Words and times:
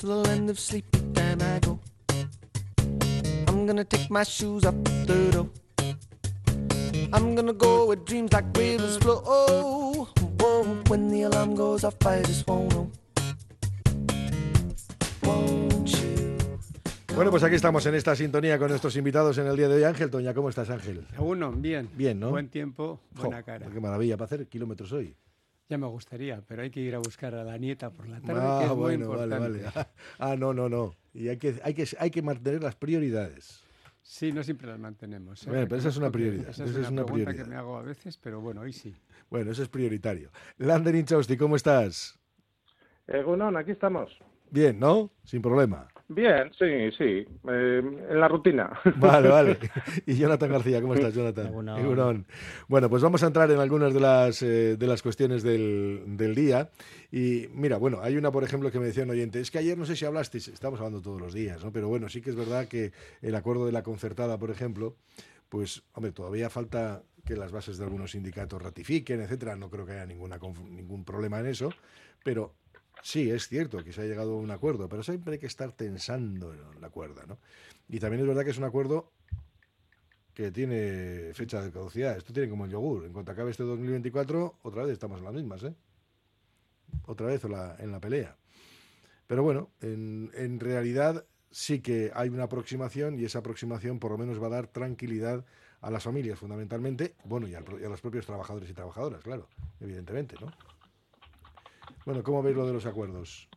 to 0.00 0.06
the 0.06 0.16
land 0.16 0.48
of 0.48 0.58
sleep, 0.58 0.86
then 1.12 1.42
I 1.42 1.58
go. 1.58 1.78
I'm 3.48 3.66
gonna 3.66 3.84
take 3.84 4.08
my 4.10 4.24
shoes 4.24 4.64
up 4.64 4.74
the 5.04 5.30
door. 5.30 5.48
I'm 7.12 7.34
gonna 7.34 7.52
go 7.52 7.84
where 7.86 7.96
dreams 7.96 8.32
like 8.32 8.46
rivers 8.56 8.96
flow. 8.96 9.22
Oh, 9.26 10.08
whoa, 10.40 10.64
when 10.88 11.08
the 11.08 11.22
alarm 11.24 11.54
goes 11.54 11.84
off, 11.84 11.96
I 12.06 12.22
just 12.22 12.48
won't 12.48 12.72
know. 12.72 12.90
Won't 15.22 15.88
you? 15.90 16.38
Bueno, 17.14 17.30
pues 17.30 17.42
aquí 17.42 17.56
estamos 17.56 17.84
en 17.84 17.94
esta 17.94 18.16
sintonía 18.16 18.58
con 18.58 18.70
nuestros 18.70 18.96
invitados 18.96 19.36
en 19.36 19.48
el 19.48 19.56
día 19.56 19.68
de 19.68 19.74
hoy. 19.74 19.84
Ángel 19.84 20.08
Toña, 20.08 20.32
¿cómo 20.32 20.48
estás, 20.48 20.70
Ángel? 20.70 21.06
Uno, 21.18 21.52
bien. 21.52 21.90
Bien, 21.94 22.18
¿no? 22.18 22.30
Buen 22.30 22.48
tiempo, 22.48 23.00
buena 23.10 23.40
Jo, 23.40 23.44
cara. 23.44 23.66
Qué 23.70 23.80
maravilla 23.80 24.16
para 24.16 24.24
hacer 24.24 24.46
kilómetros 24.46 24.92
hoy. 24.92 25.14
Ya 25.70 25.78
me 25.78 25.86
gustaría, 25.86 26.42
pero 26.46 26.62
hay 26.62 26.70
que 26.70 26.80
ir 26.80 26.94
a 26.96 26.98
buscar 26.98 27.32
a 27.34 27.44
la 27.44 27.56
nieta 27.56 27.90
por 27.90 28.08
la 28.08 28.20
tarde, 28.20 28.40
Ah, 28.42 28.56
que 28.58 28.64
es 28.64 28.70
muy 28.72 28.78
bueno, 28.80 29.08
vale, 29.10 29.36
importante. 29.36 29.62
vale. 29.72 29.86
Ah, 30.18 30.36
no, 30.36 30.52
no, 30.52 30.68
no. 30.68 30.94
Y 31.14 31.28
hay 31.28 31.38
que, 31.38 31.60
hay 31.62 31.74
que, 31.74 31.86
hay 31.98 32.10
que 32.10 32.22
mantener 32.22 32.62
las 32.62 32.74
prioridades. 32.74 33.62
Sí, 34.02 34.32
no 34.32 34.42
siempre 34.42 34.66
las 34.66 34.80
mantenemos. 34.80 35.46
¿eh? 35.46 35.50
Bueno, 35.50 35.66
pero 35.68 35.76
esa 35.76 35.90
es 35.90 35.96
una 35.96 36.10
prioridad, 36.10 36.48
Esa 36.50 36.64
esa 36.64 36.64
es 36.64 36.70
es 36.70 36.76
una, 36.78 36.88
una 37.02 37.04
pregunta 37.06 37.24
prioridad. 37.30 37.44
que 37.44 37.50
me 37.50 37.56
hago 37.56 37.76
a 37.76 37.82
veces, 37.82 38.18
pero 38.18 38.40
bueno, 38.40 38.62
hoy 38.62 38.72
sí. 38.72 38.96
Bueno, 39.30 39.52
eso 39.52 39.62
es 39.62 39.68
prioritario. 39.68 40.32
Lander 40.58 40.96
Inchausti, 40.96 41.36
¿cómo 41.36 41.54
estás? 41.54 42.18
Egunon, 43.06 43.56
aquí 43.56 43.70
estamos. 43.70 44.18
Bien, 44.50 44.76
¿no? 44.80 45.12
Sin 45.24 45.40
problema. 45.40 45.86
Bien, 46.12 46.50
sí, 46.58 46.90
sí, 46.98 47.24
eh, 47.48 47.82
en 48.10 48.18
la 48.18 48.26
rutina. 48.26 48.68
Vale, 48.96 49.28
vale. 49.28 49.58
Y 50.06 50.16
Jonathan 50.16 50.50
García, 50.50 50.80
¿cómo 50.80 50.94
estás, 50.94 51.14
Jonathan? 51.14 51.46
Egunon. 51.78 52.26
Bueno, 52.66 52.90
pues 52.90 53.00
vamos 53.00 53.22
a 53.22 53.28
entrar 53.28 53.48
en 53.52 53.60
algunas 53.60 53.94
de 53.94 54.00
las, 54.00 54.42
eh, 54.42 54.76
de 54.76 54.86
las 54.88 55.02
cuestiones 55.02 55.44
del, 55.44 56.02
del 56.08 56.34
día. 56.34 56.68
Y 57.12 57.46
mira, 57.52 57.76
bueno, 57.76 58.00
hay 58.02 58.16
una, 58.16 58.32
por 58.32 58.42
ejemplo, 58.42 58.72
que 58.72 58.80
me 58.80 58.86
decía 58.86 59.04
un 59.04 59.10
oyente, 59.10 59.38
es 59.38 59.52
que 59.52 59.58
ayer 59.58 59.78
no 59.78 59.86
sé 59.86 59.94
si 59.94 60.04
hablasteis, 60.04 60.48
estamos 60.48 60.80
hablando 60.80 61.00
todos 61.00 61.20
los 61.20 61.32
días, 61.32 61.62
¿no? 61.62 61.72
Pero 61.72 61.86
bueno, 61.86 62.08
sí 62.08 62.20
que 62.20 62.30
es 62.30 62.36
verdad 62.36 62.66
que 62.66 62.90
el 63.22 63.36
acuerdo 63.36 63.64
de 63.66 63.70
la 63.72 63.84
concertada, 63.84 64.36
por 64.36 64.50
ejemplo, 64.50 64.96
pues, 65.48 65.84
hombre, 65.92 66.10
todavía 66.10 66.50
falta 66.50 67.04
que 67.24 67.36
las 67.36 67.52
bases 67.52 67.78
de 67.78 67.84
algunos 67.84 68.10
sindicatos 68.10 68.60
ratifiquen, 68.60 69.20
etcétera. 69.20 69.54
No 69.54 69.70
creo 69.70 69.86
que 69.86 69.92
haya 69.92 70.06
ninguna, 70.06 70.40
ningún 70.70 71.04
problema 71.04 71.38
en 71.38 71.46
eso, 71.46 71.72
pero 72.24 72.54
sí, 73.02 73.30
es 73.30 73.48
cierto 73.48 73.82
que 73.84 73.92
se 73.92 74.02
ha 74.02 74.04
llegado 74.04 74.34
a 74.34 74.36
un 74.36 74.50
acuerdo, 74.50 74.88
pero 74.88 75.02
siempre 75.02 75.34
hay 75.34 75.38
que 75.38 75.46
estar 75.46 75.72
tensando 75.72 76.54
la 76.80 76.90
cuerda, 76.90 77.24
¿no? 77.26 77.38
Y 77.88 77.98
también 77.98 78.22
es 78.22 78.28
verdad 78.28 78.44
que 78.44 78.50
es 78.50 78.58
un 78.58 78.64
acuerdo 78.64 79.10
que 80.34 80.50
tiene 80.50 81.32
fecha 81.34 81.60
de 81.60 81.70
caducidad. 81.70 82.16
Esto 82.16 82.32
tiene 82.32 82.48
como 82.48 82.64
el 82.64 82.70
yogur. 82.70 83.04
En 83.04 83.12
cuanto 83.12 83.32
acabe 83.32 83.50
este 83.50 83.64
2024, 83.64 84.58
otra 84.62 84.84
vez 84.84 84.92
estamos 84.92 85.18
en 85.18 85.24
las 85.24 85.34
mismas, 85.34 85.62
¿eh? 85.64 85.74
Otra 87.06 87.26
vez 87.26 87.44
en 87.44 87.90
la, 87.92 88.00
pelea. 88.00 88.36
Pero 89.26 89.42
bueno, 89.42 89.70
en, 89.80 90.30
en 90.34 90.58
realidad 90.60 91.24
sí 91.50 91.80
que 91.80 92.10
hay 92.14 92.28
una 92.28 92.44
aproximación 92.44 93.18
y 93.18 93.24
esa 93.24 93.40
aproximación 93.40 93.98
por 93.98 94.12
lo 94.12 94.18
menos 94.18 94.42
va 94.42 94.46
a 94.46 94.50
dar 94.50 94.66
tranquilidad 94.66 95.44
a 95.80 95.90
las 95.90 96.04
familias 96.04 96.38
fundamentalmente, 96.38 97.14
bueno, 97.24 97.48
y, 97.48 97.52
y 97.52 97.54
a 97.54 97.88
los 97.88 98.00
propios 98.00 98.26
trabajadores 98.26 98.68
y 98.68 98.74
trabajadoras, 98.74 99.22
claro, 99.22 99.48
evidentemente, 99.80 100.36
¿no? 100.40 100.52
Bueno, 102.04 102.22
¿cómo 102.22 102.42
veis 102.42 102.56
lo 102.56 102.66
de 102.66 102.72
los 102.72 102.86
acuerdos? 102.86 103.48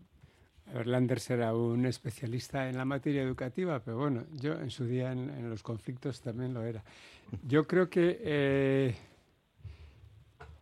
A 0.67 0.73
ver, 0.73 0.87
Lander 0.87 1.19
será 1.19 1.53
un 1.53 1.85
especialista 1.85 2.69
en 2.69 2.77
la 2.77 2.85
materia 2.85 3.21
educativa, 3.21 3.79
pero 3.79 3.97
bueno, 3.97 4.25
yo 4.31 4.53
en 4.53 4.69
su 4.69 4.85
día 4.85 5.11
en, 5.11 5.49
los 5.49 5.61
conflictos 5.61 6.21
también 6.21 6.53
lo 6.53 6.63
era. 6.63 6.83
Yo 7.43 7.67
creo 7.67 7.89
que 7.89 8.19
eh, 8.21 8.95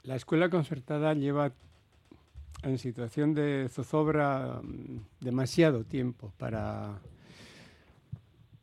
la 0.03 0.15
escuela 0.15 0.49
concertada 0.49 1.13
lleva 1.13 1.53
en 2.63 2.77
situación 2.77 3.33
de 3.33 3.67
zozobra 3.69 4.61
mm, 4.61 5.05
demasiado 5.19 5.83
tiempo 5.83 6.33
para, 6.37 6.99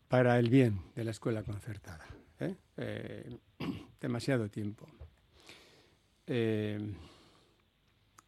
para 0.08 0.38
el 0.38 0.50
bien 0.50 0.80
de 0.94 1.04
la 1.04 1.10
escuela 1.10 1.42
concertada. 1.42 2.06
¿eh? 2.40 2.54
Eh, 2.76 3.38
demasiado 4.00 4.48
tiempo. 4.48 4.86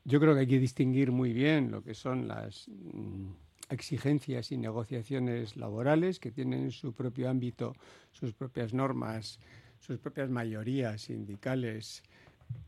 Yo 0.04 0.20
creo 0.20 0.34
que 0.34 0.40
hay 0.40 0.46
que 0.46 0.58
distinguir 0.58 1.12
muy 1.12 1.32
bien 1.32 1.70
lo 1.70 1.82
que 1.82 1.94
son 1.94 2.26
las 2.28 2.68
mm, 2.68 3.30
exigencias 3.70 4.50
y 4.52 4.56
negociaciones 4.58 5.56
laborales 5.56 6.18
que 6.18 6.30
tienen 6.32 6.70
su 6.72 6.92
propio 6.92 7.28
ámbito, 7.30 7.74
sus 8.12 8.32
propias 8.34 8.74
normas, 8.74 9.38
sus 9.78 9.98
propias 9.98 10.28
mayorías 10.30 11.02
sindicales, 11.02 12.02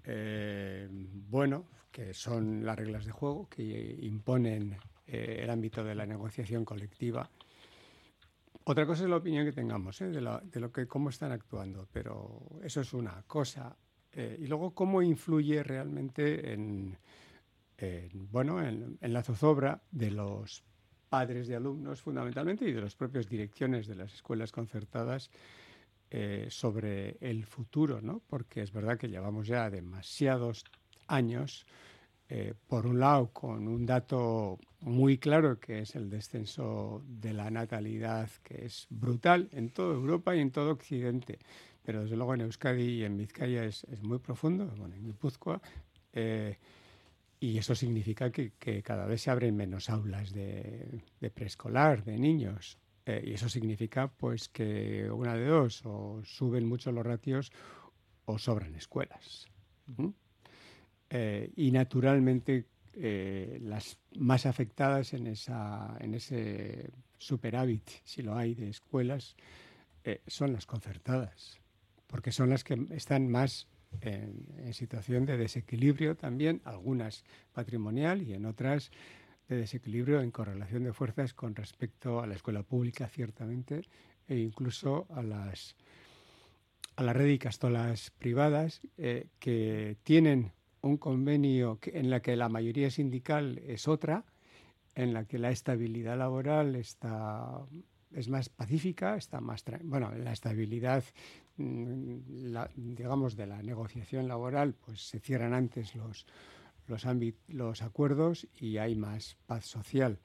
eh, 0.04 0.88
bueno, 0.90 1.66
que 1.90 2.14
son 2.14 2.64
las 2.64 2.76
reglas 2.76 3.04
de 3.04 3.12
juego 3.12 3.48
que 3.48 3.98
imponen 4.02 4.76
eh, 5.06 5.40
el 5.42 5.50
ámbito 5.50 5.82
de 5.84 5.94
la 5.94 6.06
negociación 6.06 6.64
colectiva. 6.64 7.28
Otra 8.64 8.86
cosa 8.86 9.02
es 9.04 9.10
la 9.10 9.16
opinión 9.16 9.44
que 9.44 9.52
tengamos 9.52 10.00
¿eh? 10.02 10.06
de, 10.08 10.20
la- 10.20 10.40
de 10.44 10.60
lo 10.60 10.70
que 10.70 10.86
cómo 10.86 11.08
están 11.08 11.32
actuando, 11.32 11.88
pero 11.92 12.60
eso 12.62 12.80
es 12.80 12.92
una 12.92 13.22
cosa. 13.26 13.76
Y 14.14 14.46
luego 14.46 14.72
cómo 14.74 15.00
influye 15.00 15.62
realmente 15.62 16.52
en, 16.52 16.98
en, 17.82 18.30
bueno, 18.30 18.62
en, 18.62 18.98
en 19.00 19.12
la 19.12 19.22
zozobra 19.22 19.82
de 19.90 20.10
los 20.10 20.62
padres 21.08 21.48
de 21.48 21.56
alumnos 21.56 22.00
fundamentalmente 22.00 22.64
y 22.64 22.72
de 22.72 22.80
las 22.80 22.94
propias 22.94 23.28
direcciones 23.28 23.86
de 23.86 23.96
las 23.96 24.14
escuelas 24.14 24.52
concertadas 24.52 25.30
eh, 26.10 26.46
sobre 26.50 27.16
el 27.20 27.44
futuro, 27.44 28.00
¿no? 28.00 28.22
Porque 28.28 28.62
es 28.62 28.72
verdad 28.72 28.98
que 28.98 29.08
llevamos 29.08 29.46
ya 29.46 29.68
demasiados 29.68 30.64
años, 31.08 31.66
eh, 32.28 32.54
por 32.66 32.86
un 32.86 33.00
lado, 33.00 33.28
con 33.32 33.66
un 33.66 33.84
dato 33.84 34.58
muy 34.80 35.18
claro 35.18 35.58
que 35.58 35.80
es 35.80 35.96
el 35.96 36.08
descenso 36.08 37.02
de 37.06 37.32
la 37.32 37.50
natalidad, 37.50 38.30
que 38.42 38.64
es 38.64 38.86
brutal 38.90 39.48
en 39.52 39.70
toda 39.70 39.94
Europa 39.94 40.36
y 40.36 40.40
en 40.40 40.50
todo 40.50 40.70
Occidente, 40.70 41.38
pero 41.82 42.02
desde 42.02 42.16
luego 42.16 42.34
en 42.34 42.42
Euskadi 42.42 43.00
y 43.00 43.04
en 43.04 43.16
Vizcaya 43.16 43.64
es, 43.64 43.84
es 43.84 44.02
muy 44.02 44.18
profundo, 44.18 44.66
bueno, 44.76 44.94
en 44.94 45.04
Guipúzcoa, 45.04 45.60
eh, 46.12 46.58
y 47.42 47.58
eso 47.58 47.74
significa 47.74 48.30
que, 48.30 48.52
cada 48.84 49.04
vez 49.04 49.22
se 49.22 49.30
abren 49.32 49.56
menos 49.56 49.90
aulas 49.90 50.32
de, 50.32 51.02
preescolar, 51.34 52.04
de 52.04 52.16
niños. 52.16 52.78
Eh, 53.04 53.20
y 53.26 53.32
eso 53.32 53.48
significa 53.48 54.06
pues 54.06 54.48
que 54.48 55.10
una 55.10 55.34
de 55.34 55.46
dos, 55.46 55.82
o 55.84 56.22
suben 56.24 56.68
mucho 56.68 56.92
los 56.92 57.04
ratios 57.04 57.50
o 58.26 58.38
sobran 58.38 58.76
escuelas. 58.76 59.48
¿Mm? 59.88 60.10
Eh, 61.10 61.50
y 61.56 61.72
naturalmente 61.72 62.68
eh, 62.92 63.58
las 63.60 63.98
más 64.14 64.46
afectadas 64.46 65.12
en, 65.12 65.26
esa, 65.26 65.96
en 65.98 66.14
ese 66.14 66.92
superávit, 67.18 67.90
si 68.04 68.22
lo 68.22 68.36
hay, 68.36 68.54
de 68.54 68.68
escuelas, 68.68 69.34
son 70.28 70.52
las 70.52 70.66
concertadas, 70.66 71.60
porque 72.06 72.30
son 72.30 72.50
las 72.50 72.62
que 72.62 72.86
están 72.90 73.28
más 73.28 73.66
en, 74.00 74.46
en 74.58 74.74
situación 74.74 75.26
de 75.26 75.36
desequilibrio 75.36 76.16
también, 76.16 76.60
algunas 76.64 77.24
patrimonial 77.52 78.22
y 78.22 78.34
en 78.34 78.46
otras 78.46 78.90
de 79.48 79.56
desequilibrio 79.56 80.20
en 80.20 80.30
correlación 80.30 80.84
de 80.84 80.92
fuerzas 80.92 81.34
con 81.34 81.54
respecto 81.54 82.20
a 82.20 82.26
la 82.26 82.34
escuela 82.34 82.62
pública, 82.62 83.08
ciertamente, 83.08 83.82
e 84.28 84.38
incluso 84.38 85.06
a 85.10 85.22
las, 85.22 85.76
a 86.96 87.02
la 87.02 87.12
red 87.12 87.26
de 87.26 87.38
castolas 87.38 88.10
privadas 88.10 88.80
eh, 88.96 89.26
que 89.38 89.96
tienen 90.04 90.52
un 90.80 90.96
convenio 90.96 91.78
que- 91.80 91.98
en 91.98 92.10
la 92.10 92.20
que 92.20 92.36
la 92.36 92.48
mayoría 92.48 92.90
sindical 92.90 93.58
es 93.66 93.88
otra, 93.88 94.24
en 94.94 95.12
la 95.12 95.24
que 95.24 95.38
la 95.38 95.50
estabilidad 95.50 96.18
laboral 96.18 96.76
está 96.76 97.60
es 98.14 98.28
más 98.28 98.50
pacífica, 98.50 99.16
está 99.16 99.40
más 99.40 99.64
bueno, 99.84 100.12
la 100.14 100.32
estabilidad 100.32 101.02
la- 101.56 102.70
digamos 102.74 103.36
de 103.36 103.46
la 103.46 103.62
negociación 103.62 104.28
laboral, 104.28 104.74
pues 104.74 105.08
se 105.08 105.20
cierran 105.20 105.54
antes 105.54 105.94
los 105.94 106.26
los, 106.88 107.06
los 107.48 107.82
acuerdos 107.82 108.46
y 108.58 108.78
hay 108.78 108.96
más 108.96 109.36
paz 109.46 109.64
social. 109.66 110.18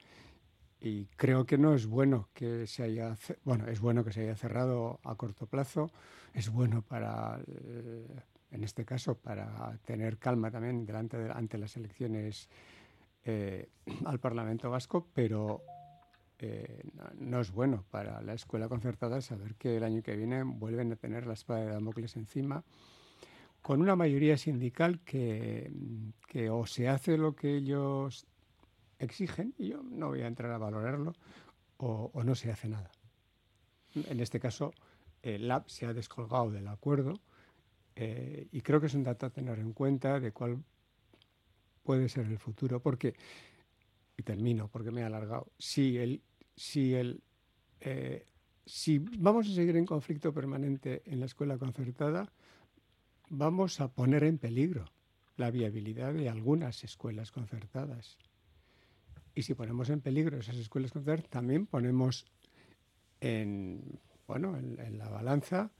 Y 0.80 1.06
creo 1.16 1.46
que 1.46 1.58
no 1.58 1.74
es 1.74 1.86
bueno 1.86 2.28
que 2.34 2.66
se 2.66 2.82
haya, 2.82 3.16
bueno, 3.44 3.66
es 3.68 3.80
bueno 3.80 4.04
que 4.04 4.12
se 4.12 4.22
haya 4.22 4.36
cerrado 4.36 5.00
a 5.04 5.14
corto 5.16 5.46
plazo, 5.46 5.90
es 6.34 6.50
bueno 6.50 6.82
para, 6.82 7.40
eh, 7.46 8.06
en 8.50 8.64
este 8.64 8.84
caso, 8.84 9.16
para 9.16 9.78
tener 9.84 10.18
calma 10.18 10.50
también 10.50 10.84
delante 10.84 11.16
de- 11.16 11.30
ante 11.30 11.58
las 11.58 11.76
elecciones 11.76 12.48
eh, 13.24 13.68
al 14.04 14.20
Parlamento 14.20 14.70
Vasco, 14.70 15.06
pero 15.14 15.62
eh, 16.38 16.82
no, 17.18 17.40
es 17.40 17.50
bueno 17.50 17.84
para 17.90 18.22
la 18.22 18.34
escuela 18.34 18.68
concertada 18.68 19.20
saber 19.20 19.54
que 19.56 19.76
el 19.76 19.84
año 19.84 20.02
que 20.02 20.16
viene 20.16 20.42
vuelven 20.42 20.92
a 20.92 20.96
tener 20.96 21.26
la 21.26 21.34
espada 21.34 21.60
de 21.60 21.72
Damocles 21.72 22.16
encima 22.16 22.64
con 23.62 23.82
una 23.82 23.96
mayoría 23.96 24.36
sindical 24.36 25.00
que, 25.00 25.70
que 26.26 26.48
o 26.48 26.66
se 26.66 26.88
hace 26.88 27.18
lo 27.18 27.34
que 27.34 27.56
ellos 27.56 28.26
exigen, 28.98 29.54
y 29.58 29.68
yo 29.68 29.82
no 29.82 30.08
voy 30.08 30.22
a 30.22 30.26
entrar 30.26 30.52
a 30.52 30.58
valorarlo, 30.58 31.12
o, 31.76 32.10
o 32.14 32.24
no 32.24 32.34
se 32.34 32.50
hace 32.50 32.68
nada. 32.68 32.90
En 33.94 34.20
este 34.20 34.40
caso, 34.40 34.72
el 35.22 35.48
LAB 35.48 35.68
se 35.68 35.86
ha 35.86 35.92
descolgado 35.92 36.50
del 36.50 36.68
acuerdo 36.68 37.20
eh, 37.96 38.46
y 38.52 38.60
creo 38.60 38.80
que 38.80 38.86
es 38.86 38.94
un 38.94 39.02
dato 39.02 39.26
a 39.26 39.30
tener 39.30 39.58
en 39.58 39.72
cuenta 39.72 40.20
de 40.20 40.30
cuál 40.30 40.62
puede 41.82 42.08
ser 42.08 42.26
el 42.26 42.38
futuro, 42.38 42.80
porque 42.80 43.14
y 44.16 44.22
termino 44.22 44.68
porque 44.68 44.90
me 44.90 45.00
he 45.00 45.04
alargado, 45.04 45.52
si, 45.58 45.96
el, 45.96 46.22
si, 46.58 46.94
el, 46.94 47.22
eh, 47.80 48.26
si 48.66 48.98
vamos 48.98 49.48
a 49.48 49.54
seguir 49.54 49.76
en 49.76 49.86
conflicto 49.86 50.34
permanente 50.34 51.02
en 51.06 51.20
la 51.20 51.26
escuela 51.26 51.56
concertada, 51.56 52.30
vamos 53.30 53.80
a 53.80 53.88
poner 53.88 54.24
en 54.24 54.38
peligro 54.38 54.86
la 55.36 55.50
viabilidad 55.50 56.12
de 56.12 56.28
algunas 56.28 56.82
escuelas 56.82 57.30
concertadas. 57.30 58.18
Y 59.34 59.42
si 59.42 59.54
ponemos 59.54 59.88
en 59.88 60.00
peligro 60.00 60.38
esas 60.38 60.56
escuelas 60.56 60.90
concertadas, 60.90 61.30
también 61.30 61.66
ponemos 61.66 62.26
en, 63.20 64.00
bueno, 64.26 64.56
en, 64.56 64.98
la 64.98 65.08
balanza 65.08 65.70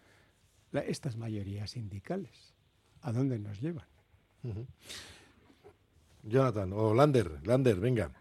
estas 0.72 1.16
mayorías 1.16 1.72
sindicales. 1.72 2.54
¿A 3.00 3.10
dónde 3.12 3.40
nos 3.40 3.60
llevan? 3.60 3.88
Jonathan, 6.22 6.72
o 6.72 6.94
Lander, 6.94 7.44
Lander, 7.44 7.80
venga. 7.80 8.12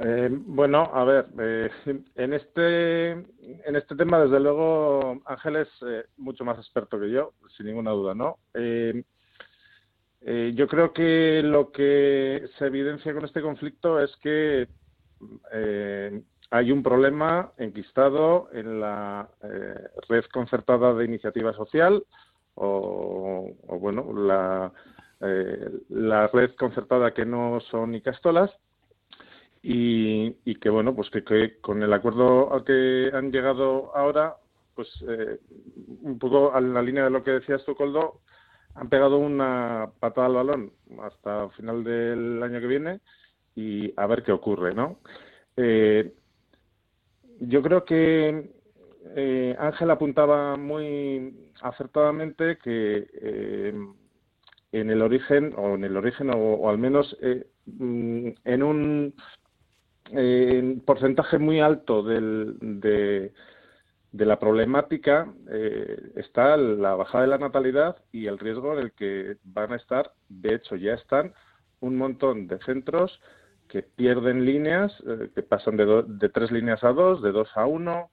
Eh, 0.00 0.28
bueno, 0.30 0.90
a 0.92 1.04
ver, 1.04 1.26
eh, 1.38 1.70
en 2.16 2.32
este 2.32 3.10
en 3.12 3.76
este 3.76 3.94
tema, 3.94 4.20
desde 4.20 4.40
luego, 4.40 5.20
Ángel 5.24 5.56
es 5.56 5.68
eh, 5.86 6.04
mucho 6.16 6.44
más 6.44 6.58
experto 6.58 6.98
que 6.98 7.10
yo, 7.10 7.32
sin 7.56 7.66
ninguna 7.66 7.92
duda, 7.92 8.14
¿no? 8.14 8.38
yo 10.26 10.66
creo 10.68 10.92
que 10.94 11.42
lo 11.44 11.70
que 11.70 12.48
se 12.58 12.66
evidencia 12.66 13.12
con 13.12 13.26
este 13.26 13.42
conflicto 13.42 14.00
es 14.00 14.16
que 14.22 14.68
hay 16.50 16.72
un 16.72 16.82
problema 16.82 17.52
enquistado 17.58 18.48
en 18.54 18.80
la 18.80 19.28
red 20.08 20.24
concertada 20.32 20.94
de 20.94 21.04
iniciativa 21.04 21.52
social 21.52 22.02
o, 22.54 23.52
bueno, 23.78 24.12
la 24.14 24.72
eh, 25.20 25.70
la 25.88 26.26
red 26.28 26.50
concertada 26.56 27.14
que 27.14 27.24
no 27.24 27.60
son 27.70 27.94
Icastolas 27.94 28.50
y, 29.66 30.36
y 30.44 30.56
que 30.56 30.68
bueno 30.68 30.94
pues 30.94 31.08
que, 31.08 31.58
con 31.62 31.82
el 31.82 31.92
acuerdo 31.94 32.52
al 32.52 32.64
que 32.64 33.10
han 33.14 33.32
llegado 33.32 33.96
ahora 33.96 34.36
pues 34.74 34.88
eh, 35.08 35.38
un 36.02 36.18
poco 36.18 36.52
a 36.52 36.60
la 36.60 36.82
línea 36.82 37.04
de 37.04 37.10
lo 37.10 37.24
que 37.24 37.30
decías 37.30 37.64
tú 37.64 37.74
Coldo 37.74 38.20
han 38.74 38.90
pegado 38.90 39.16
una 39.16 39.88
patada 40.00 40.26
al 40.26 40.34
balón 40.34 40.72
hasta 41.00 41.48
final 41.50 41.82
del 41.82 42.42
año 42.42 42.60
que 42.60 42.66
viene 42.66 43.00
y 43.54 43.90
a 43.96 44.06
ver 44.06 44.22
qué 44.22 44.32
ocurre 44.32 44.74
no 44.74 44.98
eh, 45.56 46.12
yo 47.40 47.62
creo 47.62 47.86
que 47.86 48.50
Ángel 49.58 49.90
apuntaba 49.90 50.56
muy 50.56 51.52
acertadamente 51.62 52.58
que 52.58 53.72
en 54.74 54.90
el 54.90 55.02
origen, 55.02 55.54
o 55.56 55.76
en 55.76 55.84
el 55.84 55.96
origen, 55.96 56.30
o, 56.34 56.68
al 56.68 56.78
menos 56.78 57.16
eh, 57.22 57.46
mm, 57.66 58.28
en 58.44 58.62
un 58.62 59.14
porcentaje 60.84 61.38
muy 61.38 61.60
alto 61.60 62.02
del, 62.02 62.56
de, 62.60 63.32
la 64.12 64.38
problemática 64.38 65.32
eh, 65.50 66.12
está 66.16 66.56
la 66.56 66.94
bajada 66.94 67.24
de 67.24 67.30
la 67.30 67.38
natalidad 67.38 67.96
y 68.12 68.26
el 68.26 68.38
riesgo 68.38 68.74
en 68.74 68.78
el 68.80 68.92
que 68.92 69.36
van 69.44 69.72
a 69.72 69.76
estar, 69.76 70.12
de 70.28 70.54
hecho 70.54 70.76
ya 70.76 70.94
están, 70.94 71.32
un 71.80 71.96
montón 71.96 72.46
de 72.46 72.58
centros 72.60 73.20
que 73.68 73.82
pierden 73.82 74.44
líneas, 74.44 74.92
eh, 75.06 75.30
que 75.34 75.42
pasan 75.42 75.76
de, 75.76 76.28
tres 76.28 76.50
líneas 76.52 76.84
a 76.84 76.92
dos, 76.92 77.22
de 77.22 77.32
dos 77.32 77.48
a 77.54 77.66
uno, 77.66 78.10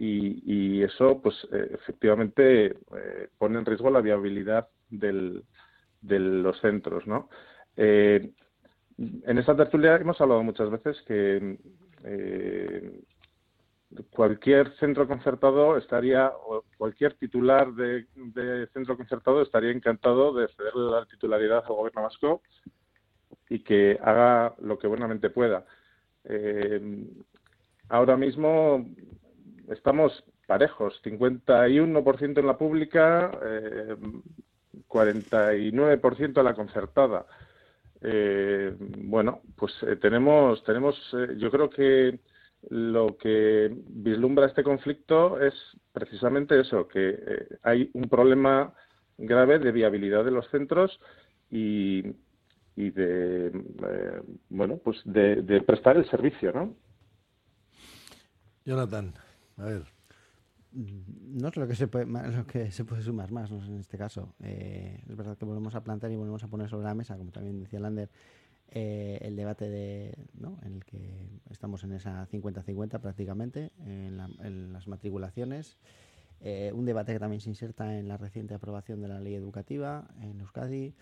y, 0.00 0.82
eso, 0.82 1.20
pues, 1.22 1.34
efectivamente 1.50 2.76
pone 3.38 3.58
en 3.58 3.64
riesgo 3.64 3.90
la 3.90 4.02
viabilidad 4.02 4.68
del, 4.90 5.44
de 6.02 6.18
los 6.18 6.60
centros, 6.60 7.06
¿no? 7.06 7.30
Eh, 8.98 9.20
en 9.26 9.38
esta 9.38 9.56
tertulia 9.56 9.96
hemos 9.96 10.20
hablado 10.20 10.42
muchas 10.42 10.70
veces 10.70 11.00
que 11.06 11.58
eh, 12.04 13.00
cualquier 14.10 14.72
centro 14.76 15.08
concertado 15.08 15.76
estaría, 15.76 16.28
o 16.28 16.64
cualquier 16.76 17.14
titular 17.14 17.72
de, 17.72 18.06
centro 18.72 18.96
concertado 18.96 19.40
estaría 19.42 19.70
encantado 19.70 20.34
de 20.34 20.48
ceder 20.48 20.74
la 20.74 21.06
titularidad 21.06 21.64
al 21.66 21.74
gobierno 21.74 22.02
vasco 22.02 22.42
y 23.48 23.60
que 23.60 23.98
haga 24.02 24.54
lo 24.60 24.78
que 24.78 24.88
buenamente 24.88 25.30
pueda. 25.30 25.64
Eh, 26.24 27.06
ahora 27.88 28.16
mismo 28.16 28.86
estamos 29.68 30.22
parejos, 30.46 31.00
51% 31.02 32.38
en 32.40 32.46
la 32.46 32.58
pública, 32.58 33.30
49% 34.88 36.38
a 36.38 36.42
la 36.42 36.54
concertada. 36.54 37.26
Eh, 38.02 38.74
bueno, 38.78 39.42
pues 39.56 39.72
eh, 39.82 39.96
tenemos, 39.96 40.62
tenemos, 40.64 40.96
eh, 41.14 41.34
yo 41.36 41.50
creo 41.50 41.68
que 41.68 42.20
lo 42.70 43.16
que 43.16 43.72
vislumbra 43.88 44.46
este 44.46 44.62
conflicto 44.62 45.40
es 45.40 45.54
precisamente 45.92 46.60
eso, 46.60 46.88
que 46.88 47.46
hay 47.62 47.90
un 47.94 48.08
problema 48.08 48.72
grave 49.16 49.58
de 49.58 49.72
viabilidad 49.72 50.24
de 50.24 50.30
los 50.32 50.48
centros 50.50 51.00
y, 51.50 52.02
y 52.76 52.90
de, 52.90 53.52
bueno, 54.48 54.78
pues 54.82 55.00
de, 55.04 55.42
de 55.42 55.60
prestar 55.62 55.96
el 55.96 56.08
servicio, 56.10 56.52
¿no? 56.52 56.74
Jonathan, 58.64 59.14
a 59.56 59.64
ver. 59.64 59.97
Mm, 60.72 61.38
no 61.40 61.48
es 61.48 61.56
lo 61.56 61.66
que 61.66 61.74
se 61.74 61.88
puede, 61.88 62.06
lo 62.06 62.46
que 62.46 62.70
se 62.70 62.84
puede 62.84 63.02
sumar 63.02 63.32
más 63.32 63.50
en 63.50 63.78
este 63.78 63.96
caso. 63.96 64.34
Eh, 64.42 65.02
es 65.08 65.16
verdad 65.16 65.36
que 65.36 65.44
volvemos 65.44 65.74
a 65.74 65.82
plantear 65.82 66.12
y 66.12 66.16
volvemos 66.16 66.42
a 66.44 66.48
poner 66.48 66.68
sobre 66.68 66.86
la 66.86 66.94
mesa, 66.94 67.16
como 67.16 67.30
también 67.30 67.58
decía 67.60 67.80
Lander, 67.80 68.10
eh, 68.70 69.18
el 69.22 69.34
debate 69.36 69.68
de, 69.70 70.14
¿no? 70.34 70.58
en 70.62 70.74
el 70.74 70.84
que 70.84 71.40
estamos 71.50 71.84
en 71.84 71.92
esa 71.92 72.26
50-50 72.28 73.00
prácticamente, 73.00 73.72
en, 73.86 74.72
las 74.72 74.88
matriculaciones. 74.88 75.78
Eh, 76.40 76.70
un 76.74 76.84
debate 76.84 77.12
que 77.12 77.18
también 77.18 77.40
se 77.40 77.48
inserta 77.48 77.98
en 77.98 78.06
la 78.06 78.16
reciente 78.16 78.54
aprobación 78.54 79.00
de 79.00 79.08
la 79.08 79.20
ley 79.20 79.34
educativa 79.34 80.08
en 80.20 80.40
Euskadi. 80.40 80.94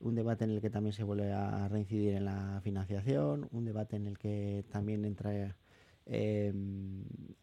Un 0.00 0.14
debate 0.14 0.44
en 0.44 0.50
el 0.50 0.62
que 0.62 0.70
también 0.70 0.94
se 0.94 1.04
vuelve 1.04 1.30
a 1.30 1.68
reincidir 1.68 2.14
en 2.14 2.24
la 2.24 2.60
financiación. 2.64 3.48
Un 3.52 3.66
debate 3.66 3.96
en 3.96 4.06
el 4.06 4.18
que 4.18 4.64
también 4.70 5.04
entra 5.04 5.54
eh, 6.12 6.52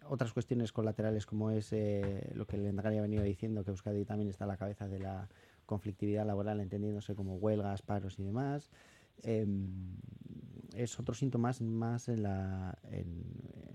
otras 0.09 0.33
cuestiones 0.33 0.73
colaterales 0.73 1.25
como 1.25 1.51
es 1.51 1.71
eh, 1.71 2.31
lo 2.35 2.45
que 2.45 2.57
el 2.57 2.65
Endacari 2.65 2.97
ha 2.97 3.01
venido 3.01 3.23
diciendo, 3.23 3.63
que 3.63 3.71
Euskadi 3.71 4.03
también 4.03 4.29
está 4.29 4.43
a 4.43 4.47
la 4.47 4.57
cabeza 4.57 4.89
de 4.89 4.99
la 4.99 5.29
conflictividad 5.65 6.25
laboral, 6.25 6.59
entendiéndose 6.59 7.15
como 7.15 7.35
huelgas, 7.37 7.81
paros 7.81 8.19
y 8.19 8.23
demás. 8.23 8.69
Em, 9.23 9.95
es 10.75 10.99
otro 10.99 11.15
síntoma 11.15 11.51
más 11.61 12.09
en 12.09 12.23
la, 12.23 12.77
en, 12.91 13.23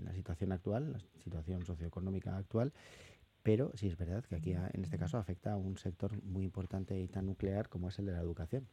la 0.04 0.12
situación 0.12 0.52
actual, 0.52 0.92
la 0.92 1.00
situación 1.24 1.64
socioeconómica 1.64 2.36
actual, 2.36 2.74
pero 3.42 3.72
sí 3.74 3.86
es 3.86 3.96
verdad 3.96 4.24
que 4.24 4.36
aquí 4.36 4.52
en 4.52 4.84
este 4.84 4.98
caso 4.98 5.16
afecta 5.16 5.52
a 5.52 5.56
un 5.56 5.78
sector 5.78 6.22
muy 6.22 6.44
importante 6.44 7.00
y 7.00 7.08
tan 7.08 7.26
nuclear 7.26 7.70
como 7.70 7.88
es 7.88 7.98
el 7.98 8.06
de 8.06 8.12
la 8.12 8.20
educación. 8.20 8.68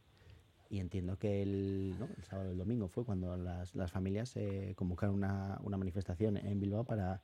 Y 0.70 0.78
entiendo 0.78 1.18
que 1.18 1.42
el, 1.42 1.96
el 2.16 2.24
sábado 2.24 2.48
y 2.48 2.52
el 2.52 2.58
domingo 2.58 2.86
fue 2.88 3.04
cuando 3.04 3.36
las, 3.36 3.74
las 3.74 3.90
familias 3.90 4.36
eh, 4.36 4.72
convocaron 4.76 5.16
una, 5.16 5.58
una, 5.64 5.76
manifestación 5.76 6.36
en 6.36 6.60
Bilbao 6.60 6.84
para, 6.84 7.20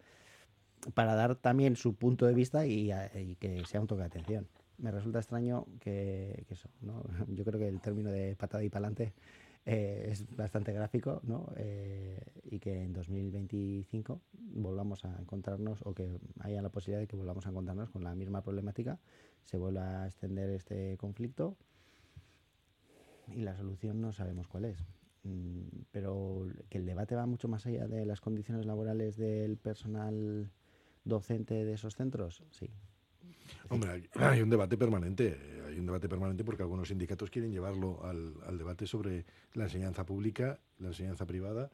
para 0.95 1.15
dar 1.15 1.37
también 1.37 1.77
su 1.77 1.95
punto 1.95 2.27
de 2.27 2.35
vista 2.35 2.67
y, 2.67 2.91
que 3.39 3.65
sea 3.65 3.81
un 3.81 3.87
toque 3.87 4.01
de 4.01 4.07
atención. 4.07 4.49
Me 4.79 4.91
resulta 4.91 5.21
extraño 5.21 5.65
que, 5.79 6.45
eso, 6.51 6.69
¿no? 6.81 7.05
yo 7.29 7.45
creo 7.45 7.59
que 7.61 7.69
el 7.69 7.81
término 7.81 8.11
de 8.11 8.35
patada 8.35 8.65
y 8.65 8.69
pa'lante 8.69 9.15
eh, 9.65 10.09
es 10.11 10.25
bastante 10.37 10.73
gráfico 10.73 11.21
¿no? 11.25 11.53
Eh, 11.57 12.21
y 12.45 12.59
que 12.59 12.83
en 12.83 12.93
2025 12.93 14.21
volvamos 14.33 15.05
a 15.05 15.17
encontrarnos 15.21 15.81
o 15.85 15.95
que 15.95 16.21
haya 16.41 16.63
la 16.63 16.69
posibilidad 16.69 17.01
de 17.01 17.07
que 17.07 17.17
volvamos 17.17 17.47
a 17.47 17.51
encontrarnos 17.51 17.91
con 17.91 18.05
la 18.05 18.15
misma 18.15 18.43
problemática, 18.43 18.99
se 19.45 19.57
vuelva 19.57 20.03
a 20.03 20.07
extender 20.07 20.51
este 20.51 20.97
conflicto 20.99 21.57
y 23.35 23.43
la 23.43 23.57
solución 23.57 24.01
no 24.01 24.13
sabemos 24.13 24.49
cuál 24.49 24.67
es. 24.67 24.87
Mm, 25.25 25.83
pero 25.91 26.47
que 26.69 26.79
el 26.79 26.87
debate 26.87 27.15
va 27.15 27.27
mucho 27.27 27.49
más 27.49 27.67
allá 27.67 27.87
de 27.89 28.07
las 28.07 28.21
condiciones 28.21 28.67
laborales 28.67 29.17
del 29.17 29.57
personal 29.57 30.51
docente 31.05 31.65
de 31.65 31.73
esos 31.73 31.95
centros, 31.97 32.43
sí. 32.51 32.71
Hombre, 33.69 34.09
hay 34.15 34.41
un 34.43 34.51
debate 34.51 34.77
permanente, 34.77 35.39
hay 35.67 35.79
un 35.79 35.87
debate 35.87 36.09
permanente 36.09 36.45
porque 36.45 36.63
algunos 36.63 36.89
sindicatos 36.89 37.31
quieren 37.31 37.51
llevarlo 37.51 38.05
al, 38.05 38.35
al 38.47 38.59
debate 38.59 38.87
sobre 38.87 39.25
la 39.55 39.65
enseñanza 39.65 40.05
pública, 40.05 40.61
la 40.79 40.89
enseñanza 40.89 41.27
privada 41.27 41.71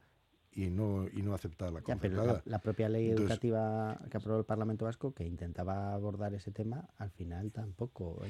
y 0.55 0.69
no, 0.69 1.07
y 1.09 1.23
no 1.23 1.35
aceptar 1.35 1.73
la 1.73 1.81
concertada. 1.81 2.43
la, 2.45 2.59
propia 2.59 2.89
ley 2.89 3.11
educativa 3.11 3.99
que 4.11 4.17
aprobó 4.19 4.39
el 4.39 4.45
Parlamento 4.45 4.85
Vasco, 4.85 5.13
que 5.15 5.25
intentaba 5.25 5.95
abordar 5.95 6.35
ese 6.35 6.51
tema, 6.51 6.89
al 6.99 7.11
final 7.11 7.51
tampoco 7.53 8.23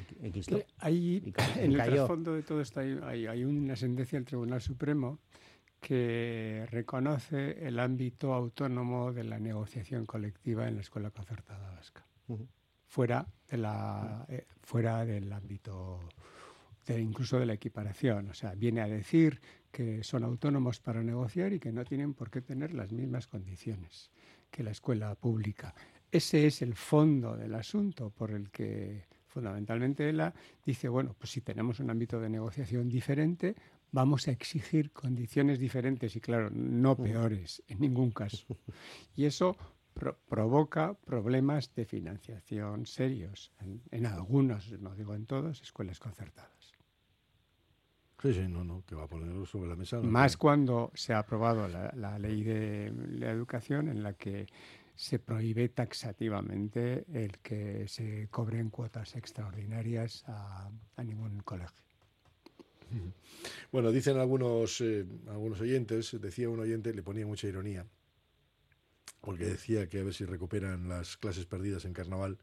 Hay, 0.78 1.32
en 1.56 1.72
el 1.72 1.82
trasfondo 1.82 2.34
de 2.34 2.42
todo 2.42 2.60
esto 2.60 2.80
hay, 2.80 3.26
hay, 3.26 3.44
una 3.44 3.74
sentencia 3.76 4.18
del 4.18 4.26
Tribunal 4.26 4.60
Supremo 4.60 5.18
que 5.80 6.66
reconoce 6.70 7.66
el 7.66 7.80
ámbito 7.80 8.34
autónomo 8.34 9.12
de 9.12 9.24
la 9.24 9.40
negociación 9.40 10.06
colectiva 10.06 10.68
en 10.68 10.76
la 10.76 10.82
escuela 10.82 11.10
concertada 11.10 11.72
vasca, 11.72 12.06
fuera, 12.86 13.26
de 13.50 13.56
la, 13.56 14.24
eh, 14.28 14.46
fuera 14.62 15.04
del 15.04 15.32
ámbito 15.32 15.98
incluso 16.88 17.38
de 17.38 17.46
la 17.46 17.54
equiparación. 17.54 18.28
O 18.30 18.34
sea, 18.34 18.54
viene 18.54 18.80
a 18.80 18.88
decir 18.88 19.40
que 19.72 20.04
son 20.04 20.22
autónomos 20.22 20.78
para 20.78 21.02
negociar 21.02 21.52
y 21.52 21.58
que 21.58 21.72
no 21.72 21.84
tienen 21.84 22.14
por 22.14 22.30
qué 22.30 22.42
tener 22.42 22.74
las 22.74 22.92
mismas 22.92 23.26
condiciones 23.26 24.10
que 24.50 24.62
la 24.62 24.70
escuela 24.70 25.14
pública. 25.14 25.74
Ese 26.10 26.46
es 26.46 26.62
el 26.62 26.74
fondo 26.74 27.36
del 27.36 27.54
asunto 27.54 28.10
por 28.10 28.30
el 28.30 28.50
que 28.50 29.06
fundamentalmente 29.26 30.08
ella 30.08 30.32
dice, 30.64 30.88
bueno, 30.88 31.16
pues 31.18 31.30
si 31.30 31.40
tenemos 31.40 31.80
un 31.80 31.88
ámbito 31.90 32.20
de 32.20 32.28
negociación 32.28 32.88
diferente, 32.90 33.56
vamos 33.90 34.28
a 34.28 34.32
exigir 34.32 34.92
condiciones 34.92 35.58
diferentes 35.58 36.14
y 36.14 36.20
claro, 36.20 36.50
no 36.50 36.96
peores 36.96 37.62
en 37.66 37.80
ningún 37.80 38.10
caso. 38.10 38.46
Y 39.16 39.24
eso 39.24 39.56
provoca 40.28 40.94
problemas 40.94 41.74
de 41.74 41.84
financiación 41.84 42.86
serios 42.86 43.52
en, 43.90 44.06
algunos, 44.06 44.72
no 44.80 44.94
digo 44.94 45.14
en 45.14 45.26
todos, 45.26 45.60
escuelas 45.60 45.98
concertadas. 45.98 46.72
Sí, 48.22 48.32
sí, 48.32 48.46
no, 48.46 48.62
no, 48.62 48.84
que 48.86 48.94
va 48.94 49.02
a 49.02 49.08
ponerlo 49.08 49.44
sobre 49.44 49.68
la 49.68 49.74
mesa. 49.74 50.00
Más 50.00 50.36
cuando 50.36 50.92
se 50.94 51.12
ha 51.12 51.18
aprobado 51.18 51.66
la, 51.66 52.18
ley 52.20 52.44
de 52.44 52.92
la 53.18 53.32
educación 53.32 53.88
en 53.88 54.04
la 54.04 54.12
que 54.12 54.46
se 54.94 55.18
prohíbe 55.18 55.68
taxativamente 55.70 57.04
el 57.12 57.38
que 57.38 57.88
se 57.88 58.28
cobren 58.30 58.70
cuotas 58.70 59.16
extraordinarias 59.16 60.22
a, 60.28 60.70
ningún 61.04 61.40
colegio. 61.40 61.82
Bueno, 63.72 63.90
dicen 63.90 64.18
algunos, 64.18 64.82
eh, 64.82 65.06
algunos 65.28 65.60
oyentes, 65.62 66.14
decía 66.20 66.50
un 66.50 66.60
oyente, 66.60 66.92
le 66.92 67.02
ponía 67.02 67.26
mucha 67.26 67.48
ironía, 67.48 67.86
porque 69.22 69.46
decía 69.46 69.88
que 69.88 70.00
a 70.00 70.04
ver 70.04 70.12
si 70.12 70.26
recuperan 70.26 70.90
las 70.90 71.16
clases 71.16 71.46
perdidas 71.46 71.86
en 71.86 71.94
carnaval. 71.94 72.38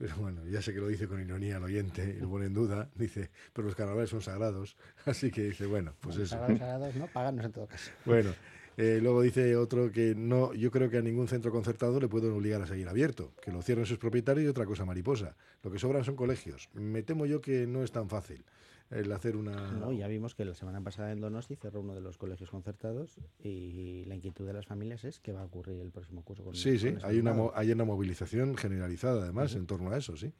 Pero 0.00 0.16
bueno, 0.16 0.46
ya 0.46 0.62
sé 0.62 0.72
que 0.72 0.80
lo 0.80 0.88
dice 0.88 1.06
con 1.06 1.20
ironía 1.20 1.58
el 1.58 1.62
oyente, 1.62 2.14
y 2.16 2.22
lo 2.22 2.30
pone 2.30 2.46
en 2.46 2.54
duda. 2.54 2.88
Dice, 2.94 3.30
pero 3.52 3.66
los 3.66 3.76
carnavales 3.76 4.08
son 4.08 4.22
sagrados. 4.22 4.78
Así 5.04 5.30
que 5.30 5.42
dice, 5.42 5.66
bueno, 5.66 5.92
pues 6.00 6.16
eso. 6.16 6.36
Sagrados, 6.36 6.96
¿no? 6.96 7.06
Pagarnos 7.06 7.44
en 7.44 7.52
todo 7.52 7.66
caso. 7.66 7.90
Bueno, 8.06 8.32
eh, 8.78 8.98
luego 9.02 9.20
dice 9.20 9.56
otro 9.56 9.92
que 9.92 10.14
no, 10.14 10.54
yo 10.54 10.70
creo 10.70 10.88
que 10.88 10.96
a 10.96 11.02
ningún 11.02 11.28
centro 11.28 11.52
concertado 11.52 12.00
le 12.00 12.08
pueden 12.08 12.32
obligar 12.32 12.62
a 12.62 12.66
seguir 12.66 12.88
abierto, 12.88 13.34
que 13.42 13.52
lo 13.52 13.60
cierren 13.60 13.84
sus 13.84 13.98
propietarios 13.98 14.46
y 14.46 14.48
otra 14.48 14.64
cosa 14.64 14.86
mariposa. 14.86 15.36
Lo 15.62 15.70
que 15.70 15.78
sobran 15.78 16.02
son 16.02 16.16
colegios. 16.16 16.70
Me 16.72 17.02
temo 17.02 17.26
yo 17.26 17.42
que 17.42 17.66
no 17.66 17.84
es 17.84 17.92
tan 17.92 18.08
fácil 18.08 18.42
el 18.90 19.12
hacer 19.12 19.36
una... 19.36 19.70
No, 19.72 19.92
ya 19.92 20.08
vimos 20.08 20.34
que 20.34 20.44
la 20.44 20.54
semana 20.54 20.80
pasada 20.80 21.12
en 21.12 21.20
Donosti 21.20 21.56
cerró 21.56 21.80
uno 21.80 21.94
de 21.94 22.00
los 22.00 22.18
colegios 22.18 22.50
concertados 22.50 23.18
y 23.38 24.04
la 24.06 24.16
inquietud 24.16 24.46
de 24.46 24.52
las 24.52 24.66
familias 24.66 25.04
es 25.04 25.20
qué 25.20 25.32
va 25.32 25.42
a 25.42 25.44
ocurrir 25.44 25.80
el 25.80 25.92
próximo 25.92 26.22
curso. 26.22 26.42
Con 26.42 26.54
sí, 26.56 26.78
sí, 26.78 26.94
hay 27.02 27.18
una, 27.18 27.34
hay 27.54 27.70
una 27.70 27.84
movilización 27.84 28.56
generalizada 28.56 29.22
además 29.22 29.54
en 29.54 29.66
torno 29.66 29.92
a 29.92 29.96
eso, 29.96 30.16
sí, 30.16 30.32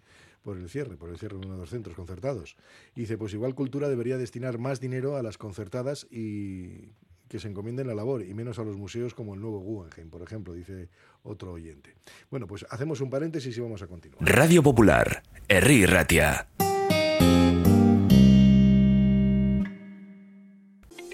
por 0.43 0.57
el 0.57 0.69
cierre, 0.69 0.97
por 0.97 1.11
el 1.11 1.19
cierre 1.19 1.39
de 1.39 1.47
uno 1.47 1.55
de 1.55 1.61
los 1.61 1.71
centros 1.71 1.95
concertados. 1.95 2.57
Y 2.97 3.01
dice, 3.01 3.17
pues 3.17 3.33
igual 3.35 3.55
Cultura 3.55 3.89
debería 3.89 4.19
destinar 4.19 4.59
más 4.59 4.81
dinero 4.81 5.17
a 5.17 5.23
las 5.23 5.39
concertadas 5.39 6.07
y 6.11 6.91
que 7.29 7.39
se 7.39 7.47
encomienden 7.47 7.87
la 7.87 7.95
labor 7.95 8.23
y 8.23 8.35
menos 8.35 8.59
a 8.59 8.65
los 8.65 8.77
museos 8.77 9.15
como 9.15 9.35
el 9.35 9.41
nuevo 9.41 9.61
Guggenheim, 9.61 10.11
por 10.11 10.23
ejemplo, 10.23 10.53
dice 10.53 10.89
otro 11.23 11.53
oyente. 11.53 11.95
Bueno, 12.29 12.49
pues 12.49 12.67
hacemos 12.69 13.01
un 13.01 13.09
paréntesis 13.09 13.57
y 13.57 13.61
vamos 13.61 13.83
a 13.83 13.87
continuar. 13.87 14.29
Radio 14.29 14.65
Popular, 14.65 15.23
Erri 15.47 15.87
Ratia. 15.87 16.49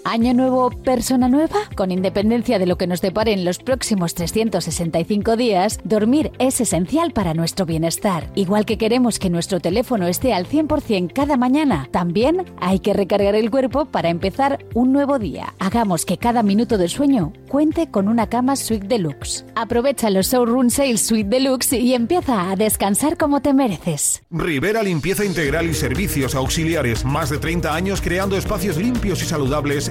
Año 0.09 0.35
nuevo, 0.35 0.71
persona 0.71 1.29
nueva. 1.29 1.57
Con 1.75 1.91
independencia 1.91 2.61
de 2.61 2.67
lo 2.67 2.79
que 2.79 2.87
nos 2.87 3.01
depare 3.01 3.33
en 3.33 3.45
los 3.45 3.59
próximos 3.59 4.15
365 4.15 5.37
días, 5.37 5.81
dormir 5.83 6.31
es 6.39 6.61
esencial 6.61 7.11
para 7.11 7.35
nuestro 7.35 7.67
bienestar. 7.67 8.31
Igual 8.37 8.67
que 8.67 8.79
queremos 8.79 9.19
que 9.19 9.31
nuestro 9.31 9.59
teléfono 9.59 10.07
esté 10.07 10.33
al 10.33 10.47
100% 10.47 11.13
cada 11.13 11.37
mañana, 11.37 11.89
también 11.91 12.45
hay 12.61 12.79
que 12.79 12.93
recargar 12.93 13.35
el 13.35 13.51
cuerpo 13.51 13.87
para 13.87 14.09
empezar 14.09 14.65
un 14.75 14.93
nuevo 14.93 15.19
día. 15.19 15.55
Hagamos 15.59 16.05
que 16.05 16.19
cada 16.19 16.45
minuto 16.45 16.79
de 16.79 16.87
sueño 16.87 17.33
cuente 17.49 17.91
con 17.91 18.07
una 18.07 18.29
cama 18.29 18.55
Suite 18.55 18.87
Deluxe. 18.87 19.45
Aprovecha 19.57 20.09
los 20.11 20.31
Showroom 20.31 20.71
Sales 20.71 21.05
Suite 21.05 21.29
Deluxe 21.29 21.73
y 21.73 21.95
empieza 21.95 22.53
a 22.53 22.55
descansar 22.55 23.17
como 23.17 23.43
te 23.43 23.53
mereces. 23.53 24.23
Rivera 24.31 24.85
Limpieza 24.85 25.25
Integral 25.25 25.69
y 25.69 25.75
Servicios 25.75 26.37
Auxiliares. 26.37 27.05
Más 27.05 27.29
de 27.29 27.39
30 27.39 27.75
años 27.75 28.01
creando 28.01 28.37
espacios 28.37 28.77
limpios 28.77 29.21
y 29.21 29.25
saludables 29.25 29.91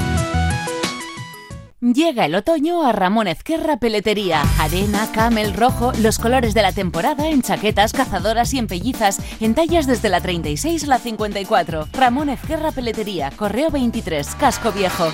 Llega 1.81 2.27
el 2.27 2.35
otoño 2.35 2.85
a 2.85 2.91
Ramón 2.91 3.27
Ezquerra 3.27 3.77
Peletería. 3.77 4.43
Arena, 4.59 5.11
camel, 5.11 5.55
rojo, 5.55 5.91
los 5.99 6.19
colores 6.19 6.53
de 6.53 6.61
la 6.61 6.71
temporada 6.71 7.27
en 7.27 7.41
chaquetas, 7.41 7.91
cazadoras 7.91 8.53
y 8.53 8.59
en 8.59 8.67
pellizas, 8.67 9.17
en 9.41 9.55
tallas 9.55 9.87
desde 9.87 10.09
la 10.09 10.21
36 10.21 10.83
a 10.83 10.87
la 10.87 10.99
54. 10.99 11.87
Ramón 11.91 12.29
Ezquerra 12.29 12.71
Peletería, 12.71 13.31
Correo 13.35 13.71
23, 13.71 14.35
Casco 14.35 14.71
Viejo. 14.71 15.11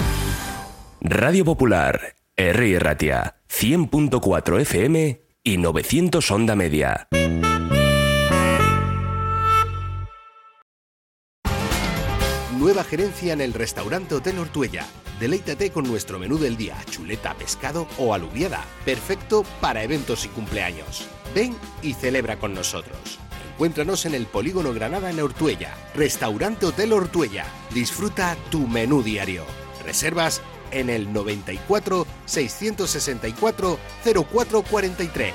Radio 1.00 1.46
Popular, 1.46 2.16
R. 2.36 2.80
Ratia, 2.80 3.38
100.4 3.50 4.60
FM 4.60 5.22
y 5.44 5.58
900 5.58 6.32
Onda 6.32 6.58
Media. 6.58 7.08
Nueva 12.58 12.84
gerencia 12.84 13.32
en 13.32 13.40
el 13.40 13.54
restaurante 13.54 14.16
Hotel 14.16 14.40
Ortuella 14.40 14.86
Deleítate 15.20 15.72
con 15.72 15.86
nuestro 15.86 16.20
menú 16.20 16.38
del 16.38 16.58
día, 16.58 16.78
chuleta, 16.92 17.34
pescado 17.34 17.88
o 17.98 18.14
alubiada, 18.14 18.64
perfecto 18.86 19.44
para 19.60 19.84
eventos 19.84 20.26
y 20.26 20.28
cumpleaños. 20.30 21.08
Ven 21.34 21.56
y 21.82 21.94
celebra 21.94 22.38
con 22.38 22.54
nosotros. 22.54 23.20
Encuéntranos 23.54 24.06
en 24.06 24.14
el 24.14 24.28
Polígono 24.28 24.74
Granada 24.74 25.10
en 25.10 25.20
Ortuella, 25.20 25.74
Restaurante 25.96 26.68
Hotel 26.68 26.94
Ortuella. 26.94 27.46
Disfruta 27.74 28.38
tu 28.52 28.68
menú 28.68 29.02
diario. 29.02 29.44
Reservas 29.84 30.42
en 30.70 30.92
el 30.92 31.12
94 31.12 32.06
664 32.26 33.80
0443. 34.04 35.34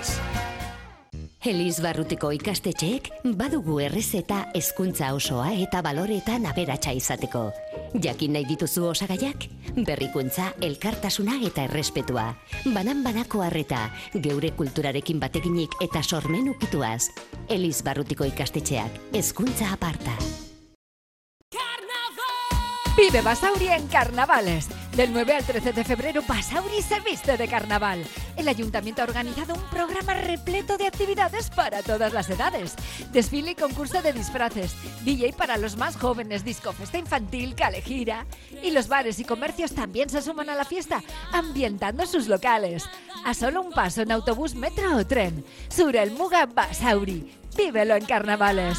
Eliz 1.42 1.80
Barrutiko 1.82 2.28
ikastetxeek 2.36 3.08
badugu 3.34 3.80
errezeta 3.82 4.44
hezkuntza 4.54 5.08
osoa 5.16 5.48
eta 5.64 5.80
baloretan 5.82 6.46
aberatsa 6.46 6.94
izateko. 6.94 7.48
Jakin 8.04 8.36
nahi 8.36 8.46
dituzu 8.46 8.84
osagaiak? 8.92 9.48
Berrikuntza, 9.74 10.52
elkartasuna 10.62 11.40
eta 11.48 11.66
errespetua. 11.66 12.28
Banan 12.76 13.02
banako 13.02 13.42
harreta, 13.42 13.88
geure 14.14 14.52
kulturarekin 14.54 15.18
bateginik 15.18 15.74
eta 15.82 16.04
sormen 16.06 16.46
ukituaz. 16.54 17.10
Eliz 17.50 17.82
Barrutiko 17.82 18.30
ikastetxeak, 18.30 19.02
hezkuntza 19.18 19.74
aparta. 19.74 20.14
Vive 23.02 23.20
Basauri 23.20 23.66
en 23.66 23.88
carnavales. 23.88 24.68
Del 24.94 25.12
9 25.12 25.34
al 25.34 25.44
13 25.44 25.72
de 25.72 25.82
febrero, 25.82 26.22
Basauri 26.24 26.80
se 26.82 27.00
viste 27.00 27.36
de 27.36 27.48
carnaval. 27.48 28.04
El 28.36 28.46
ayuntamiento 28.46 29.02
ha 29.02 29.06
organizado 29.06 29.54
un 29.54 29.70
programa 29.70 30.14
repleto 30.14 30.78
de 30.78 30.86
actividades 30.86 31.50
para 31.50 31.82
todas 31.82 32.12
las 32.12 32.30
edades. 32.30 32.76
Desfile 33.10 33.50
y 33.50 33.54
concurso 33.56 34.00
de 34.02 34.12
disfraces, 34.12 34.76
DJ 35.04 35.32
para 35.32 35.56
los 35.56 35.76
más 35.76 35.96
jóvenes, 35.96 36.44
disco 36.44 36.72
festa 36.72 36.96
infantil, 36.96 37.56
calejira. 37.56 38.24
Y 38.62 38.70
los 38.70 38.86
bares 38.86 39.18
y 39.18 39.24
comercios 39.24 39.74
también 39.74 40.08
se 40.08 40.22
suman 40.22 40.48
a 40.48 40.54
la 40.54 40.64
fiesta, 40.64 41.02
ambientando 41.32 42.06
sus 42.06 42.28
locales. 42.28 42.84
A 43.24 43.34
solo 43.34 43.62
un 43.62 43.72
paso 43.72 44.02
en 44.02 44.12
autobús, 44.12 44.54
metro 44.54 44.96
o 44.96 45.04
tren. 45.04 45.44
Sur 45.68 45.96
el 45.96 46.12
Muga 46.12 46.46
Basauri. 46.46 47.36
Vívelo 47.56 47.96
en 47.96 48.04
carnavales. 48.04 48.78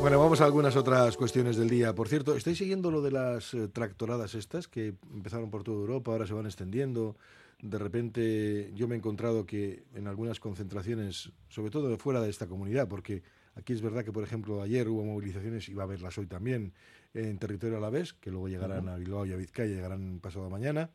Bueno, 0.00 0.20
vamos 0.20 0.40
a 0.40 0.44
algunas 0.44 0.76
otras 0.76 1.16
cuestiones 1.16 1.56
del 1.56 1.68
día. 1.68 1.94
Por 1.94 2.08
cierto, 2.08 2.36
¿estáis 2.36 2.58
siguiendo 2.58 2.90
lo 2.90 3.02
de 3.02 3.10
las 3.10 3.54
eh, 3.54 3.66
tractoradas 3.68 4.34
estas 4.34 4.68
que 4.68 4.94
empezaron 5.12 5.50
por 5.50 5.64
toda 5.64 5.78
Europa, 5.78 6.12
ahora 6.12 6.26
se 6.26 6.34
van 6.34 6.46
extendiendo? 6.46 7.16
De 7.60 7.78
repente 7.78 8.70
yo 8.74 8.86
me 8.86 8.94
he 8.94 8.98
encontrado 8.98 9.46
que 9.46 9.84
en 9.94 10.06
algunas 10.06 10.38
concentraciones, 10.38 11.32
sobre 11.48 11.70
todo 11.70 11.96
fuera 11.96 12.20
de 12.20 12.28
esta 12.28 12.46
comunidad, 12.46 12.88
porque 12.88 13.22
aquí 13.56 13.72
es 13.72 13.80
verdad 13.80 14.04
que, 14.04 14.12
por 14.12 14.22
ejemplo, 14.22 14.62
ayer 14.62 14.88
hubo 14.88 15.02
movilizaciones, 15.02 15.68
y 15.68 15.74
va 15.74 15.84
a 15.84 15.86
haberlas 15.86 16.16
hoy 16.18 16.26
también, 16.26 16.74
en 17.14 17.38
territorio 17.38 17.78
alavés, 17.78 18.12
que 18.12 18.30
luego 18.30 18.48
llegarán 18.48 18.88
a 18.88 18.96
Bilbao 18.96 19.24
y 19.24 19.32
a 19.32 19.36
Vizcaya, 19.36 19.74
llegarán 19.74 20.20
pasado 20.20 20.50
mañana, 20.50 20.90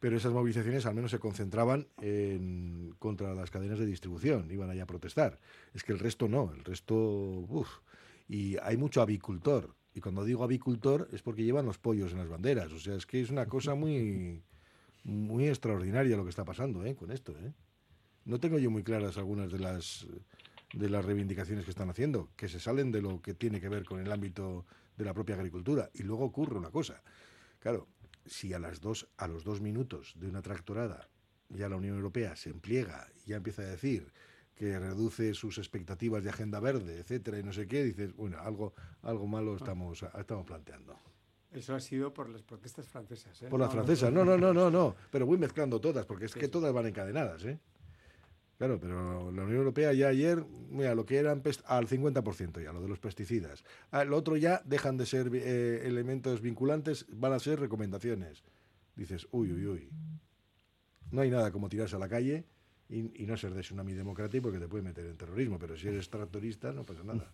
pero 0.00 0.16
esas 0.16 0.32
movilizaciones 0.32 0.84
al 0.84 0.94
menos 0.94 1.12
se 1.12 1.20
concentraban 1.20 1.86
en, 2.02 2.94
contra 2.98 3.32
las 3.34 3.50
cadenas 3.50 3.78
de 3.78 3.86
distribución, 3.86 4.50
iban 4.50 4.68
allá 4.68 4.82
a 4.82 4.86
protestar. 4.86 5.38
Es 5.72 5.84
que 5.84 5.92
el 5.92 6.00
resto 6.00 6.28
no, 6.28 6.52
el 6.52 6.64
resto... 6.64 6.94
Uf, 6.94 7.68
y 8.28 8.56
hay 8.58 8.76
mucho 8.76 9.02
avicultor. 9.02 9.74
Y 9.94 10.00
cuando 10.00 10.24
digo 10.24 10.42
avicultor 10.42 11.08
es 11.12 11.22
porque 11.22 11.44
llevan 11.44 11.66
los 11.66 11.78
pollos 11.78 12.12
en 12.12 12.18
las 12.18 12.28
banderas. 12.28 12.72
O 12.72 12.78
sea, 12.78 12.96
es 12.96 13.06
que 13.06 13.20
es 13.20 13.30
una 13.30 13.46
cosa 13.46 13.74
muy, 13.74 14.42
muy 15.04 15.48
extraordinaria 15.48 16.16
lo 16.16 16.24
que 16.24 16.30
está 16.30 16.44
pasando 16.44 16.84
¿eh? 16.84 16.96
con 16.96 17.10
esto. 17.10 17.32
¿eh? 17.38 17.52
No 18.24 18.40
tengo 18.40 18.58
yo 18.58 18.70
muy 18.70 18.82
claras 18.82 19.18
algunas 19.18 19.52
de 19.52 19.60
las, 19.60 20.06
de 20.72 20.90
las 20.90 21.04
reivindicaciones 21.04 21.64
que 21.64 21.70
están 21.70 21.90
haciendo, 21.90 22.30
que 22.36 22.48
se 22.48 22.58
salen 22.58 22.90
de 22.90 23.02
lo 23.02 23.22
que 23.22 23.34
tiene 23.34 23.60
que 23.60 23.68
ver 23.68 23.84
con 23.84 24.00
el 24.00 24.10
ámbito 24.10 24.66
de 24.96 25.04
la 25.04 25.14
propia 25.14 25.36
agricultura. 25.36 25.90
Y 25.94 26.02
luego 26.02 26.24
ocurre 26.24 26.58
una 26.58 26.70
cosa. 26.70 27.02
Claro, 27.60 27.86
si 28.26 28.52
a, 28.52 28.58
las 28.58 28.80
dos, 28.80 29.08
a 29.16 29.28
los 29.28 29.44
dos 29.44 29.60
minutos 29.60 30.14
de 30.16 30.28
una 30.28 30.42
tractorada 30.42 31.08
ya 31.50 31.68
la 31.68 31.76
Unión 31.76 31.96
Europea 31.96 32.36
se 32.36 32.50
empliega 32.50 33.08
y 33.24 33.30
ya 33.30 33.36
empieza 33.36 33.62
a 33.62 33.66
decir 33.66 34.12
que 34.54 34.78
reduce 34.78 35.34
sus 35.34 35.58
expectativas 35.58 36.22
de 36.22 36.30
agenda 36.30 36.60
verde, 36.60 36.98
etcétera, 36.98 37.38
y 37.38 37.42
no 37.42 37.52
sé 37.52 37.66
qué, 37.66 37.82
dices, 37.82 38.14
bueno, 38.14 38.38
algo, 38.40 38.74
algo 39.02 39.26
malo 39.26 39.56
estamos, 39.56 40.04
estamos 40.18 40.46
planteando. 40.46 40.98
Eso 41.50 41.74
ha 41.74 41.80
sido 41.80 42.12
por 42.12 42.28
las 42.28 42.42
protestas 42.42 42.88
francesas. 42.88 43.42
¿eh? 43.42 43.48
Por 43.48 43.60
las 43.60 43.72
francesas, 43.72 44.12
no, 44.12 44.24
no, 44.24 44.36
no, 44.36 44.52
no, 44.52 44.70
no, 44.70 44.94
pero 45.10 45.26
voy 45.26 45.38
mezclando 45.38 45.80
todas, 45.80 46.06
porque 46.06 46.26
es 46.26 46.34
que 46.34 46.48
todas 46.48 46.72
van 46.72 46.86
encadenadas, 46.86 47.44
¿eh? 47.44 47.58
Claro, 48.56 48.78
pero 48.78 49.32
la 49.32 49.42
Unión 49.42 49.58
Europea 49.58 49.92
ya 49.92 50.08
ayer, 50.08 50.44
mira, 50.70 50.94
lo 50.94 51.04
que 51.04 51.16
eran 51.16 51.42
al 51.66 51.88
50% 51.88 52.62
ya, 52.62 52.72
lo 52.72 52.80
de 52.80 52.88
los 52.88 53.00
pesticidas. 53.00 53.64
Ah, 53.90 54.04
lo 54.04 54.16
otro 54.16 54.36
ya 54.36 54.62
dejan 54.64 54.96
de 54.96 55.06
ser 55.06 55.28
eh, 55.34 55.82
elementos 55.84 56.40
vinculantes, 56.40 57.04
van 57.10 57.32
a 57.32 57.40
ser 57.40 57.58
recomendaciones. 57.58 58.44
Dices, 58.94 59.26
uy, 59.32 59.52
uy, 59.52 59.66
uy. 59.66 59.90
No 61.10 61.22
hay 61.22 61.30
nada 61.30 61.50
como 61.50 61.68
tirarse 61.68 61.96
a 61.96 61.98
la 61.98 62.08
calle 62.08 62.46
y, 62.88 63.26
no 63.26 63.36
ser 63.36 63.54
de 63.54 63.62
Tsunami 63.62 63.94
Democrático 63.94 64.44
porque 64.44 64.58
te 64.58 64.68
puede 64.68 64.82
meter 64.82 65.06
en 65.06 65.16
terrorismo, 65.16 65.58
pero 65.58 65.76
si 65.76 65.88
eres 65.88 66.08
tractorista 66.10 66.72
no 66.72 66.82
pasa 66.84 67.02
nada. 67.02 67.32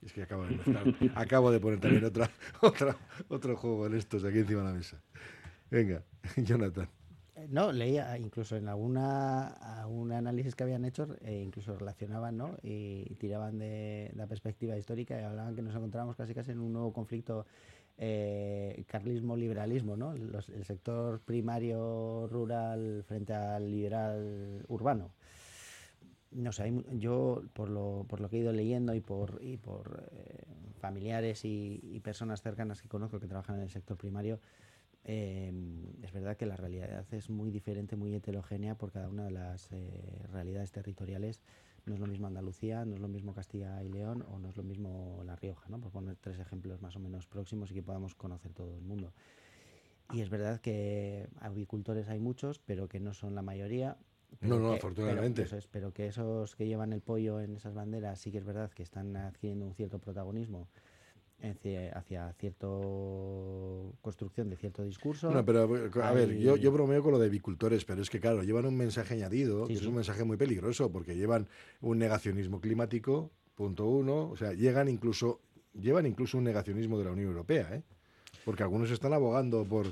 Es 0.00 0.12
que 0.12 0.22
acabo 0.22 0.44
de 0.44 1.10
acabo 1.14 1.50
de 1.52 1.60
poner 1.60 1.78
también 1.78 2.04
otra, 2.04 2.28
otra, 2.60 2.96
otro 3.28 3.56
juego 3.56 3.86
en 3.86 3.94
estos 3.94 4.24
aquí 4.24 4.38
encima 4.38 4.60
de 4.62 4.66
la 4.66 4.74
mesa. 4.74 5.00
Venga, 5.70 6.02
Jonathan. 6.36 6.88
Eh, 7.36 7.46
no, 7.48 7.70
leía 7.70 8.18
incluso 8.18 8.56
en 8.56 8.68
alguna 8.68 9.48
algún 9.80 10.12
análisis 10.12 10.54
que 10.56 10.64
habían 10.64 10.84
hecho, 10.84 11.06
eh, 11.22 11.42
incluso 11.44 11.78
relacionaban 11.78 12.36
¿no? 12.36 12.56
y 12.62 13.14
tiraban 13.14 13.58
de, 13.58 14.10
de, 14.10 14.12
la 14.14 14.26
perspectiva 14.26 14.76
histórica 14.76 15.18
y 15.20 15.22
hablaban 15.22 15.54
que 15.54 15.62
nos 15.62 15.74
encontramos 15.74 16.16
casi 16.16 16.34
casi 16.34 16.50
en 16.50 16.60
un 16.60 16.72
nuevo 16.72 16.92
conflicto 16.92 17.46
eh, 18.04 18.82
carlismo-liberalismo, 18.88 19.96
¿no? 19.96 20.12
el 20.12 20.64
sector 20.64 21.20
primario 21.20 22.26
rural 22.26 23.04
frente 23.06 23.32
al 23.32 23.70
liberal 23.70 24.64
urbano. 24.66 25.12
No 26.32 26.50
sé, 26.50 26.72
yo 26.94 27.44
por 27.52 27.70
lo, 27.70 28.04
por 28.08 28.20
lo 28.20 28.28
que 28.28 28.38
he 28.38 28.40
ido 28.40 28.52
leyendo 28.52 28.92
y 28.96 29.00
por, 29.00 29.38
y 29.40 29.56
por 29.56 30.02
eh, 30.10 30.42
familiares 30.80 31.44
y, 31.44 32.00
personas 32.02 32.42
cercanas 32.42 32.82
que 32.82 32.88
conozco 32.88 33.20
que 33.20 33.28
trabajan 33.28 33.56
en 33.56 33.62
el 33.62 33.70
sector 33.70 33.96
primario, 33.96 34.40
eh, 35.04 35.52
es 36.02 36.10
verdad 36.10 36.36
que 36.36 36.46
la 36.46 36.56
realidad 36.56 37.06
es 37.12 37.30
muy 37.30 37.52
diferente, 37.52 37.94
muy 37.94 38.12
heterogénea 38.16 38.74
por 38.74 38.90
cada 38.90 39.08
una 39.08 39.26
de 39.26 39.30
las 39.30 39.70
eh, 39.70 40.26
realidades 40.32 40.72
territoriales 40.72 41.40
no 41.86 41.94
es 41.94 42.00
lo 42.00 42.06
mismo 42.06 42.26
Andalucía, 42.26 42.84
no 42.84 42.94
es 42.94 43.00
lo 43.00 43.08
mismo 43.08 43.34
Castilla 43.34 43.82
y 43.82 43.88
León 43.88 44.24
o 44.30 44.38
no 44.38 44.48
es 44.48 44.56
lo 44.56 44.62
mismo 44.62 45.22
La 45.24 45.36
Rioja, 45.36 45.68
¿no? 45.68 45.80
por 45.80 45.90
poner 45.90 46.16
tres 46.16 46.38
ejemplos 46.38 46.80
más 46.80 46.96
o 46.96 47.00
menos 47.00 47.26
próximos 47.26 47.70
y 47.70 47.74
que 47.74 47.82
podamos 47.82 48.14
conocer 48.14 48.52
todo 48.52 48.76
el 48.76 48.82
mundo. 48.82 49.12
Y 50.12 50.20
es 50.20 50.28
verdad 50.28 50.60
que 50.60 51.28
agricultores 51.40 52.08
hay 52.08 52.18
muchos, 52.18 52.58
pero 52.58 52.88
que 52.88 53.00
no 53.00 53.14
son 53.14 53.34
la 53.34 53.42
mayoría. 53.42 53.96
No, 54.40 54.58
no, 54.58 54.72
afortunadamente. 54.72 55.46
Pero, 55.70 55.92
que 55.92 56.06
esos 56.06 56.54
que 56.54 56.66
llevan 56.66 56.92
el 56.92 57.00
pollo 57.00 57.40
en 57.40 57.56
esas 57.56 57.74
banderas 57.74 58.18
sí 58.18 58.30
que 58.30 58.38
es 58.38 58.44
verdad 58.44 58.70
que 58.70 58.82
están 58.82 59.16
adquiriendo 59.16 59.66
un 59.66 59.74
cierto 59.74 59.98
protagonismo 59.98 60.68
hacia, 61.42 62.32
cierta 62.38 62.66
construcción 64.00 64.48
de 64.48 64.56
cierto 64.56 64.84
discurso. 64.84 65.30
No, 65.30 65.44
pero 65.44 65.62
a 66.02 66.12
ver, 66.12 66.38
yo, 66.38 66.56
yo 66.56 66.72
bromeo 66.72 67.02
con 67.02 67.12
lo 67.12 67.18
de 67.18 67.26
avicultores, 67.26 67.84
pero 67.84 68.02
es 68.02 68.10
que 68.10 68.20
claro, 68.20 68.42
llevan 68.42 68.66
un 68.66 68.76
mensaje 68.76 69.14
añadido, 69.14 69.66
que 69.66 69.74
es 69.74 69.86
un 69.86 69.96
mensaje 69.96 70.24
muy 70.24 70.36
peligroso, 70.36 70.90
porque 70.90 71.16
llevan 71.16 71.48
un 71.80 71.98
negacionismo 71.98 72.60
climático, 72.60 73.30
punto 73.54 73.86
uno, 73.86 74.30
o 74.30 74.36
sea, 74.36 74.52
llegan 74.52 74.88
incluso, 74.88 75.40
llevan 75.74 76.06
incluso 76.06 76.38
un 76.38 76.44
negacionismo 76.44 76.98
de 76.98 77.04
la 77.04 77.12
Unión 77.12 77.28
Europea, 77.28 77.74
¿eh? 77.74 77.82
porque 78.44 78.62
algunos 78.62 78.90
están 78.90 79.12
abogando 79.12 79.64
por 79.64 79.86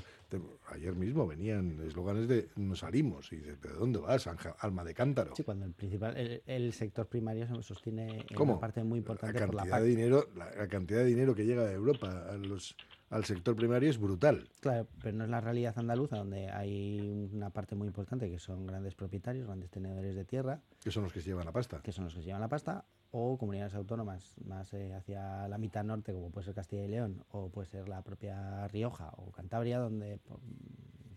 ayer 0.71 0.95
mismo 0.95 1.27
venían 1.27 1.79
eslóganes 1.81 2.27
de 2.27 2.49
nos 2.55 2.79
salimos 2.79 3.31
y 3.31 3.37
dices, 3.37 3.57
¿pero 3.61 3.75
dónde 3.75 3.99
vas? 3.99 4.27
alma 4.59 4.83
de 4.83 4.93
cántaro. 4.93 5.35
Sí, 5.35 5.43
cuando 5.43 5.65
el 5.65 5.73
principal, 5.73 6.15
el, 6.45 6.73
sector 6.73 7.07
primario 7.07 7.47
se 7.47 7.63
sostiene 7.63 8.25
en 8.29 8.41
una 8.41 8.59
parte 8.59 8.83
muy 8.83 8.99
importante 8.99 9.39
la 9.39 9.47
cantidad 9.47 9.81
de 9.81 9.87
dinero, 9.87 10.29
la, 10.35 10.67
cantidad 10.67 10.99
de 10.99 11.05
dinero 11.05 11.35
que 11.35 11.45
llega 11.45 11.65
de 11.65 11.73
Europa 11.73 12.27
a 12.29 12.37
los 12.37 12.75
al 13.09 13.25
sector 13.25 13.57
primario 13.57 13.89
es 13.89 13.99
brutal. 13.99 14.47
Claro, 14.61 14.87
pero 15.01 15.17
no 15.17 15.25
es 15.25 15.29
la 15.29 15.41
realidad 15.41 15.77
andaluza, 15.77 16.17
donde 16.17 16.49
hay 16.49 17.27
una 17.33 17.49
parte 17.49 17.75
muy 17.75 17.87
importante 17.87 18.29
que 18.29 18.39
son 18.39 18.65
grandes 18.65 18.95
propietarios, 18.95 19.47
grandes 19.47 19.69
tenedores 19.69 20.15
de 20.15 20.23
tierra. 20.23 20.61
Que 20.81 20.91
son 20.91 21.03
los 21.03 21.11
que 21.11 21.19
se 21.19 21.27
llevan 21.27 21.45
la 21.45 21.51
pasta. 21.51 21.81
Que 21.81 21.91
son 21.91 22.05
los 22.05 22.13
que 22.13 22.21
se 22.21 22.27
llevan 22.27 22.39
la 22.39 22.47
pasta, 22.47 22.85
o 23.11 23.37
comunidades 23.37 23.75
autónomas 23.75 24.35
más 24.45 24.73
eh, 24.73 24.93
hacia 24.93 25.47
la 25.47 25.57
mitad 25.57 25.83
norte, 25.83 26.13
como 26.13 26.29
puede 26.29 26.45
ser 26.45 26.55
Castilla 26.55 26.85
y 26.85 26.87
León, 26.87 27.23
o 27.31 27.49
puede 27.49 27.67
ser 27.67 27.89
la 27.89 28.01
propia 28.01 28.67
Rioja 28.69 29.11
o 29.17 29.31
Cantabria, 29.31 29.79
donde, 29.79 30.17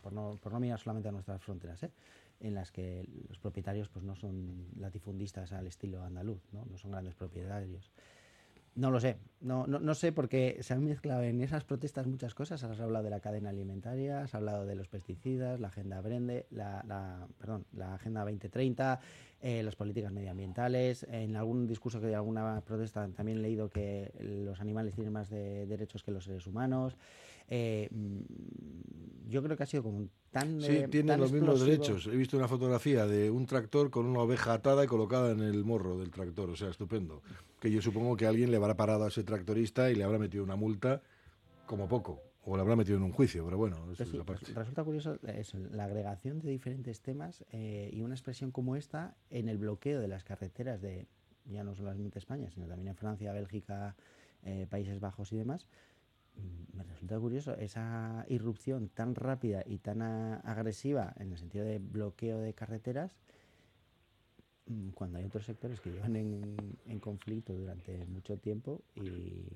por, 0.03 0.13
no, 0.13 0.39
por 0.43 0.53
no 0.53 0.61
mirar 0.61 0.79
solamente 0.79 1.09
a 1.09 1.13
nuestras 1.13 1.43
fronteras, 1.43 1.83
¿eh? 1.85 1.91
en 2.41 2.55
las 2.55 2.73
que 2.73 3.09
los 3.29 3.39
propietarios 3.39 3.89
pues 3.89 4.05
no 4.05 4.17
son 4.17 4.67
latifundistas 4.77 5.53
al 5.53 5.67
estilo 5.67 6.03
andaluz, 6.03 6.43
no, 6.53 6.65
no 6.67 6.77
son 6.79 6.91
grandes 6.91 7.15
propietarios. 7.15 7.91
No 8.77 8.91
lo 8.91 8.99
sé, 8.99 9.19
no, 9.41 9.69
no, 9.69 9.79
no, 9.79 9.95
sé 9.95 10.11
porque 10.11 10.59
se 10.63 10.75
han 10.75 10.83
mezclado 10.83 11.23
en 11.23 11.41
esas 11.41 11.63
protestas 11.63 12.09
muchas 12.09 12.35
cosas. 12.35 12.65
Has 12.65 12.81
hablado 12.81 13.05
de 13.05 13.11
la 13.11 13.21
cadena 13.21 13.51
alimentaria, 13.51 14.23
has 14.23 14.35
hablado 14.35 14.67
de 14.67 14.75
los 14.75 14.89
pesticidas, 14.89 15.61
la 15.61 15.69
agenda 15.69 16.01
Brende, 16.01 16.47
la, 16.51 16.83
la 16.89 17.29
perdón, 17.39 17.67
la 17.73 17.95
agenda 17.95 18.23
2030, 18.23 19.01
eh, 19.43 19.63
las 19.63 19.77
políticas 19.77 20.11
medioambientales. 20.11 21.07
En 21.09 21.37
algún 21.37 21.69
discurso 21.69 22.01
que 22.01 22.09
de 22.09 22.17
alguna 22.17 22.63
protesta 22.63 23.07
también 23.15 23.39
he 23.39 23.43
leído 23.43 23.71
que 23.71 24.13
los 24.19 24.61
animales 24.61 24.95
tienen 24.95 25.13
más 25.13 25.31
de 25.31 25.67
derechos 25.67 26.03
que 26.03 26.11
los 26.11 26.25
seres 26.25 26.47
humanos. 26.49 26.97
Eh, 27.49 27.89
mm, 27.91 29.29
yo 29.29 29.43
creo 29.43 29.57
que 29.57 29.63
ha 29.63 29.67
sido 29.67 29.83
como 29.83 30.09
tan. 30.31 30.61
Sí, 30.61 30.77
eh, 30.77 30.89
tienen 30.89 31.21
los 31.21 31.33
mismos 31.33 31.61
derechos. 31.61 32.07
He 32.07 32.17
visto 32.17 32.37
una 32.37 32.49
fotografía 32.49 33.07
de 33.07 33.31
un 33.31 33.47
tractor 33.47 33.91
con 33.91 34.07
una 34.07 34.21
oveja 34.21 34.55
atada 34.55 34.85
y 34.85 34.87
colocada 34.87 35.33
en 35.33 35.41
el 35.41 35.65
morro 35.65 35.99
del 35.99 36.11
tractor. 36.11 36.51
O 36.51 36.57
sea, 36.57 36.69
estupendo. 36.69 37.23
Que 37.61 37.71
yo 37.71 37.81
supongo 37.81 38.17
que 38.17 38.27
alguien 38.27 38.51
le 38.51 38.57
habrá 38.57 38.77
parado 38.77 39.05
a 39.05 39.09
ese 39.09 39.25
tractorista 39.25 39.91
y 39.91 39.95
le 39.95 40.05
habrá 40.05 40.19
metido 40.19 40.45
una 40.45 40.57
multa 40.57 41.03
como 41.67 41.89
poco 41.89 42.21
o 42.47 42.57
lo 42.57 42.63
habrá 42.63 42.77
metido 42.77 42.99
en 42.99 43.05
un 43.05 43.13
juicio, 43.13 43.45
pero 43.45 43.57
bueno. 43.57 43.77
Pues 43.97 44.09
sí, 44.41 44.53
resulta 44.53 44.85
curioso 44.85 45.19
eso, 45.27 45.59
la 45.71 45.85
agregación 45.85 46.41
de 46.41 46.51
diferentes 46.51 47.01
temas 47.01 47.45
eh, 47.53 47.91
y 47.93 48.03
una 48.03 48.15
expresión 48.15 48.51
como 48.51 48.77
esta 48.77 49.17
en 49.31 49.49
el 49.49 49.59
bloqueo 49.59 50.01
de 50.01 50.09
las 50.09 50.25
carreteras 50.25 50.81
de 50.81 51.07
ya 51.47 51.65
no 51.65 51.75
solamente 51.75 52.19
España, 52.19 52.51
sino 52.51 52.67
también 52.67 52.89
en 52.89 52.97
Francia, 52.97 53.33
Bélgica, 53.33 53.97
eh, 54.43 54.67
Países 54.69 55.01
Bajos 55.01 55.33
y 55.33 55.37
demás. 55.37 55.67
Me 56.75 56.83
resulta 56.83 57.19
curioso 57.19 57.55
esa 57.57 58.25
irrupción 58.29 58.89
tan 58.89 59.15
rápida 59.15 59.63
y 59.67 59.79
tan 59.79 60.03
a- 60.03 60.37
agresiva 60.41 61.15
en 61.19 61.33
el 61.33 61.39
sentido 61.39 61.65
de 61.65 61.79
bloqueo 61.79 62.41
de 62.41 62.55
carreteras 62.55 63.17
mm, 64.67 64.91
cuando 64.91 65.19
hay 65.19 65.25
otros 65.25 65.45
sectores 65.45 65.81
que 65.81 65.91
llevan 65.91 66.17
en, 66.17 66.57
en 66.87 67.01
conflicto 67.01 67.53
durante 67.53 68.05
mucho 68.07 68.37
tiempo 68.39 68.83
y, 68.95 69.47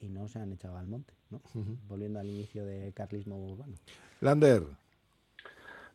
y 0.00 0.08
no 0.08 0.28
se 0.28 0.38
han 0.38 0.52
echado 0.52 0.76
al 0.76 0.86
monte, 0.86 1.14
¿no? 1.30 1.40
Volviendo 1.88 2.20
al 2.20 2.26
inicio 2.28 2.64
del 2.64 2.92
carlismo 2.94 3.36
urbano. 3.38 3.74
Lander, 4.20 4.62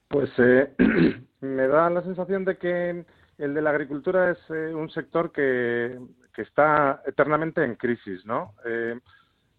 Pues 0.07 0.29
eh, 0.39 0.73
me 1.41 1.67
da 1.67 1.89
la 1.89 2.01
sensación 2.03 2.45
de 2.45 2.57
que 2.57 3.05
el 3.37 3.53
de 3.53 3.61
la 3.61 3.69
agricultura 3.69 4.31
es 4.31 4.39
eh, 4.49 4.73
un 4.73 4.89
sector 4.89 5.31
que, 5.31 5.99
que 6.33 6.41
está 6.41 7.01
eternamente 7.05 7.63
en 7.63 7.75
crisis, 7.75 8.25
¿no? 8.25 8.55
Eh, 8.65 8.99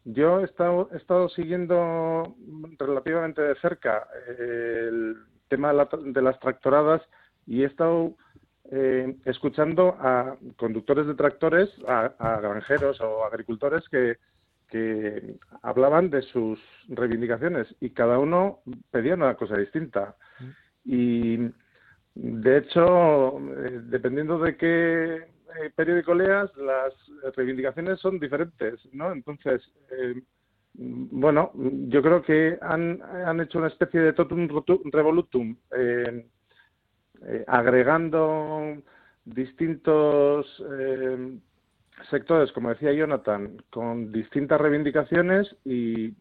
yo 0.05 0.41
he 0.41 0.45
estado, 0.45 0.89
he 0.93 0.97
estado 0.97 1.29
siguiendo 1.29 2.35
relativamente 2.79 3.43
de 3.43 3.55
cerca 3.57 4.07
eh, 4.29 4.87
el 4.89 5.17
tema 5.49 5.69
de, 5.69 5.75
la- 5.75 5.89
de 6.03 6.23
las 6.23 6.39
tractoradas 6.41 7.03
y 7.47 7.63
he 7.63 7.67
estado 7.67 8.15
eh, 8.73 9.17
escuchando 9.25 9.97
a 10.01 10.37
conductores 10.57 11.07
de 11.07 11.15
tractores, 11.15 11.69
a, 11.89 12.13
a 12.19 12.41
granjeros 12.41 13.01
o 13.01 13.25
agricultores 13.25 13.89
que, 13.89 14.19
que 14.69 15.37
hablaban 15.63 16.09
de 16.11 16.23
sus 16.23 16.59
reivindicaciones 16.89 17.67
y 17.81 17.91
cada 17.91 18.19
uno 18.19 18.61
pedía 18.91 19.15
una 19.15 19.35
cosa 19.35 19.57
distinta. 19.57 20.15
Y 20.85 21.37
de 22.15 22.59
hecho, 22.59 23.39
eh, 23.39 23.81
dependiendo 23.85 24.39
de 24.39 24.57
qué 24.57 25.29
eh, 25.59 25.71
periódico 25.75 26.15
leas, 26.15 26.55
las 26.57 26.95
reivindicaciones 27.37 28.01
son 28.01 28.19
diferentes, 28.19 28.81
¿no? 28.93 29.13
Entonces, 29.13 29.63
eh, 29.91 30.23
bueno, 30.75 31.53
yo 31.55 32.03
creo 32.03 32.23
que 32.23 32.59
han, 32.61 33.03
han 33.03 33.41
hecho 33.41 33.59
una 33.59 33.69
especie 33.69 34.01
de 34.01 34.13
totum 34.13 34.49
revolutum, 34.93 35.57
eh, 35.77 36.27
eh, 37.27 37.45
agregando 37.47 38.77
distintos 39.25 40.47
sectores, 42.09 42.51
como 42.53 42.71
decía 42.71 42.93
Jonathan, 42.93 43.63
con 43.71 44.11
distintas 44.11 44.61
reivindicaciones 44.61 45.55
y, 45.65 46.15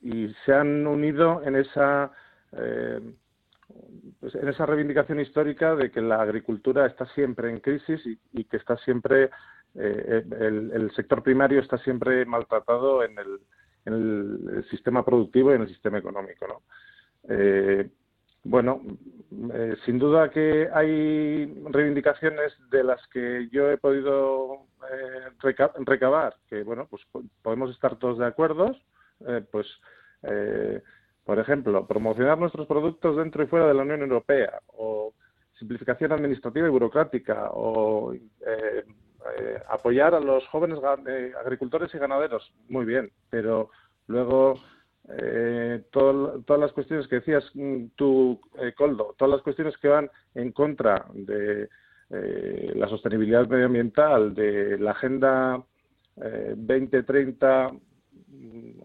y 0.00 0.34
se 0.44 0.52
han 0.52 0.86
unido 0.86 1.42
en 1.44 1.56
esa 1.56 2.12
eh, 2.52 3.00
pues 4.24 4.36
en 4.36 4.48
esa 4.48 4.64
reivindicación 4.64 5.20
histórica 5.20 5.76
de 5.76 5.90
que 5.90 6.00
la 6.00 6.22
agricultura 6.22 6.86
está 6.86 7.04
siempre 7.08 7.50
en 7.50 7.60
crisis 7.60 8.00
y, 8.32 8.44
que 8.44 8.56
está 8.56 8.74
siempre 8.78 9.28
eh, 9.74 10.24
el, 10.40 10.70
el 10.72 10.90
sector 10.92 11.22
primario 11.22 11.60
está 11.60 11.76
siempre 11.76 12.24
maltratado 12.24 13.04
en 13.04 13.18
el, 13.18 14.64
sistema 14.70 15.04
productivo 15.04 15.50
y 15.52 15.56
en 15.56 15.60
el 15.62 15.68
sistema 15.68 15.98
económico, 15.98 16.46
¿no? 16.48 16.62
Eh, 17.28 17.90
bueno, 18.44 18.80
eh, 19.52 19.76
sin 19.84 19.98
duda 19.98 20.30
que 20.30 20.70
hay 20.72 21.62
reivindicaciones 21.70 22.54
de 22.70 22.82
las 22.82 23.06
que 23.08 23.46
yo 23.52 23.70
he 23.70 23.76
podido 23.76 24.54
eh, 24.90 25.28
reca- 25.42 25.74
recabar, 25.80 26.34
que 26.48 26.62
bueno, 26.62 26.86
pues 26.88 27.02
po- 27.12 27.24
podemos 27.42 27.70
estar 27.72 27.96
todos 27.96 28.16
de 28.16 28.24
acuerdo, 28.24 28.74
eh, 29.28 29.44
pues 29.52 29.66
eh, 30.22 30.80
por 31.24 31.38
ejemplo, 31.38 31.86
promocionar 31.86 32.38
nuestros 32.38 32.66
productos 32.66 33.16
dentro 33.16 33.42
y 33.42 33.46
fuera 33.46 33.66
de 33.66 33.74
la 33.74 33.82
Unión 33.82 34.00
Europea, 34.02 34.60
o 34.76 35.12
simplificación 35.58 36.12
administrativa 36.12 36.66
y 36.66 36.70
burocrática, 36.70 37.50
o 37.52 38.12
eh, 38.12 38.20
eh, 39.38 39.58
apoyar 39.70 40.14
a 40.14 40.20
los 40.20 40.46
jóvenes 40.48 40.78
eh, 41.06 41.32
agricultores 41.40 41.94
y 41.94 41.98
ganaderos, 41.98 42.52
muy 42.68 42.84
bien, 42.84 43.10
pero 43.30 43.70
luego 44.08 44.54
eh, 45.08 45.82
todo- 45.90 46.42
todas 46.42 46.60
las 46.60 46.72
cuestiones 46.72 47.06
que 47.08 47.16
decías 47.16 47.44
mm, 47.54 47.84
tú, 47.96 48.38
Coldo, 48.76 49.14
todas 49.16 49.32
las 49.32 49.42
cuestiones 49.42 49.76
que 49.78 49.88
van 49.88 50.10
en 50.34 50.52
contra 50.52 51.06
de 51.14 51.68
la 52.10 52.86
sostenibilidad 52.88 53.48
medioambiental, 53.48 54.34
de 54.34 54.78
la 54.78 54.92
Agenda 54.92 55.62
eh, 56.22 56.54
2030 56.56 57.70
mm, 57.72 57.78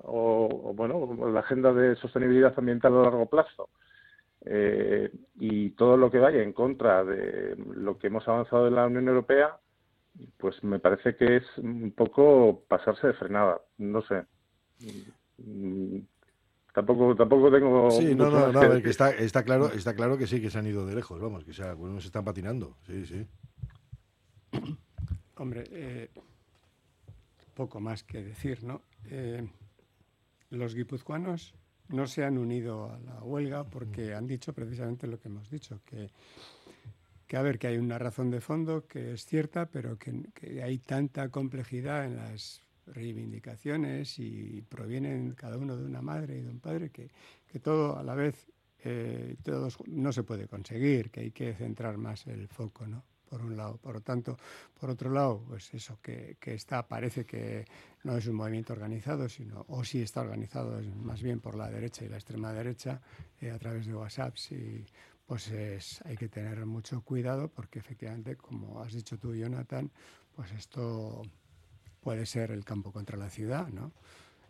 o, 0.09 0.69
o, 0.69 0.73
bueno, 0.73 1.07
la 1.31 1.39
Agenda 1.41 1.73
de 1.73 1.95
Sostenibilidad 1.95 2.53
Ambiental 2.57 2.97
a 2.97 3.03
largo 3.03 3.25
plazo, 3.27 3.69
eh, 4.45 5.11
y 5.39 5.71
todo 5.71 5.97
lo 5.97 6.09
que 6.09 6.19
vaya 6.19 6.41
en 6.41 6.53
contra 6.53 7.03
de 7.03 7.55
lo 7.75 7.97
que 7.97 8.07
hemos 8.07 8.27
avanzado 8.27 8.67
en 8.67 8.75
la 8.75 8.87
Unión 8.87 9.07
Europea, 9.07 9.57
pues 10.37 10.63
me 10.63 10.79
parece 10.79 11.15
que 11.15 11.37
es 11.37 11.57
un 11.57 11.91
poco 11.91 12.63
pasarse 12.67 13.07
de 13.07 13.13
frenada. 13.13 13.61
No 13.77 14.01
sé. 14.01 14.25
Mm, 15.37 15.99
Tampoco, 16.73 17.15
tampoco 17.15 17.51
tengo. 17.51 17.91
Sí, 17.91 18.13
no, 18.15 18.29
no, 18.29 18.51
no, 18.51 18.59
que 18.59 18.65
a 18.65 18.69
ver, 18.69 18.81
que 18.81 18.87
decir. 18.87 18.89
está, 18.89 19.09
está 19.11 19.43
claro, 19.43 19.71
está 19.71 19.95
claro 19.95 20.17
que 20.17 20.27
sí, 20.27 20.39
que 20.39 20.49
se 20.49 20.59
han 20.59 20.67
ido 20.67 20.85
de 20.85 20.95
lejos, 20.95 21.19
vamos, 21.19 21.43
que 21.43 21.53
se, 21.53 21.63
algunos 21.63 22.03
se 22.03 22.07
están 22.07 22.23
patinando, 22.23 22.77
sí, 22.85 23.05
sí. 23.05 23.27
Hombre, 25.35 25.63
eh, 25.71 26.09
poco 27.55 27.79
más 27.79 28.03
que 28.03 28.23
decir, 28.23 28.63
¿no? 28.63 28.83
Eh, 29.09 29.47
los 30.49 30.75
guipuzcoanos 30.75 31.53
no 31.89 32.07
se 32.07 32.23
han 32.23 32.37
unido 32.37 32.91
a 32.91 32.99
la 32.99 33.23
huelga 33.23 33.63
porque 33.63 34.13
han 34.13 34.27
dicho 34.27 34.53
precisamente 34.53 35.07
lo 35.07 35.19
que 35.19 35.27
hemos 35.27 35.49
dicho, 35.49 35.81
que, 35.85 36.09
que 37.27 37.37
a 37.37 37.41
ver, 37.41 37.57
que 37.57 37.67
hay 37.67 37.77
una 37.77 37.97
razón 37.97 38.29
de 38.29 38.41
fondo 38.41 38.85
que 38.85 39.13
es 39.13 39.25
cierta, 39.25 39.65
pero 39.67 39.97
que, 39.97 40.61
hay 40.63 40.79
tanta 40.79 41.29
complejidad 41.29 42.05
en 42.05 42.17
las 42.17 42.61
reivindicaciones 42.85 44.17
y 44.19 44.61
provienen 44.61 45.33
cada 45.33 45.57
uno 45.57 45.77
de 45.77 45.85
una 45.85 46.01
madre 46.01 46.37
y 46.37 46.41
de 46.41 46.49
un 46.49 46.59
padre 46.59 46.89
que, 46.89 47.09
que 47.47 47.59
todo 47.59 47.97
a 47.97 48.03
la 48.03 48.15
vez 48.15 48.47
eh, 48.83 49.35
todos 49.43 49.77
no 49.87 50.11
se 50.13 50.23
puede 50.23 50.47
conseguir, 50.47 51.11
que 51.11 51.21
hay 51.21 51.31
que 51.31 51.53
centrar 51.53 51.97
más 51.97 52.27
el 52.27 52.47
foco, 52.47 52.87
¿no? 52.87 53.03
Por 53.29 53.41
un 53.41 53.55
lado. 53.55 53.77
Por 53.77 53.93
lo 53.93 54.01
tanto, 54.01 54.37
por 54.79 54.89
otro 54.89 55.11
lado, 55.11 55.43
pues 55.47 55.71
eso 55.73 55.99
que, 56.01 56.37
que 56.39 56.55
está, 56.55 56.87
parece 56.87 57.25
que 57.25 57.65
no 58.03 58.17
es 58.17 58.25
un 58.25 58.35
movimiento 58.35 58.73
organizado, 58.73 59.29
sino, 59.29 59.65
o 59.67 59.83
sí 59.83 60.01
está 60.01 60.21
organizado, 60.21 60.79
es 60.79 60.87
más 60.95 61.21
bien 61.21 61.39
por 61.39 61.55
la 61.55 61.69
derecha 61.69 62.03
y 62.05 62.09
la 62.09 62.17
extrema 62.17 62.51
derecha, 62.53 63.01
eh, 63.39 63.51
a 63.51 63.59
través 63.59 63.85
de 63.85 63.93
WhatsApp, 63.93 64.35
y 64.51 64.83
pues 65.27 65.51
es, 65.51 66.01
hay 66.05 66.17
que 66.17 66.27
tener 66.27 66.65
mucho 66.65 67.01
cuidado 67.01 67.49
porque 67.49 67.77
efectivamente, 67.77 68.35
como 68.35 68.81
has 68.81 68.93
dicho 68.93 69.19
tú, 69.19 69.35
Jonathan, 69.35 69.91
pues 70.35 70.51
esto 70.53 71.21
puede 72.01 72.25
ser 72.25 72.49
el 72.49 72.65
campo 72.65 72.91
contra 72.91 73.15
la 73.15 73.29
ciudad, 73.29 73.67
¿no? 73.67 73.91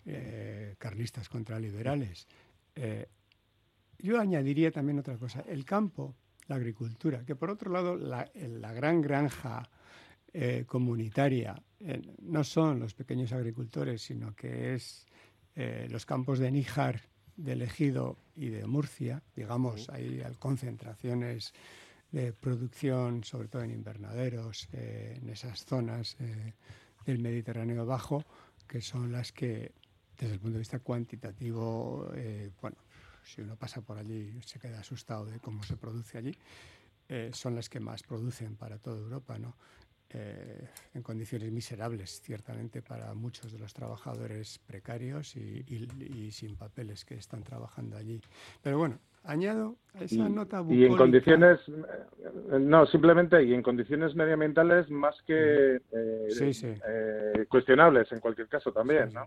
Eh, 0.05 0.75
carlistas 0.77 1.27
contra 1.27 1.59
liberales. 1.59 2.27
Eh, 2.75 3.09
yo 3.97 4.19
añadiría 4.21 4.71
también 4.71 4.99
otra 4.99 5.17
cosa, 5.17 5.41
el 5.41 5.65
campo, 5.65 6.15
la 6.49 6.55
agricultura, 6.55 7.23
que 7.25 7.35
por 7.35 7.49
otro 7.49 7.71
lado 7.71 7.95
la, 7.95 8.29
la 8.35 8.73
gran 8.73 9.01
granja 9.01 9.69
eh, 10.33 10.65
comunitaria 10.67 11.55
eh, 11.79 12.01
no 12.23 12.43
son 12.43 12.79
los 12.79 12.93
pequeños 12.93 13.31
agricultores, 13.31 14.01
sino 14.01 14.35
que 14.35 14.75
es 14.75 15.05
eh, 15.55 15.87
los 15.89 16.05
campos 16.05 16.39
de 16.39 16.51
Níjar, 16.51 17.01
del 17.37 17.61
Ejido 17.61 18.17
y 18.35 18.49
de 18.49 18.65
Murcia, 18.65 19.23
digamos, 19.33 19.89
hay 19.89 20.21
concentraciones 20.39 21.53
de 22.11 22.33
producción, 22.33 23.23
sobre 23.23 23.47
todo 23.47 23.61
en 23.61 23.71
invernaderos, 23.71 24.67
en 24.73 25.29
esas 25.29 25.63
zonas 25.63 26.17
del 27.05 27.19
Mediterráneo 27.19 27.85
bajo, 27.85 28.25
que 28.67 28.81
son 28.81 29.11
las 29.11 29.31
que, 29.31 29.71
desde 30.17 30.33
el 30.33 30.39
punto 30.39 30.53
de 30.53 30.59
vista 30.59 30.79
cuantitativo, 30.79 32.11
eh, 32.13 32.51
bueno, 32.61 32.77
si 33.29 33.41
uno 33.41 33.55
pasa 33.55 33.81
por 33.81 33.97
allí 33.97 34.39
se 34.43 34.59
queda 34.59 34.79
asustado 34.79 35.25
de 35.25 35.39
cómo 35.39 35.63
se 35.63 35.77
produce 35.77 36.17
allí, 36.17 36.35
eh, 37.07 37.29
son 37.33 37.55
las 37.55 37.69
que 37.69 37.79
más 37.79 38.03
producen 38.03 38.55
para 38.55 38.77
toda 38.77 38.97
Europa, 38.97 39.37
¿no? 39.37 39.55
Eh, 40.11 40.67
en 40.95 41.03
condiciones 41.03 41.51
miserables, 41.51 42.21
ciertamente, 42.21 42.81
para 42.81 43.13
muchos 43.13 43.51
de 43.51 43.59
los 43.59 43.73
trabajadores 43.73 44.57
precarios 44.65 45.35
y, 45.35 45.63
y- 45.67 45.87
y 46.27 46.31
sin 46.31 46.55
papeles 46.55 47.05
que 47.05 47.13
están 47.15 47.43
trabajando 47.43 47.95
allí. 47.95 48.19
Pero 48.63 48.79
bueno, 48.79 48.97
añado 49.23 49.75
a 49.93 50.03
esa 50.03 50.27
y, 50.27 50.31
nota 50.31 50.57
y 50.67 50.85
en 50.85 50.93
bucólica- 50.93 50.97
condiciones 50.97 51.59
eh, 51.67 52.59
no 52.59 52.87
simplemente 52.87 53.43
y 53.43 53.53
en 53.53 53.61
condiciones 53.61 54.15
medioambientales 54.15 54.89
más 54.89 55.15
que 55.27 55.79
eh, 55.91 56.27
Sí, 56.31 56.53
sí. 56.53 56.73
eh, 56.87 57.45
cuestionables 57.47 58.11
en 58.11 58.19
cualquier 58.19 58.47
caso 58.47 58.71
también 58.71 59.13
no 59.13 59.25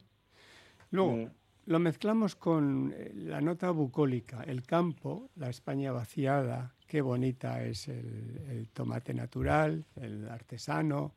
Luego, 0.90 1.16
Mm. 1.16 1.30
Lo 1.66 1.78
mezclamos 1.78 2.34
con 2.36 2.92
eh, 2.96 3.12
la 3.14 3.40
nota 3.40 3.70
bucólica, 3.70 4.42
el 4.42 4.62
campo, 4.64 5.30
la 5.36 5.48
España 5.48 5.92
vaciada, 5.92 6.74
qué 6.86 7.00
bonita 7.00 7.64
es 7.64 7.88
el, 7.88 8.68
tomate 8.72 9.14
natural, 9.14 9.84
el 9.96 10.28
artesano, 10.28 11.14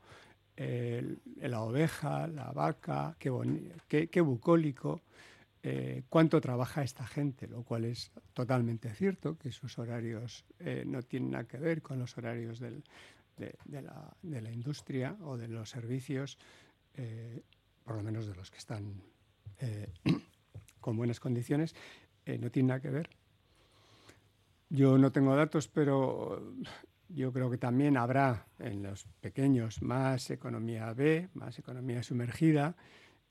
la 0.58 1.62
oveja, 1.62 2.28
la 2.28 2.52
vaca, 2.52 3.16
qué, 3.20 3.30
boni- 3.30 3.72
bucólico. 4.22 5.02
eh, 5.64 6.04
cuánto 6.10 6.40
trabaja 6.40 6.84
esta 6.84 7.06
gente, 7.06 7.48
lo 7.48 7.64
cual 7.64 7.86
es 7.86 8.12
totalmente 8.34 8.94
cierto, 8.94 9.38
que 9.38 9.52
sus 9.52 9.78
horarios 9.80 10.46
eh, 10.60 10.84
no 10.86 11.02
tienen 11.02 11.32
nada 11.32 11.46
que 11.46 11.58
ver 11.58 11.82
con 11.82 12.00
los 12.00 12.18
horarios 12.18 12.60
de, 12.60 12.84
la, 13.68 14.52
industria 14.52 15.18
o 15.24 15.36
de 15.38 15.48
los 15.48 15.70
servicios, 15.70 16.38
por 17.84 17.96
lo 17.98 18.04
menos 18.04 18.28
de 18.28 18.36
los 18.36 18.50
que 18.50 18.60
están 18.60 19.02
con 20.86 20.98
buenas 20.98 21.20
condiciones, 21.20 21.74
no 22.28 22.52
tienen 22.52 22.68
nada 22.68 22.80
que 22.80 22.92
ver. 22.92 23.10
Yo 24.70 25.00
no 25.00 25.12
tengo 25.12 25.36
datos, 25.36 25.68
pero 25.68 26.54
yo 27.10 27.34
creo 27.34 27.50
que 27.50 27.58
también 27.58 27.98
habrá 27.98 28.46
en 28.60 28.84
los 28.84 29.06
pequeños 29.20 29.82
más 29.82 30.30
economía 30.30 30.94
B, 30.94 31.30
más 31.34 31.58
economía 31.58 32.04
sumergida 32.04 32.76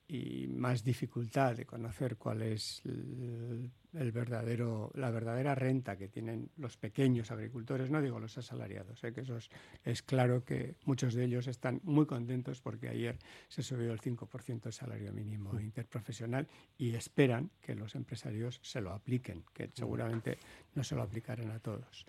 y 0.07 0.47
más 0.49 0.85
dificultad 0.85 1.57
de 1.57 1.65
conocer 1.65 2.17
cuál 2.17 2.43
es 2.43 2.83
el, 2.85 3.71
el, 3.95 4.13
verdadero, 4.13 4.91
la 4.95 5.11
verdadera 5.11 5.55
renta 5.55 5.97
que 5.97 6.09
tienen 6.09 6.51
los 6.59 6.77
pequeños 6.77 7.31
agricultores, 7.31 7.91
no 7.91 8.03
digo 8.03 8.21
los 8.21 8.37
asalariados, 8.37 9.03
¿eh? 9.03 9.15
que 9.15 9.23
eso 9.23 9.39
es, 9.39 9.49
es, 9.83 10.03
claro 10.03 10.45
que 10.45 10.77
muchos 10.85 11.15
de 11.15 11.25
ellos 11.25 11.47
están 11.47 11.81
muy 11.85 12.05
contentos 12.05 12.61
porque 12.61 12.89
ayer 12.89 13.19
se 13.49 13.63
subió 13.63 13.93
el 13.93 14.01
5% 14.01 14.67
el 14.67 14.73
salario 14.73 15.13
mínimo 15.13 15.59
interprofesional 15.59 16.47
y 16.77 16.95
esperan 16.95 17.51
que 17.63 17.75
los 17.75 17.95
empresarios 17.95 18.61
se 18.63 18.83
lo 18.83 18.93
apliquen, 18.93 19.43
que 19.55 19.71
seguramente 19.73 20.39
no 20.75 20.85
se 20.85 20.97
lo 20.97 21.03
aplicarán 21.03 21.51
a 21.51 21.61
todos. 21.61 22.05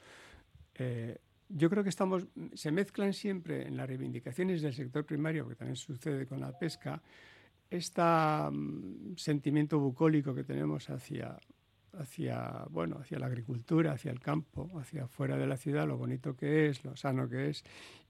Eh, 0.75 1.17
yo 1.47 1.69
creo 1.69 1.83
que 1.83 1.89
estamos, 1.89 2.25
se 2.55 2.71
mezclan 2.71 3.13
siempre 3.13 3.67
en 3.67 3.77
las 3.77 3.87
reivindicaciones 3.87 4.61
del 4.61 4.73
sector 4.73 5.05
primario, 5.05 5.47
que 5.47 5.55
también 5.55 5.75
sucede 5.75 6.25
con 6.25 6.39
la 6.39 6.57
pesca, 6.57 7.01
este 7.69 8.01
um, 8.01 9.15
sentimiento 9.15 9.79
bucólico 9.79 10.33
que 10.33 10.43
tenemos 10.43 10.89
hacia, 10.89 11.37
hacia, 11.93 12.65
bueno, 12.69 12.97
hacia 12.99 13.19
la 13.19 13.25
agricultura, 13.25 13.93
hacia 13.93 14.11
el 14.11 14.19
campo, 14.19 14.69
hacia 14.79 15.07
fuera 15.07 15.37
de 15.37 15.47
la 15.47 15.57
ciudad, 15.57 15.87
lo 15.87 15.97
bonito 15.97 16.35
que 16.35 16.67
es, 16.67 16.83
lo 16.83 16.95
sano 16.95 17.29
que 17.29 17.49
es, 17.49 17.63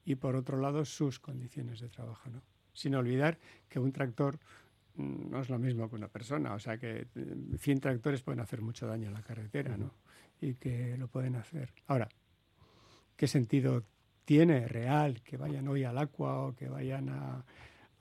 y 0.03 0.15
por 0.15 0.35
otro 0.35 0.59
lado 0.59 0.85
sus 0.85 1.19
condiciones 1.19 1.79
de 1.79 1.89
trabajo. 1.89 2.29
¿no? 2.29 2.41
Sin 2.73 2.95
olvidar 2.95 3.37
que 3.69 3.79
un 3.79 3.91
tractor 3.91 4.39
no 4.97 5.41
es 5.41 5.49
lo 5.49 5.59
mismo 5.59 5.89
que 5.89 5.95
una 5.95 6.07
persona, 6.07 6.53
o 6.53 6.59
sea 6.59 6.77
que 6.77 7.07
100 7.59 7.79
tractores 7.79 8.21
pueden 8.21 8.39
hacer 8.39 8.61
mucho 8.61 8.87
daño 8.87 9.07
en 9.07 9.13
la 9.13 9.21
carretera, 9.21 9.75
¿no? 9.75 9.91
Y 10.39 10.53
que 10.53 10.95
lo 10.97 11.09
pueden 11.09 11.35
hacer. 11.35 11.73
Ahora, 11.87 12.07
¿qué 13.17 13.27
sentido 13.27 13.83
tiene 14.23 14.67
real 14.67 15.21
que 15.21 15.37
vayan 15.37 15.67
hoy 15.67 15.83
al 15.83 15.97
agua 15.97 16.45
o 16.45 16.55
que 16.55 16.69
vayan 16.69 17.09
a, 17.09 17.43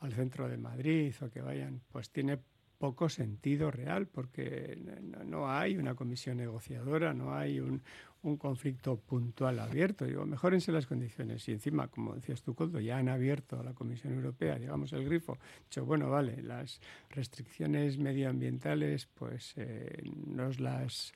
al 0.05 0.13
centro 0.13 0.49
de 0.49 0.57
Madrid 0.57 1.15
o 1.21 1.31
que 1.31 1.41
vayan, 1.41 1.81
pues 1.91 2.11
tiene 2.11 2.39
poco 2.79 3.09
sentido 3.09 3.71
real 3.71 4.07
porque 4.07 4.79
no, 5.01 5.25
no 5.25 5.51
hay 5.51 5.77
una 5.77 5.95
comisión 5.95 6.37
negociadora, 6.37 7.15
no 7.15 7.35
hay 7.35 7.61
un, 7.61 7.83
un, 8.23 8.37
conflicto 8.37 8.97
puntual 8.97 9.59
abierto. 9.59 10.05
Digo, 10.05 10.27
mejórense 10.27 10.73
las 10.73 10.87
condiciones. 10.87 11.49
Y 11.49 11.53
encima, 11.53 11.89
como 11.89 12.15
decías 12.15 12.43
tú, 12.43 12.55
Coldo, 12.55 12.81
ya 12.81 12.99
han 12.99 13.09
abierto 13.09 13.61
a 13.61 13.65
la 13.65 13.73
Comisión 13.73 14.13
Europea, 14.15 14.59
digamos, 14.59 14.93
el 14.93 15.05
grifo. 15.05 15.39
Dicho, 15.65 15.85
bueno, 15.87 16.11
vale, 16.11 16.43
las 16.43 16.81
restricciones 17.11 17.97
medioambientales, 17.99 19.07
pues 19.07 19.55
eh, 19.57 20.03
nos 20.27 20.61
las 20.61 21.13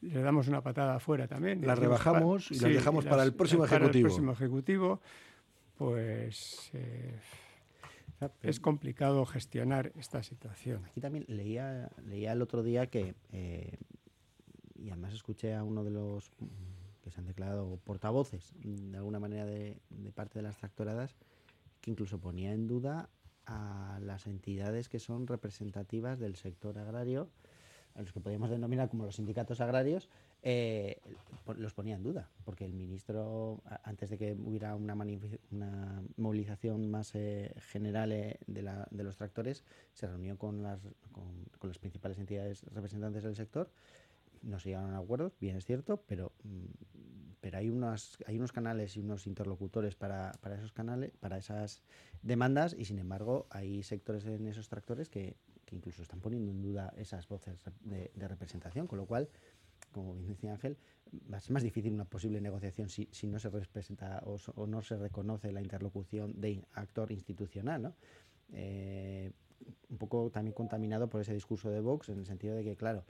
le 0.00 0.20
damos 0.20 0.46
una 0.46 0.60
patada 0.60 0.96
afuera 0.96 1.26
también. 1.26 1.66
Las 1.66 1.78
rebajamos 1.78 2.50
y 2.50 2.54
sí, 2.54 2.60
las 2.60 2.72
dejamos 2.72 3.04
para 3.04 3.22
el 3.24 3.32
próximo 3.32 3.64
para 3.64 3.76
ejecutivo. 3.76 4.06
el 4.06 4.12
próximo 4.12 4.32
ejecutivo, 4.32 5.00
pues 5.76 6.70
eh, 6.74 7.18
es 8.42 8.60
complicado 8.60 9.24
gestionar 9.26 9.92
esta 9.96 10.22
situación. 10.22 10.84
Aquí 10.86 11.00
también 11.00 11.24
leía, 11.28 11.90
leía 12.04 12.32
el 12.32 12.42
otro 12.42 12.62
día 12.62 12.88
que, 12.88 13.14
eh, 13.32 13.78
y 14.74 14.88
además 14.90 15.14
escuché 15.14 15.54
a 15.54 15.62
uno 15.62 15.84
de 15.84 15.90
los 15.90 16.30
que 17.02 17.10
se 17.10 17.20
han 17.20 17.26
declarado 17.26 17.78
portavoces, 17.84 18.52
de 18.56 18.96
alguna 18.96 19.20
manera, 19.20 19.46
de, 19.46 19.76
de 19.90 20.12
parte 20.12 20.38
de 20.38 20.42
las 20.42 20.56
tractoradas, 20.56 21.16
que 21.80 21.90
incluso 21.90 22.18
ponía 22.18 22.52
en 22.52 22.66
duda 22.66 23.08
a 23.46 23.98
las 24.02 24.26
entidades 24.26 24.88
que 24.88 24.98
son 24.98 25.26
representativas 25.26 26.18
del 26.18 26.36
sector 26.36 26.78
agrario, 26.78 27.30
a 27.94 28.02
los 28.02 28.12
que 28.12 28.20
podríamos 28.20 28.50
denominar 28.50 28.90
como 28.90 29.04
los 29.04 29.16
sindicatos 29.16 29.60
agrarios, 29.60 30.08
eh, 30.42 31.00
los 31.56 31.74
ponía 31.74 31.96
en 31.96 32.02
duda, 32.02 32.30
porque 32.44 32.64
el 32.64 32.74
ministro, 32.74 33.62
antes 33.82 34.10
de 34.10 34.18
que 34.18 34.32
hubiera 34.32 34.74
una, 34.76 34.94
una 35.50 36.02
movilización 36.16 36.90
más 36.90 37.14
eh, 37.14 37.54
general 37.58 38.12
eh, 38.12 38.38
de, 38.46 38.62
la, 38.62 38.86
de, 38.90 39.02
los 39.02 39.16
tractores, 39.16 39.64
se 39.94 40.06
reunió 40.06 40.36
con 40.38 40.62
las, 40.62 40.80
con, 41.10 41.44
con, 41.58 41.70
las 41.70 41.78
principales 41.78 42.18
entidades 42.18 42.62
representantes 42.72 43.24
del 43.24 43.34
sector. 43.34 43.70
No 44.42 44.60
se 44.60 44.68
llegaron 44.68 44.94
a 44.94 44.98
acuerdos, 44.98 45.32
bien 45.40 45.56
es 45.56 45.64
cierto, 45.64 46.02
pero, 46.06 46.32
pero 47.40 47.58
hay, 47.58 47.70
unos, 47.70 48.18
hay 48.26 48.36
unos 48.36 48.52
canales 48.52 48.96
y 48.96 49.00
unos 49.00 49.26
interlocutores 49.26 49.96
para, 49.96 50.32
para 50.40 50.56
esos 50.56 50.72
canales, 50.72 51.12
para 51.18 51.38
esas 51.38 51.82
demandas, 52.22 52.76
y 52.78 52.84
sin 52.84 52.98
embargo 52.98 53.46
hay 53.50 53.82
sectores 53.82 54.24
en 54.26 54.46
esos 54.46 54.68
tractores 54.68 55.08
que, 55.08 55.36
que 55.64 55.76
incluso 55.76 56.02
están 56.02 56.20
poniendo 56.20 56.50
en 56.50 56.62
duda 56.62 56.92
esas 56.96 57.26
voces 57.28 57.62
de, 57.80 58.10
de 58.14 58.28
representación, 58.28 58.86
con 58.86 58.98
lo 58.98 59.06
cual 59.06 59.28
como 59.92 60.14
bien 60.14 60.28
decía 60.28 60.52
Ángel, 60.52 60.76
va 61.32 61.38
a 61.38 61.40
ser 61.40 61.52
más 61.52 61.62
difícil 61.62 61.92
una 61.92 62.04
posible 62.04 62.40
negociación 62.40 62.88
si, 62.88 63.08
si 63.12 63.26
no 63.26 63.38
se 63.38 63.48
representa 63.50 64.22
o, 64.24 64.36
o, 64.54 64.66
no 64.66 64.82
se 64.82 64.96
reconoce 64.96 65.52
la 65.52 65.60
interlocución 65.60 66.40
de 66.40 66.64
actor 66.74 67.12
institucional, 67.12 67.82
¿no? 67.82 67.94
Eh, 68.52 69.32
un 69.90 69.98
poco 69.98 70.30
también 70.30 70.54
contaminado 70.54 71.08
por 71.08 71.20
ese 71.20 71.34
discurso 71.34 71.70
de 71.70 71.80
Vox, 71.80 72.08
en 72.08 72.18
el 72.18 72.26
sentido 72.26 72.54
de 72.54 72.64
que, 72.64 72.76
claro, 72.76 73.04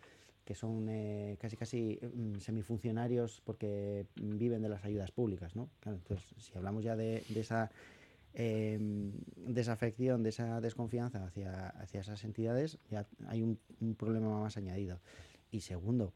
que 0.45 0.55
son 0.55 0.89
eh, 0.89 1.37
casi 1.41 1.57
casi 1.57 2.01
mm, 2.03 2.39
semifuncionarios 2.39 3.43
porque 3.45 4.07
viven 4.17 4.63
de 4.63 4.69
las 4.71 4.85
ayudas 4.85 5.11
públicas, 5.11 5.55
¿no? 5.55 5.69
Claro, 5.81 5.99
entonces, 5.99 6.27
si 6.39 6.57
hablamos 6.57 6.83
ya 6.83 6.97
de, 6.97 7.23
de 7.29 7.41
esa 7.41 7.71
eh, 8.35 8.79
desafección, 9.37 10.23
de 10.23 10.31
esa 10.31 10.61
desconfianza 10.61 11.25
hacia, 11.25 11.69
hacia 11.69 12.01
esas 12.01 12.25
entidades, 12.25 12.79
ya 12.91 13.07
hay 13.27 13.43
un, 13.43 13.59
un 13.81 13.95
problema 13.95 14.41
más 14.41 14.57
añadido. 14.57 15.01
Y 15.51 15.61
segundo, 15.61 16.15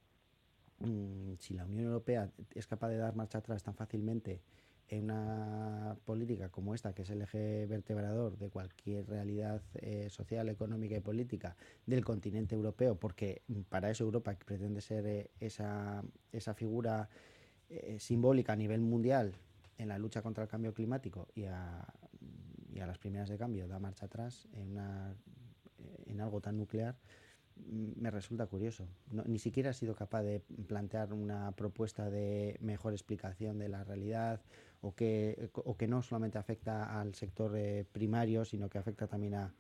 si 1.38 1.54
la 1.54 1.64
Unión 1.64 1.84
Europea 1.84 2.30
es 2.54 2.66
capaz 2.66 2.88
de 2.88 2.96
dar 2.96 3.14
marcha 3.14 3.38
atrás 3.38 3.62
tan 3.62 3.74
fácilmente 3.74 4.40
en 4.92 5.04
una 5.04 5.96
política 6.04 6.50
como 6.50 6.74
esta, 6.74 6.92
que 6.92 7.02
es 7.02 7.10
el 7.10 7.22
eje 7.22 7.66
vertebrador 7.66 8.36
de 8.36 8.50
cualquier 8.50 9.08
realidad 9.08 9.62
eh, 9.76 10.08
social, 10.10 10.50
económica 10.50 10.94
y 10.94 11.00
política 11.00 11.56
del 11.86 12.04
continente 12.04 12.54
europeo, 12.54 12.96
porque 12.96 13.42
para 13.70 13.90
eso 13.90 14.04
Europa 14.04 14.36
pretende 14.44 14.82
ser 14.82 15.06
eh, 15.06 15.30
esa, 15.40 16.04
esa 16.30 16.52
figura 16.52 17.08
eh, 17.70 17.96
simbólica 17.98 18.52
a 18.52 18.56
nivel 18.56 18.82
mundial 18.82 19.32
en 19.78 19.88
la 19.88 19.96
lucha 19.96 20.20
contra 20.20 20.44
el 20.44 20.50
cambio 20.50 20.74
climático 20.74 21.28
y 21.34 21.44
a, 21.44 21.86
y 22.70 22.80
a 22.80 22.86
las 22.86 22.98
primeras 22.98 23.30
de 23.30 23.38
cambio 23.38 23.66
da 23.68 23.78
marcha 23.78 24.06
atrás 24.06 24.46
en, 24.52 24.72
una, 24.72 25.16
en 26.04 26.20
algo 26.20 26.42
tan 26.42 26.58
nuclear, 26.58 26.96
me 27.56 28.10
resulta 28.10 28.46
curioso. 28.46 28.86
Ni 29.10 29.38
siquiera 29.38 29.70
ha 29.70 29.72
sido 29.72 29.94
capaz 29.94 30.22
de 30.22 30.40
plantear 30.66 31.12
una 31.12 31.52
propuesta 31.52 32.10
de 32.10 32.56
mejor 32.60 32.92
explicación 32.92 33.58
de 33.58 33.68
la 33.68 33.84
realidad 33.84 34.40
o 34.80 34.94
que, 34.94 35.50
o 35.52 35.76
que 35.76 35.86
no 35.86 36.02
solamente 36.02 36.38
afecta 36.38 37.00
al 37.00 37.14
sector 37.14 37.56
eh, 37.56 37.84
primario, 37.90 38.44
sino 38.44 38.68
que 38.68 38.78
afecta 38.78 39.06
también 39.06 39.34
a, 39.34 39.54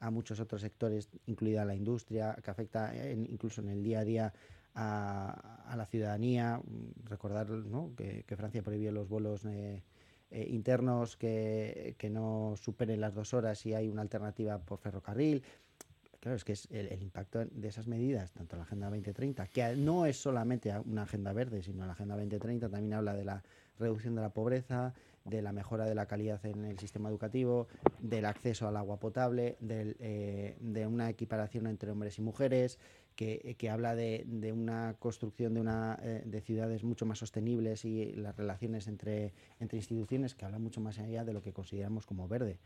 a, 0.00 0.10
muchos 0.10 0.40
otros 0.40 0.62
sectores, 0.62 1.08
incluida 1.26 1.64
la 1.64 1.74
industria, 1.74 2.36
que 2.42 2.50
afecta 2.50 2.92
incluso 3.12 3.60
en 3.60 3.68
el 3.68 3.82
día 3.82 4.00
a 4.00 4.04
día 4.04 4.32
a, 4.74 5.62
a 5.66 5.76
la 5.76 5.86
ciudadanía. 5.86 6.60
Recordar 7.04 7.48
que, 7.96 8.36
Francia 8.36 8.62
prohibió 8.62 8.92
los 8.92 9.08
vuelos. 9.08 9.44
Eh, 9.44 9.82
eh, 10.34 10.46
internos 10.48 11.18
que, 11.18 11.94
que 11.98 12.08
no 12.08 12.54
superen 12.56 13.02
las 13.02 13.14
dos 13.14 13.34
horas 13.34 13.66
y 13.66 13.74
hay 13.74 13.90
una 13.90 14.00
alternativa 14.00 14.58
por 14.58 14.78
ferrocarril 14.78 15.42
claro, 16.22 16.36
es 16.36 16.44
que 16.44 16.52
es 16.52 16.68
el, 16.70 16.86
el, 16.86 17.02
impacto 17.02 17.44
de 17.44 17.68
esas 17.68 17.88
medidas, 17.88 18.30
tanto 18.30 18.56
la 18.56 18.62
Agenda 18.62 18.86
2030, 18.86 19.48
que 19.48 19.74
no 19.74 20.06
es 20.06 20.22
solamente 20.22 20.72
una 20.86 21.02
agenda 21.02 21.32
verde, 21.32 21.64
sino 21.64 21.84
la 21.84 21.92
Agenda 21.94 22.14
2030 22.14 22.68
también 22.68 22.94
habla 22.94 23.12
de 23.12 23.24
la 23.24 23.42
reducción 23.80 24.14
de 24.14 24.20
la 24.20 24.30
pobreza, 24.30 24.94
de 25.24 25.42
la 25.42 25.52
mejora 25.52 25.84
de 25.84 25.96
la 25.96 26.06
calidad 26.06 26.44
en 26.46 26.64
el 26.64 26.78
sistema 26.78 27.08
educativo, 27.08 27.66
del 27.98 28.24
acceso 28.24 28.68
al 28.68 28.76
agua 28.76 29.00
potable, 29.00 29.56
eh, 29.68 30.56
de 30.60 30.86
una 30.86 31.10
equiparación 31.10 31.66
entre 31.66 31.90
hombres 31.90 32.18
y 32.18 32.22
mujeres, 32.22 32.78
que, 33.16 33.68
habla 33.68 33.96
de, 33.96 34.24
una 34.52 34.94
construcción 35.00 35.54
de, 35.54 35.60
una, 35.60 35.98
eh, 36.02 36.22
de 36.24 36.40
ciudades 36.40 36.84
mucho 36.84 37.04
más 37.04 37.18
sostenibles 37.18 37.84
y 37.84 38.12
las 38.12 38.36
relaciones 38.36 38.86
entre 38.86 39.32
instituciones, 39.60 40.36
que 40.36 40.44
habla 40.44 40.60
mucho 40.60 40.80
más 40.80 41.00
allá 41.00 41.24
de 41.24 41.32
lo 41.32 41.42
que 41.42 41.52
consideramos 41.52 42.06
como 42.06 42.28
verde 42.28 42.58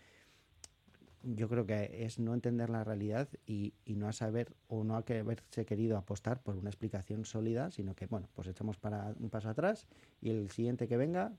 yo 1.34 1.48
creo 1.48 1.66
que 1.66 2.04
es 2.04 2.18
no 2.18 2.34
entender 2.34 2.70
la 2.70 2.84
realidad 2.84 3.28
y, 3.46 3.74
y, 3.84 3.96
no 3.96 4.08
a 4.08 4.12
saber 4.12 4.54
o 4.68 4.84
no 4.84 4.96
haberse 4.96 5.66
querido 5.66 5.96
apostar 5.96 6.42
por 6.42 6.56
una 6.56 6.70
explicación 6.70 7.24
sólida, 7.24 7.70
sino 7.70 7.94
que, 7.94 8.06
bueno, 8.06 8.28
pues 8.34 8.48
echamos 8.48 8.76
para 8.76 9.14
un 9.18 9.30
paso 9.30 9.48
atrás 9.48 9.86
y 10.20 10.30
el 10.30 10.50
siguiente 10.50 10.86
que 10.86 10.96
venga. 10.96 11.32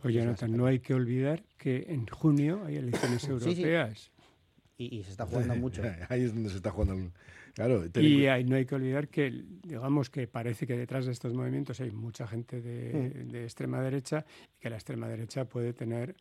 Pues 0.00 0.14
Jonathan, 0.14 0.56
no 0.56 0.66
hay 0.66 0.78
que 0.78 0.94
olvidar 0.94 1.42
que 1.56 1.86
en 1.88 2.06
junio 2.06 2.62
hay 2.64 2.76
elecciones 2.76 3.24
europeas. 3.28 4.10
Sí, 4.78 4.88
sí. 4.88 4.96
Y, 4.98 5.02
se 5.02 5.10
está 5.10 5.26
jugando 5.26 5.54
mucho. 5.56 5.82
Ahí 6.08 6.22
es 6.22 6.32
donde 6.32 6.50
se 6.50 6.56
está 6.56 6.70
jugando. 6.70 6.94
El... 6.94 7.10
Claro, 7.52 7.84
y 7.84 8.44
no 8.44 8.54
hay 8.54 8.64
que 8.64 8.76
olvidar 8.76 9.08
que, 9.08 9.44
digamos, 9.64 10.08
que 10.08 10.28
parece 10.28 10.68
que 10.68 10.76
detrás 10.76 11.06
de 11.06 11.10
estos 11.10 11.34
movimientos 11.34 11.80
hay 11.80 11.90
mucha 11.90 12.28
gente 12.28 12.60
de, 12.60 13.24
mm. 13.24 13.28
de 13.30 13.42
extrema 13.42 13.82
derecha 13.82 14.24
y 14.54 14.60
que 14.60 14.70
la 14.70 14.76
extrema 14.76 15.08
derecha 15.08 15.46
puede 15.46 15.72
tener 15.72 16.14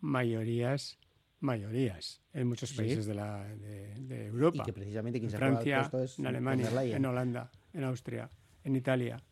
mayorías 0.00 0.98
mayorías 1.40 2.20
en 2.32 2.48
muchos 2.48 2.72
países 2.72 3.06
de, 3.06 3.14
la, 3.14 3.44
de, 3.44 4.26
Europa. 4.26 4.58
Y 4.62 4.66
que 4.66 4.72
precisamente 4.72 5.18
en 5.18 5.30
Francia, 5.30 5.90
en 6.18 6.26
Alemania, 6.26 6.96
en 6.96 7.06
Holanda, 7.06 7.50
en 7.72 7.84
Austria, 7.84 8.30
en 8.64 8.76
Italia 8.76 9.22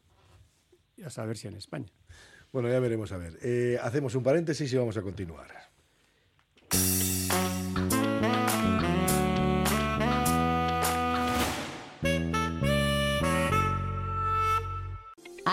y 0.96 1.02
a 1.02 1.10
saber 1.10 1.36
si 1.36 1.48
en 1.48 1.56
España. 1.56 1.92
Bueno, 2.52 2.68
ya 2.70 2.80
veremos 2.80 3.12
a 3.12 3.18
ver. 3.18 3.38
Eh, 3.42 3.78
hacemos 3.82 4.14
un 4.14 4.22
paréntesis 4.22 4.72
y 4.72 4.76
vamos 4.76 4.96
a 4.96 5.02
continuar. 5.02 5.48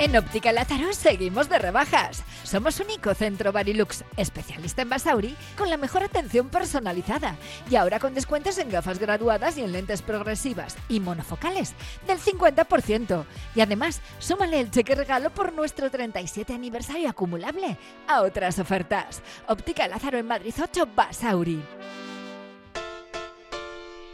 En 0.00 0.16
Óptica 0.16 0.50
Lázaro 0.50 0.94
seguimos 0.94 1.50
de 1.50 1.58
rebajas. 1.58 2.24
Somos 2.42 2.80
único 2.80 3.12
centro 3.12 3.52
Barilux, 3.52 4.02
especialista 4.16 4.80
en 4.80 4.88
Basauri, 4.88 5.36
con 5.58 5.68
la 5.68 5.76
mejor 5.76 6.02
atención 6.02 6.48
personalizada. 6.48 7.36
Y 7.70 7.76
ahora 7.76 7.98
con 7.98 8.14
descuentos 8.14 8.56
en 8.56 8.70
gafas 8.70 8.98
graduadas 8.98 9.58
y 9.58 9.62
en 9.62 9.72
lentes 9.72 10.00
progresivas 10.00 10.78
y 10.88 11.00
monofocales 11.00 11.74
del 12.06 12.18
50%. 12.18 13.26
Y 13.54 13.60
además, 13.60 14.00
súmale 14.18 14.60
el 14.60 14.70
cheque 14.70 14.94
regalo 14.94 15.28
por 15.28 15.52
nuestro 15.52 15.90
37 15.90 16.54
aniversario 16.54 17.10
acumulable 17.10 17.76
a 18.08 18.22
otras 18.22 18.58
ofertas. 18.58 19.20
Óptica 19.48 19.86
Lázaro 19.86 20.16
en 20.16 20.26
Madrid 20.26 20.54
8 20.58 20.88
Basauri. 20.96 21.62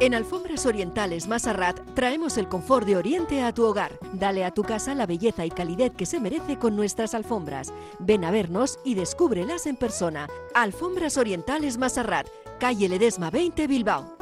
En 0.00 0.14
Alfombras 0.14 0.64
Orientales 0.64 1.28
Masarrat 1.28 1.78
traemos 1.94 2.38
el 2.38 2.48
confort 2.48 2.86
de 2.86 2.96
Oriente 2.96 3.42
a 3.42 3.52
tu 3.52 3.66
hogar. 3.66 3.98
Dale 4.14 4.46
a 4.46 4.50
tu 4.50 4.62
casa 4.62 4.94
la 4.94 5.04
belleza 5.04 5.44
y 5.44 5.50
calidez 5.50 5.92
que 5.94 6.06
se 6.06 6.20
merece 6.20 6.56
con 6.56 6.74
nuestras 6.74 7.12
alfombras. 7.12 7.70
Ven 7.98 8.24
a 8.24 8.30
vernos 8.30 8.78
y 8.82 8.94
descúbrelas 8.94 9.66
en 9.66 9.76
persona. 9.76 10.26
Alfombras 10.54 11.18
Orientales 11.18 11.76
Masarrat, 11.76 12.26
calle 12.58 12.88
Ledesma 12.88 13.30
20 13.30 13.66
Bilbao. 13.66 14.16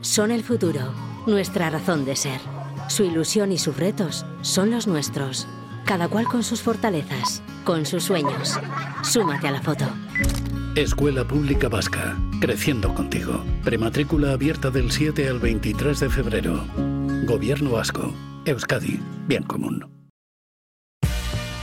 Son 0.00 0.30
el 0.30 0.42
futuro, 0.42 0.80
nuestra 1.26 1.68
razón 1.68 2.06
de 2.06 2.16
ser. 2.16 2.40
Su 2.88 3.04
ilusión 3.04 3.52
y 3.52 3.58
sus 3.58 3.76
retos 3.76 4.24
son 4.40 4.70
los 4.70 4.86
nuestros. 4.86 5.46
Cada 5.84 6.08
cual 6.08 6.26
con 6.28 6.42
sus 6.44 6.62
fortalezas, 6.62 7.42
con 7.62 7.84
sus 7.84 8.04
sueños. 8.04 8.58
Súmate 9.02 9.48
a 9.48 9.50
la 9.50 9.60
foto. 9.60 9.84
Escuela 10.78 11.26
Pública 11.26 11.68
Vasca, 11.68 12.16
creciendo 12.40 12.94
contigo. 12.94 13.44
Prematrícula 13.64 14.30
abierta 14.30 14.70
del 14.70 14.92
7 14.92 15.28
al 15.28 15.40
23 15.40 15.98
de 15.98 16.08
febrero. 16.08 16.64
Gobierno 17.24 17.72
Vasco, 17.72 18.14
Euskadi, 18.44 19.00
bien 19.26 19.42
común. 19.42 19.98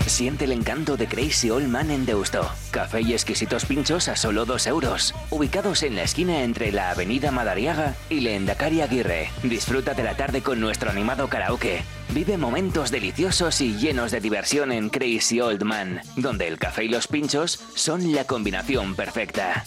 Siente 0.05 0.43
el 0.43 0.51
encanto 0.51 0.97
de 0.97 1.07
Crazy 1.07 1.49
Old 1.49 1.69
Man 1.69 1.91
en 1.91 2.05
Deusto. 2.05 2.45
Café 2.71 3.01
y 3.01 3.13
exquisitos 3.13 3.63
pinchos 3.63 4.09
a 4.09 4.17
solo 4.17 4.43
2 4.45 4.67
euros. 4.67 5.15
Ubicados 5.29 5.83
en 5.83 5.95
la 5.95 6.03
esquina 6.03 6.43
entre 6.43 6.73
la 6.73 6.91
avenida 6.91 7.31
Madariaga 7.31 7.95
y 8.09 8.19
Leendakari 8.19 8.81
Aguirre. 8.81 9.29
Disfruta 9.43 9.93
de 9.93 10.03
la 10.03 10.17
tarde 10.17 10.41
con 10.41 10.59
nuestro 10.59 10.89
animado 10.89 11.29
karaoke. 11.29 11.83
Vive 12.09 12.37
momentos 12.37 12.91
deliciosos 12.91 13.59
y 13.61 13.75
llenos 13.75 14.11
de 14.11 14.21
diversión 14.21 14.71
en 14.71 14.89
Crazy 14.89 15.41
Old 15.41 15.63
Man, 15.63 16.01
donde 16.15 16.47
el 16.47 16.57
café 16.57 16.85
y 16.85 16.87
los 16.87 17.07
pinchos 17.07 17.59
son 17.75 18.13
la 18.13 18.25
combinación 18.25 18.95
perfecta. 18.95 19.65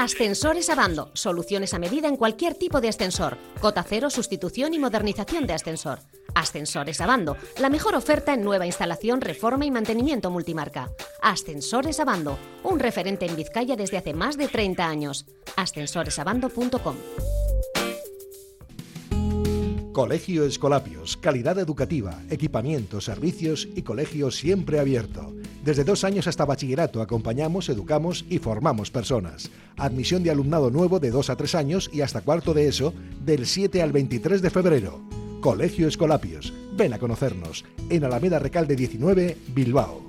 Ascensores 0.00 0.70
Abando. 0.70 1.10
Soluciones 1.12 1.74
a 1.74 1.78
medida 1.78 2.08
en 2.08 2.16
cualquier 2.16 2.54
tipo 2.54 2.80
de 2.80 2.88
ascensor. 2.88 3.36
Cota 3.60 3.84
cero, 3.86 4.08
sustitución 4.08 4.72
y 4.72 4.78
modernización 4.78 5.46
de 5.46 5.52
ascensor. 5.52 5.98
Ascensores 6.34 7.02
Abando. 7.02 7.36
La 7.58 7.68
mejor 7.68 7.94
oferta 7.94 8.32
en 8.32 8.42
nueva 8.42 8.64
instalación, 8.64 9.20
reforma 9.20 9.66
y 9.66 9.70
mantenimiento 9.70 10.30
multimarca. 10.30 10.88
Ascensores 11.20 12.00
Abando. 12.00 12.38
Un 12.62 12.78
referente 12.78 13.26
en 13.26 13.36
Vizcaya 13.36 13.76
desde 13.76 13.98
hace 13.98 14.14
más 14.14 14.38
de 14.38 14.48
30 14.48 14.86
años. 14.86 15.26
ascensoresabando.com. 15.56 16.96
Colegio 20.00 20.46
Escolapios, 20.46 21.18
calidad 21.18 21.58
educativa, 21.58 22.22
equipamiento, 22.30 23.02
servicios 23.02 23.68
y 23.76 23.82
colegio 23.82 24.30
siempre 24.30 24.78
abierto. 24.80 25.34
Desde 25.62 25.84
dos 25.84 26.04
años 26.04 26.26
hasta 26.26 26.46
bachillerato 26.46 27.02
acompañamos, 27.02 27.68
educamos 27.68 28.24
y 28.30 28.38
formamos 28.38 28.90
personas. 28.90 29.50
Admisión 29.76 30.22
de 30.22 30.30
alumnado 30.30 30.70
nuevo 30.70 31.00
de 31.00 31.10
dos 31.10 31.28
a 31.28 31.36
tres 31.36 31.54
años 31.54 31.90
y 31.92 32.00
hasta 32.00 32.22
cuarto 32.22 32.54
de 32.54 32.66
eso 32.66 32.94
del 33.22 33.44
7 33.44 33.82
al 33.82 33.92
23 33.92 34.40
de 34.40 34.48
febrero. 34.48 35.02
Colegio 35.42 35.86
Escolapios. 35.86 36.54
Ven 36.78 36.94
a 36.94 36.98
conocernos 36.98 37.66
en 37.90 38.02
Alameda 38.02 38.38
Recalde 38.38 38.76
19, 38.76 39.36
Bilbao. 39.54 40.08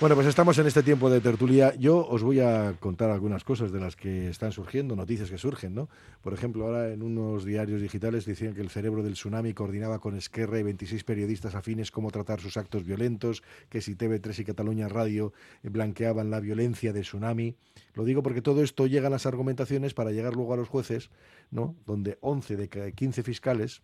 Bueno, 0.00 0.14
pues 0.14 0.28
estamos 0.28 0.56
en 0.58 0.68
este 0.68 0.84
tiempo 0.84 1.10
de 1.10 1.20
tertulia. 1.20 1.74
Yo 1.74 2.06
os 2.06 2.22
voy 2.22 2.38
a 2.38 2.76
contar 2.78 3.10
algunas 3.10 3.42
cosas 3.42 3.72
de 3.72 3.80
las 3.80 3.96
que 3.96 4.28
están 4.28 4.52
surgiendo, 4.52 4.94
noticias 4.94 5.28
que 5.28 5.38
surgen, 5.38 5.74
¿no? 5.74 5.88
Por 6.22 6.32
ejemplo, 6.32 6.66
ahora 6.66 6.92
en 6.92 7.02
unos 7.02 7.44
diarios 7.44 7.82
digitales 7.82 8.24
decían 8.24 8.54
que 8.54 8.60
el 8.60 8.70
cerebro 8.70 9.02
del 9.02 9.14
tsunami 9.14 9.54
coordinaba 9.54 9.98
con 9.98 10.14
Esquerra 10.14 10.60
y 10.60 10.62
26 10.62 11.02
periodistas 11.02 11.56
afines 11.56 11.90
cómo 11.90 12.12
tratar 12.12 12.40
sus 12.40 12.56
actos 12.56 12.84
violentos, 12.84 13.42
que 13.70 13.80
si 13.80 13.96
TV3 13.96 14.38
y 14.38 14.44
Cataluña 14.44 14.86
Radio 14.86 15.32
blanqueaban 15.64 16.30
la 16.30 16.38
violencia 16.38 16.92
de 16.92 17.00
tsunami. 17.00 17.56
Lo 17.94 18.04
digo 18.04 18.22
porque 18.22 18.40
todo 18.40 18.62
esto 18.62 18.86
llega 18.86 19.08
a 19.08 19.10
las 19.10 19.26
argumentaciones 19.26 19.94
para 19.94 20.12
llegar 20.12 20.36
luego 20.36 20.54
a 20.54 20.58
los 20.58 20.68
jueces, 20.68 21.10
¿no? 21.50 21.74
Donde 21.86 22.18
11 22.20 22.56
de 22.56 22.92
15 22.92 23.24
fiscales 23.24 23.82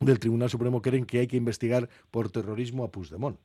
del 0.00 0.18
Tribunal 0.18 0.50
Supremo 0.50 0.82
creen 0.82 1.06
que 1.06 1.20
hay 1.20 1.28
que 1.28 1.38
investigar 1.38 1.88
por 2.10 2.30
terrorismo 2.30 2.84
a 2.84 2.92
Puigdemont. 2.92 3.38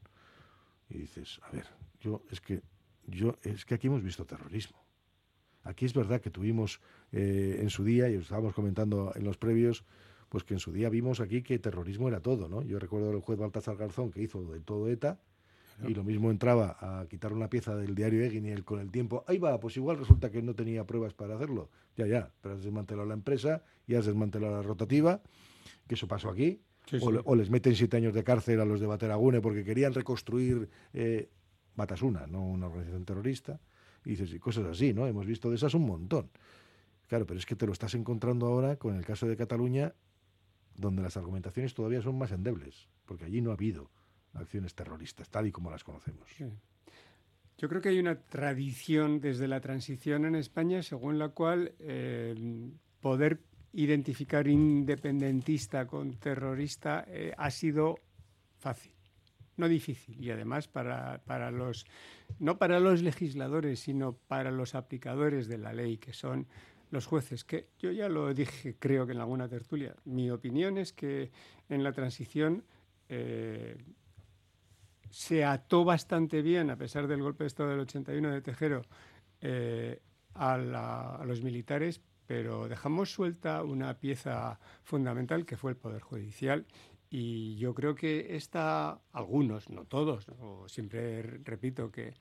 Y 0.89 0.97
dices, 0.97 1.39
a 1.43 1.51
ver, 1.51 1.67
yo 1.99 2.23
es 2.31 2.41
que 2.41 2.61
yo 3.05 3.38
es 3.43 3.65
que 3.65 3.75
aquí 3.75 3.88
hemos 3.88 4.03
visto 4.03 4.25
terrorismo. 4.25 4.84
Aquí 5.63 5.86
es 5.86 5.93
verdad 5.93 6.21
que 6.21 6.29
tuvimos 6.29 6.81
eh, 7.11 7.57
en 7.59 7.69
su 7.69 7.84
día, 7.84 8.09
y 8.09 8.15
estábamos 8.15 8.53
comentando 8.53 9.13
en 9.15 9.23
los 9.23 9.38
previos, 9.38 9.86
pues 10.29 10.43
que 10.43 10.53
en 10.53 10.59
su 10.59 10.73
día 10.73 10.89
vimos 10.89 11.19
aquí 11.19 11.41
que 11.41 11.57
terrorismo 11.59 12.07
era 12.07 12.19
todo, 12.19 12.49
¿no? 12.49 12.61
Yo 12.63 12.79
recuerdo 12.79 13.11
el 13.11 13.21
juez 13.21 13.39
Baltasar 13.39 13.77
Garzón 13.77 14.11
que 14.11 14.21
hizo 14.21 14.43
de 14.43 14.59
todo 14.59 14.89
ETA, 14.89 15.19
y 15.88 15.93
lo 15.95 16.03
mismo 16.03 16.29
entraba 16.31 16.77
a 16.79 17.07
quitar 17.07 17.34
una 17.34 17.49
pieza 17.49 17.75
del 17.75 17.95
diario 17.95 18.23
Egin 18.23 18.45
y 18.45 18.51
él 18.51 18.63
con 18.63 18.79
el 18.79 18.91
tiempo, 18.91 19.23
ahí 19.27 19.38
va, 19.38 19.59
pues 19.59 19.75
igual 19.75 19.97
resulta 19.97 20.29
que 20.29 20.41
no 20.41 20.53
tenía 20.53 20.86
pruebas 20.86 21.13
para 21.13 21.36
hacerlo. 21.36 21.69
Ya, 21.97 22.05
ya, 22.05 22.31
pero 22.41 22.55
has 22.55 22.63
desmantelado 22.63 23.07
la 23.07 23.15
empresa 23.15 23.63
y 23.88 23.95
has 23.95 24.05
desmantelado 24.05 24.55
la 24.55 24.61
rotativa, 24.61 25.21
que 25.88 25.95
eso 25.95 26.07
pasó 26.07 26.29
aquí, 26.29 26.61
o, 27.01 27.36
les 27.36 27.49
meten 27.49 27.75
siete 27.75 27.97
años 27.97 28.13
de 28.13 28.23
cárcel 28.23 28.59
a 28.59 28.65
los 28.65 28.79
de 28.79 28.88
Bateragune 28.88 29.41
porque 29.41 29.63
querían 29.63 29.93
reconstruir 29.93 30.69
eh, 30.93 31.29
Batasuna, 31.75 32.27
no 32.27 32.43
una 32.43 32.67
organización 32.67 33.05
terrorista. 33.05 33.59
Y 34.05 34.11
dices, 34.11 34.34
y 34.34 34.39
cosas 34.39 34.65
así, 34.65 34.93
¿no? 34.93 35.07
Hemos 35.07 35.25
visto 35.25 35.49
de 35.49 35.55
esas 35.55 35.73
un 35.73 35.86
montón. 35.86 36.29
Claro, 37.07 37.25
pero 37.25 37.39
es 37.39 37.45
que 37.45 37.55
te 37.55 37.65
lo 37.65 37.71
estás 37.71 37.95
encontrando 37.95 38.47
ahora 38.47 38.75
con 38.75 38.95
el 38.95 39.05
caso 39.05 39.27
de 39.27 39.38
Cataluña, 39.38 39.93
donde 40.75 41.01
las 41.01 41.15
argumentaciones 41.15 41.73
todavía 41.73 42.01
son 42.01 42.17
más 42.17 42.31
endebles, 42.31 42.89
porque 43.05 43.25
allí 43.25 43.41
no 43.41 43.51
ha 43.51 43.53
habido 43.53 43.91
acciones 44.34 44.75
terroristas, 44.75 45.29
tal 45.29 45.47
y 45.47 45.51
como 45.51 45.71
las 45.71 45.84
conocemos. 45.84 46.27
Yo 47.57 47.69
creo 47.69 47.81
que 47.81 47.89
hay 47.89 47.99
una 47.99 48.19
tradición 48.19 49.21
desde 49.21 49.47
la 49.47 49.61
transición 49.61 50.25
en 50.25 50.36
España 50.36 50.81
según 50.81 51.19
la 51.19 51.29
cual 51.29 51.73
eh, 51.79 52.36
poder 52.99 53.39
identificar 53.74 54.47
independentista 54.47 55.88
con 55.88 56.13
terrorista 56.13 57.05
eh, 57.07 57.34
ha 57.38 57.49
sido 57.49 57.99
fácil, 58.59 58.93
no 59.57 59.67
difícil. 59.67 60.24
Y 60.24 60.30
además 60.32 60.67
para, 60.67 61.21
para, 61.26 61.51
los, 61.51 61.86
no 62.39 62.57
para 62.57 62.80
los 62.80 63.01
legisladores, 63.01 63.80
sino 63.80 64.13
para 64.13 64.51
los 64.51 64.76
aplicadores 64.76 65.47
de 65.47 65.57
la 65.57 65.74
ley, 65.74 65.97
que 65.97 66.13
son 66.13 66.47
los 66.91 67.07
jueces, 67.07 67.43
que 67.43 67.69
yo 67.80 67.91
ya 67.91 68.07
lo 68.07 68.32
dije 68.36 68.76
creo 68.78 69.07
que 69.07 69.13
en 69.13 69.19
alguna 69.19 69.49
tertulia. 69.49 69.95
Mi 70.05 70.30
opinión 70.30 70.78
es 70.78 70.93
que 70.93 71.32
en 71.67 71.84
la 71.84 71.91
transición 71.91 72.63
eh, 73.09 73.76
se 75.09 75.43
ató 75.43 75.84
bastante 75.84 76.43
bien, 76.43 76.69
a 76.69 76.78
pesar 76.78 77.07
del 77.07 77.24
golpe 77.24 77.43
de 77.43 77.47
Estado 77.47 77.69
del 77.69 77.80
81 77.80 78.32
de 78.32 78.41
Tejero, 78.41 78.84
eh, 79.41 79.99
a, 80.36 80.53
a 81.15 81.26
los 81.26 81.41
militares, 81.41 82.01
pero 82.34 82.67
dejamos 82.67 83.11
suelta 83.11 83.61
una 83.61 83.99
pieza 83.99 84.59
fundamental 84.81 85.45
que 85.45 85.55
fue 85.55 85.73
el 85.73 85.77
Poder 85.77 86.01
Judicial 86.01 86.65
y 87.11 87.57
yo 87.57 87.75
creo 87.75 87.93
que 87.93 88.36
esta, 88.36 88.99
algunos, 89.11 89.69
no 89.69 89.86
todos, 89.86 90.25
siempre 90.65 91.21
repito 91.21 91.91
que 91.91 92.15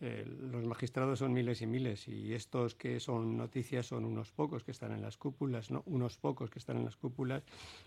eh, 0.00 0.26
los 0.26 0.66
magistrados 0.66 1.20
son 1.20 1.32
miles 1.32 1.62
y 1.62 1.66
miles 1.66 2.06
y 2.06 2.34
estos 2.34 2.74
que 2.74 3.00
son 3.00 3.38
noticias 3.38 3.86
son 3.86 4.04
unos 4.04 4.30
pocos 4.30 4.62
que 4.62 4.72
están 4.72 4.92
en 4.92 5.00
las 5.00 5.16
cúpulas, 5.16 5.70
¿no? 5.70 5.82
unos 5.86 6.18
pocos 6.18 6.50
que 6.50 6.58
están 6.58 6.76
en 6.76 6.84
las 6.84 6.98
cúpulas, 6.98 7.42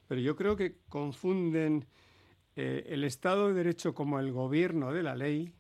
pero 0.08 0.20
yo 0.22 0.36
creo 0.36 0.56
que 0.56 0.78
confunden 0.90 1.86
eh, 2.56 2.84
el 2.88 3.04
Estado 3.04 3.50
de 3.50 3.54
Derecho 3.54 3.94
como 3.94 4.20
el 4.20 4.32
gobierno 4.32 4.92
de 4.92 5.04
la 5.04 5.16
ley 5.16 5.54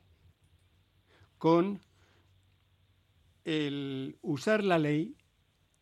con 1.37 1.79
el 3.45 4.17
usar 4.23 4.63
la 4.63 4.79
ley 4.79 5.18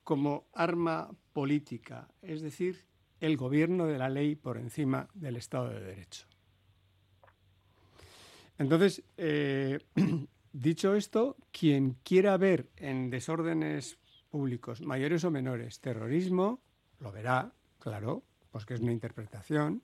como 0.07 0.47
arma 0.53 1.11
política, 1.33 2.07
es 2.21 2.41
decir, 2.41 2.85
el 3.19 3.35
gobierno 3.35 3.87
de 3.87 3.97
la 3.97 4.07
ley 4.07 4.35
por 4.35 4.57
encima 4.57 5.09
del 5.13 5.35
Estado 5.35 5.67
de 5.67 5.81
Derecho. 5.81 6.25
Entonces, 8.57 9.03
eh, 9.17 9.79
dicho 10.53 10.95
esto, 10.95 11.35
quien 11.51 11.97
quiera 12.05 12.37
ver 12.37 12.69
en 12.77 13.09
desórdenes 13.09 13.97
públicos, 14.29 14.79
mayores 14.79 15.25
o 15.25 15.29
menores, 15.29 15.81
terrorismo, 15.81 16.61
lo 16.99 17.11
verá, 17.11 17.51
claro, 17.77 18.23
pues 18.49 18.65
que 18.65 18.75
es 18.75 18.79
una 18.79 18.93
interpretación, 18.93 19.83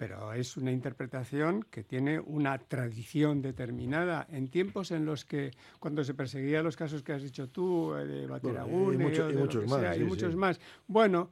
pero 0.00 0.32
es 0.32 0.56
una 0.56 0.72
interpretación 0.72 1.62
que 1.70 1.84
tiene 1.84 2.18
una 2.20 2.56
tradición 2.56 3.42
determinada 3.42 4.26
en 4.30 4.48
tiempos 4.48 4.92
en 4.92 5.04
los 5.04 5.26
que 5.26 5.50
cuando 5.78 6.02
se 6.04 6.14
perseguía 6.14 6.62
los 6.62 6.74
casos 6.74 7.02
que 7.02 7.12
has 7.12 7.22
dicho 7.22 7.50
tú 7.50 7.94
eh, 7.94 8.06
de 8.06 8.26
Bateragún 8.26 8.94
y, 8.94 8.96
muchos, 8.96 9.30
más, 9.68 9.98
y 9.98 10.04
muchos 10.04 10.34
más. 10.36 10.58
Bueno, 10.86 11.28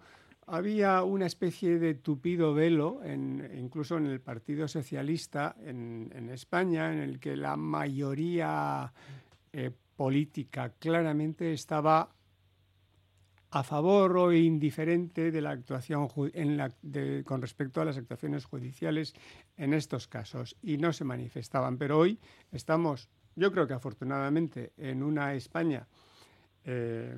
había 0.46 1.02
una 1.02 1.24
especie 1.24 1.78
de 1.78 1.94
tupido 1.94 2.52
velo, 2.52 3.00
en, 3.02 3.50
incluso 3.58 3.96
en 3.96 4.04
el 4.04 4.20
Partido 4.20 4.68
Socialista 4.68 5.56
en, 5.64 6.12
en 6.14 6.28
España, 6.28 6.92
en 6.92 6.98
el 6.98 7.18
que 7.20 7.36
la 7.36 7.56
mayoría 7.56 8.92
eh, 9.50 9.70
política 9.96 10.74
claramente 10.78 11.54
estaba 11.54 12.10
a 13.50 13.62
favor 13.62 14.16
o 14.18 14.32
indiferente 14.32 15.30
de 15.30 15.40
la 15.40 15.50
actuación 15.50 16.08
con 16.08 17.42
respecto 17.42 17.80
a 17.80 17.84
las 17.84 17.96
actuaciones 17.96 18.44
judiciales 18.44 19.14
en 19.56 19.72
estos 19.72 20.06
casos 20.06 20.56
y 20.62 20.76
no 20.76 20.92
se 20.92 21.04
manifestaban. 21.04 21.78
Pero 21.78 21.98
hoy 21.98 22.18
estamos, 22.52 23.08
yo 23.36 23.50
creo 23.50 23.66
que 23.66 23.74
afortunadamente, 23.74 24.72
en 24.76 25.02
una 25.02 25.34
España 25.34 25.86
eh, 26.64 27.14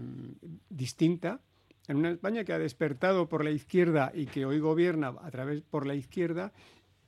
distinta, 0.68 1.40
en 1.88 1.96
una 1.96 2.10
España 2.10 2.44
que 2.44 2.52
ha 2.52 2.58
despertado 2.58 3.28
por 3.28 3.42
la 3.42 3.50
izquierda 3.50 4.12
y 4.14 4.26
que 4.26 4.46
hoy 4.46 4.60
gobierna 4.60 5.14
a 5.20 5.30
través 5.30 5.62
por 5.62 5.86
la 5.86 5.94
izquierda 5.94 6.52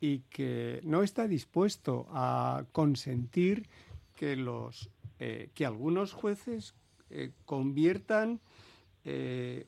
y 0.01 0.21
que 0.31 0.81
no 0.83 1.05
está 1.05 1.29
dispuesto 1.29 2.09
a 2.11 2.65
consentir 2.73 3.69
que 4.17 4.35
los 4.35 4.91
eh, 5.21 5.51
que 5.55 5.65
algunos 5.65 6.13
jueces 6.13 6.75
eh, 7.11 7.31
conviertan 7.45 8.41
eh, 9.05 9.67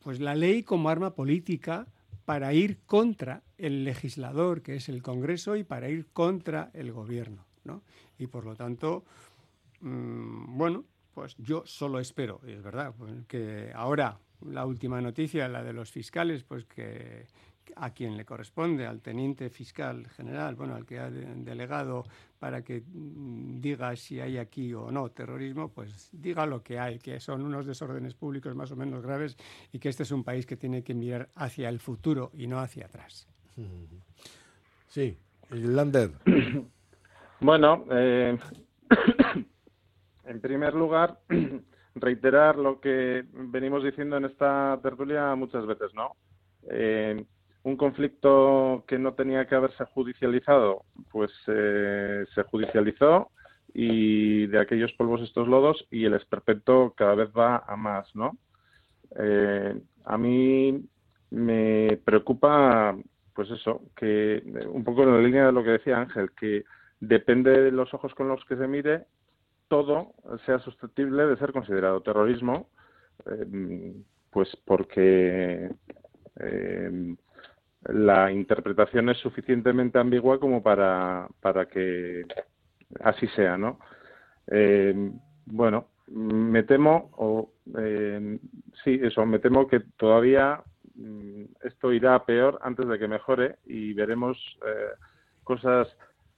pues 0.00 0.20
la 0.20 0.34
ley 0.34 0.62
como 0.62 0.88
arma 0.88 1.14
política 1.14 1.86
para 2.24 2.52
ir 2.52 2.80
contra 2.86 3.42
el 3.56 3.84
legislador, 3.84 4.62
que 4.62 4.76
es 4.76 4.88
el 4.88 5.02
Congreso, 5.02 5.56
y 5.56 5.64
para 5.64 5.88
ir 5.88 6.06
contra 6.12 6.70
el 6.74 6.92
gobierno. 6.92 7.46
¿no? 7.64 7.82
Y 8.18 8.26
por 8.26 8.44
lo 8.44 8.54
tanto, 8.54 9.04
mm, 9.80 10.56
bueno, 10.56 10.84
pues 11.14 11.36
yo 11.38 11.62
solo 11.66 11.98
espero, 11.98 12.40
y 12.46 12.52
es 12.52 12.62
verdad, 12.62 12.94
pues 12.96 13.12
que 13.26 13.72
ahora 13.74 14.18
la 14.46 14.66
última 14.66 15.00
noticia, 15.00 15.48
la 15.48 15.64
de 15.64 15.72
los 15.72 15.90
fiscales, 15.90 16.44
pues 16.44 16.64
que 16.64 17.26
a 17.76 17.90
quien 17.90 18.16
le 18.16 18.24
corresponde, 18.24 18.86
al 18.86 19.00
teniente 19.00 19.50
fiscal 19.50 20.06
general, 20.08 20.54
bueno, 20.54 20.74
al 20.74 20.84
que 20.84 20.98
ha 20.98 21.10
delegado 21.10 22.04
para 22.38 22.62
que 22.62 22.82
mm, 22.86 23.60
diga 23.60 23.94
si 23.96 24.20
hay 24.20 24.38
aquí 24.38 24.72
o 24.74 24.90
no 24.90 25.10
terrorismo, 25.10 25.70
pues 25.70 26.10
diga 26.12 26.46
lo 26.46 26.62
que 26.62 26.78
hay, 26.78 26.98
que 26.98 27.20
son 27.20 27.42
unos 27.42 27.66
desórdenes 27.66 28.14
públicos 28.14 28.54
más 28.54 28.70
o 28.72 28.76
menos 28.76 29.02
graves 29.02 29.36
y 29.72 29.78
que 29.78 29.88
este 29.88 30.02
es 30.02 30.10
un 30.10 30.24
país 30.24 30.46
que 30.46 30.56
tiene 30.56 30.82
que 30.82 30.94
mirar 30.94 31.28
hacia 31.34 31.68
el 31.68 31.80
futuro 31.80 32.30
y 32.34 32.46
no 32.46 32.60
hacia 32.60 32.86
atrás. 32.86 33.28
Sí, 34.88 35.16
Lander. 35.50 36.10
Bueno, 37.40 37.84
eh, 37.92 38.36
en 40.24 40.40
primer 40.40 40.74
lugar, 40.74 41.20
reiterar 41.94 42.56
lo 42.56 42.80
que 42.80 43.24
venimos 43.32 43.84
diciendo 43.84 44.16
en 44.16 44.24
esta 44.24 44.78
tertulia 44.82 45.34
muchas 45.36 45.64
veces, 45.64 45.94
¿no? 45.94 46.16
Eh, 46.68 47.24
un 47.62 47.76
conflicto 47.76 48.84
que 48.86 48.98
no 48.98 49.14
tenía 49.14 49.46
que 49.46 49.54
haberse 49.54 49.84
judicializado, 49.86 50.84
pues 51.10 51.30
eh, 51.48 52.24
se 52.34 52.42
judicializó 52.44 53.30
y 53.74 54.46
de 54.46 54.60
aquellos 54.60 54.92
polvos 54.94 55.20
estos 55.22 55.48
lodos 55.48 55.86
y 55.90 56.04
el 56.04 56.14
esperpento 56.14 56.94
cada 56.96 57.14
vez 57.14 57.30
va 57.36 57.64
a 57.66 57.76
más, 57.76 58.14
¿no? 58.14 58.36
Eh, 59.18 59.80
a 60.04 60.18
mí 60.18 60.84
me 61.30 61.98
preocupa, 62.04 62.96
pues 63.34 63.50
eso, 63.50 63.82
que 63.96 64.42
un 64.70 64.84
poco 64.84 65.02
en 65.02 65.12
la 65.12 65.20
línea 65.20 65.46
de 65.46 65.52
lo 65.52 65.62
que 65.62 65.70
decía 65.70 65.98
Ángel, 65.98 66.30
que 66.32 66.64
depende 67.00 67.50
de 67.50 67.70
los 67.70 67.92
ojos 67.92 68.14
con 68.14 68.28
los 68.28 68.44
que 68.46 68.56
se 68.56 68.66
mire, 68.66 69.04
todo 69.68 70.14
sea 70.46 70.58
susceptible 70.60 71.26
de 71.26 71.36
ser 71.36 71.52
considerado 71.52 72.00
terrorismo, 72.00 72.70
eh, 73.26 73.94
pues 74.30 74.48
porque 74.64 75.70
la 77.88 78.30
interpretación 78.30 79.08
es 79.08 79.18
suficientemente 79.18 79.98
ambigua 79.98 80.38
como 80.38 80.62
para, 80.62 81.26
para 81.40 81.66
que 81.66 82.24
así 83.02 83.26
sea, 83.28 83.56
¿no? 83.56 83.78
Eh, 84.46 85.10
bueno, 85.46 85.88
me 86.08 86.62
temo, 86.62 87.10
o 87.16 87.50
eh, 87.78 88.38
sí, 88.84 88.98
eso, 89.02 89.24
me 89.26 89.38
temo 89.38 89.66
que 89.68 89.80
todavía 89.96 90.62
mm, 90.94 91.42
esto 91.64 91.92
irá 91.92 92.24
peor 92.24 92.58
antes 92.62 92.86
de 92.88 92.98
que 92.98 93.08
mejore 93.08 93.56
y 93.66 93.92
veremos 93.94 94.38
eh, 94.66 94.94
cosas 95.44 95.88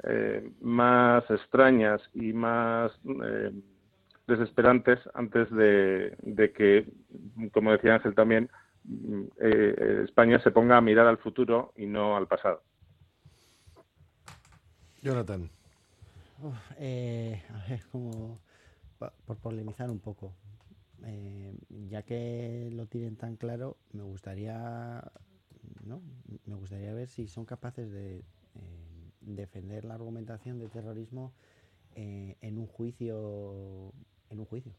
eh, 0.04 0.50
más 0.60 1.28
extrañas 1.30 2.00
y 2.14 2.32
más 2.32 2.92
eh, 3.24 3.52
desesperantes 4.26 4.98
antes 5.14 5.50
de, 5.50 6.14
de, 6.22 6.52
que, 6.52 6.86
como 7.52 7.72
decía 7.72 7.94
Ángel 7.94 8.14
también, 8.14 8.48
eh, 9.40 10.02
España 10.04 10.40
se 10.42 10.50
ponga 10.50 10.76
a 10.76 10.80
mirar 10.80 11.06
al 11.06 11.18
futuro 11.18 11.72
y 11.76 11.86
no 11.86 12.16
al 12.16 12.26
pasado. 12.26 12.62
Jonathan. 15.02 15.50
Uf, 16.42 16.56
eh, 16.78 17.42
a 17.50 17.68
ver, 17.68 17.80
como 17.90 18.40
por 19.26 19.36
polemizar 19.38 19.90
un 19.90 19.98
poco, 19.98 20.34
eh, 21.04 21.54
ya 21.88 22.02
que 22.02 22.70
lo 22.72 22.86
tienen 22.86 23.16
tan 23.16 23.36
claro, 23.36 23.76
me 23.92 24.02
gustaría, 24.02 25.02
¿no? 25.84 26.02
Me 26.46 26.54
gustaría 26.54 26.92
ver 26.92 27.08
si 27.08 27.28
son 27.28 27.44
capaces 27.46 27.90
de 27.90 28.18
eh, 28.18 28.22
defender 29.20 29.84
la 29.84 29.94
argumentación 29.94 30.58
de 30.58 30.68
terrorismo 30.68 31.32
eh, 31.94 32.36
en 32.40 32.58
un 32.58 32.66
juicio, 32.66 33.92
en 34.28 34.40
un 34.40 34.46
juicio 34.46 34.72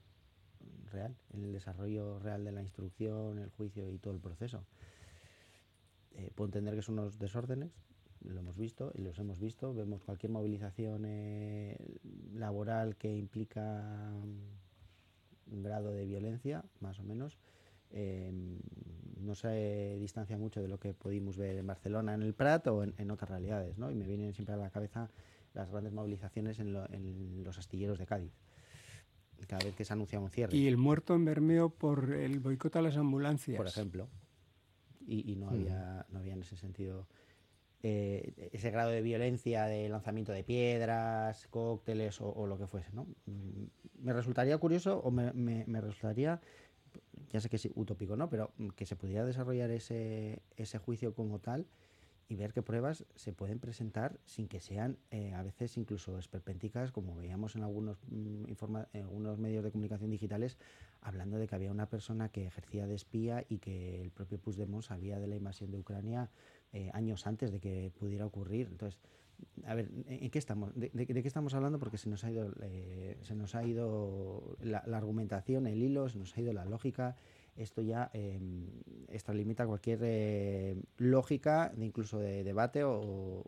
real, 0.92 1.16
en 1.34 1.44
el 1.44 1.54
desarrollo 1.54 2.20
real 2.20 2.44
de 2.44 2.52
la 2.52 2.62
instrucción, 2.62 3.38
el 3.40 3.50
juicio 3.50 3.90
y 3.90 3.98
todo 3.98 4.14
el 4.14 4.20
proceso. 4.20 4.64
Eh, 6.14 6.32
puedo 6.36 6.48
entender 6.48 6.76
que 6.76 6.82
son 6.82 7.00
unos 7.00 7.18
desórdenes, 7.18 7.72
lo 8.24 8.40
hemos 8.40 8.58
visto 8.58 8.92
y 8.94 9.02
los 9.02 9.18
hemos 9.20 9.40
visto. 9.40 9.74
Vemos 9.74 10.04
cualquier 10.04 10.32
movilización 10.32 11.04
eh, 11.06 11.78
laboral 12.34 12.96
que 12.98 13.16
implica 13.16 14.12
un 15.48 15.64
grado 15.64 15.92
de 15.92 16.06
violencia, 16.06 16.64
más 16.80 17.00
o 17.00 17.04
menos. 17.04 17.38
Eh, 17.92 18.32
no 19.20 19.36
se 19.36 19.98
distancia 20.00 20.38
mucho 20.38 20.62
de 20.62 20.68
lo 20.68 20.80
que 20.80 20.94
pudimos 20.94 21.38
ver 21.38 21.58
en 21.58 21.68
Barcelona, 21.68 22.14
en 22.14 22.22
el 22.22 22.34
Prat 22.34 22.68
o 22.68 22.84
en, 22.84 22.94
en 22.98 23.12
otras 23.12 23.30
realidades, 23.30 23.78
¿no? 23.78 23.92
Y 23.92 23.96
me 23.96 24.06
vienen 24.06 24.34
siempre 24.34 24.56
a 24.56 24.58
la 24.58 24.70
cabeza 24.70 25.10
las 25.54 25.70
grandes 25.70 25.94
movilizaciones 25.94 26.60
en, 26.60 26.74
lo, 26.74 26.90
en 26.92 27.44
los 27.44 27.58
astilleros 27.58 28.00
de 28.00 28.06
Cádiz 28.06 28.32
cada 29.48 29.64
vez 29.66 29.76
que 29.76 29.86
se 29.86 29.94
anuncia 29.94 30.20
un 30.20 30.30
cierre. 30.30 30.56
Y 30.56 30.68
el 30.68 30.78
muerto 30.78 31.16
en 31.16 31.26
Bermeo 31.26 31.70
por 31.70 32.12
el 32.14 32.40
boicot 32.40 32.76
a 32.76 32.82
las 32.82 32.98
ambulancias. 32.98 33.58
Por 33.58 33.68
ejemplo. 33.68 34.08
Y, 35.06 35.32
y 35.32 35.36
no, 35.36 35.50
había, 35.50 36.06
no 36.10 36.20
había 36.20 36.34
en 36.34 36.42
ese 36.42 36.56
sentido 36.56 37.08
eh, 37.84 38.50
ese 38.54 38.70
grado 38.70 38.92
de 38.92 39.02
violencia 39.02 39.66
de 39.66 39.90
lanzamiento 39.90 40.32
de 40.32 40.44
piedras, 40.44 41.48
cócteles 41.48 42.22
o, 42.22 42.30
o 42.32 42.46
lo 42.48 42.58
que 42.58 42.68
fuese. 42.68 42.92
¿no? 42.94 43.08
Mm, 43.26 43.66
Me 44.04 44.14
resultaría 44.14 44.58
curioso 44.60 45.00
o 45.00 45.10
me, 45.10 45.34
me, 45.34 45.66
me 45.66 45.82
resultaría, 45.82 46.40
ya 47.32 47.42
sé 47.42 47.50
que 47.50 47.56
es 47.56 47.68
utópico, 47.74 48.16
¿no? 48.16 48.30
pero 48.30 48.52
que 48.76 48.86
se 48.86 48.96
pudiera 48.96 49.26
desarrollar 49.26 49.72
ese, 49.72 50.44
ese 50.58 50.78
juicio 50.78 51.16
como 51.16 51.40
tal 51.40 51.66
y 52.32 52.36
ver 52.38 52.54
qué 52.54 52.62
pruebas 52.62 53.06
se 53.18 53.34
pueden 53.34 53.60
presentar 53.60 54.18
sin 54.24 54.48
que 54.48 54.62
sean 54.62 54.98
eh, 55.10 55.34
a 55.34 55.44
veces 55.44 55.76
incluso 55.76 56.18
esperpénticas, 56.18 56.94
como 56.94 57.14
veíamos 57.14 57.58
en 57.58 57.64
algunos, 57.64 57.98
mm, 58.08 58.48
informa 58.48 58.88
en 58.94 59.02
algunos 59.02 59.38
medios 59.38 59.66
de 59.66 59.72
comunicación 59.72 60.10
digitales, 60.10 60.58
hablando 61.02 61.38
de 61.38 61.48
que 61.50 61.56
había 61.56 61.72
una 61.72 61.90
persona 61.90 62.30
que 62.30 62.46
ejercía 62.46 62.88
de 62.88 62.96
espía 62.96 63.44
y 63.50 63.58
que 63.58 64.02
el 64.02 64.12
propio 64.12 64.40
Puigdemont 64.40 64.82
sabía 64.82 65.20
de 65.20 65.28
la 65.28 65.36
invasión 65.36 65.72
de 65.72 65.80
Ucrania 65.80 66.30
eh, 66.72 66.90
años 66.94 67.28
antes 67.28 67.52
de 67.52 67.60
que 67.60 67.92
pudiera 68.00 68.26
ocurrir. 68.26 68.68
Entonces, 68.72 68.98
a 69.66 69.76
ver, 69.76 69.90
¿en 70.08 70.30
qué 70.30 70.40
estamos? 70.40 70.72
¿De, 70.74 70.90
qué 70.90 71.28
estamos 71.28 71.54
hablando? 71.54 71.80
Porque 71.80 71.98
se 71.98 72.10
nos 72.10 72.24
ha 72.24 72.32
ido, 72.32 72.54
eh, 72.62 73.18
se 73.24 73.36
nos 73.36 73.56
ha 73.56 73.66
ido 73.66 74.56
la, 74.62 74.78
argumentación, 74.78 75.68
el 75.68 75.84
hilo, 75.84 76.08
se 76.08 76.18
nos 76.18 76.38
ha 76.38 76.40
ido 76.40 76.54
la 76.54 76.64
lógica. 76.64 77.18
Esto 77.56 77.82
ya 77.82 78.10
eh, 78.14 78.40
extralimita 79.10 79.68
cualquier 79.68 80.00
eh, 80.04 80.82
lógica, 80.98 81.72
de 81.76 81.86
incluso 81.86 82.20
de 82.20 82.44
debate 82.44 82.84
o, 82.84 83.44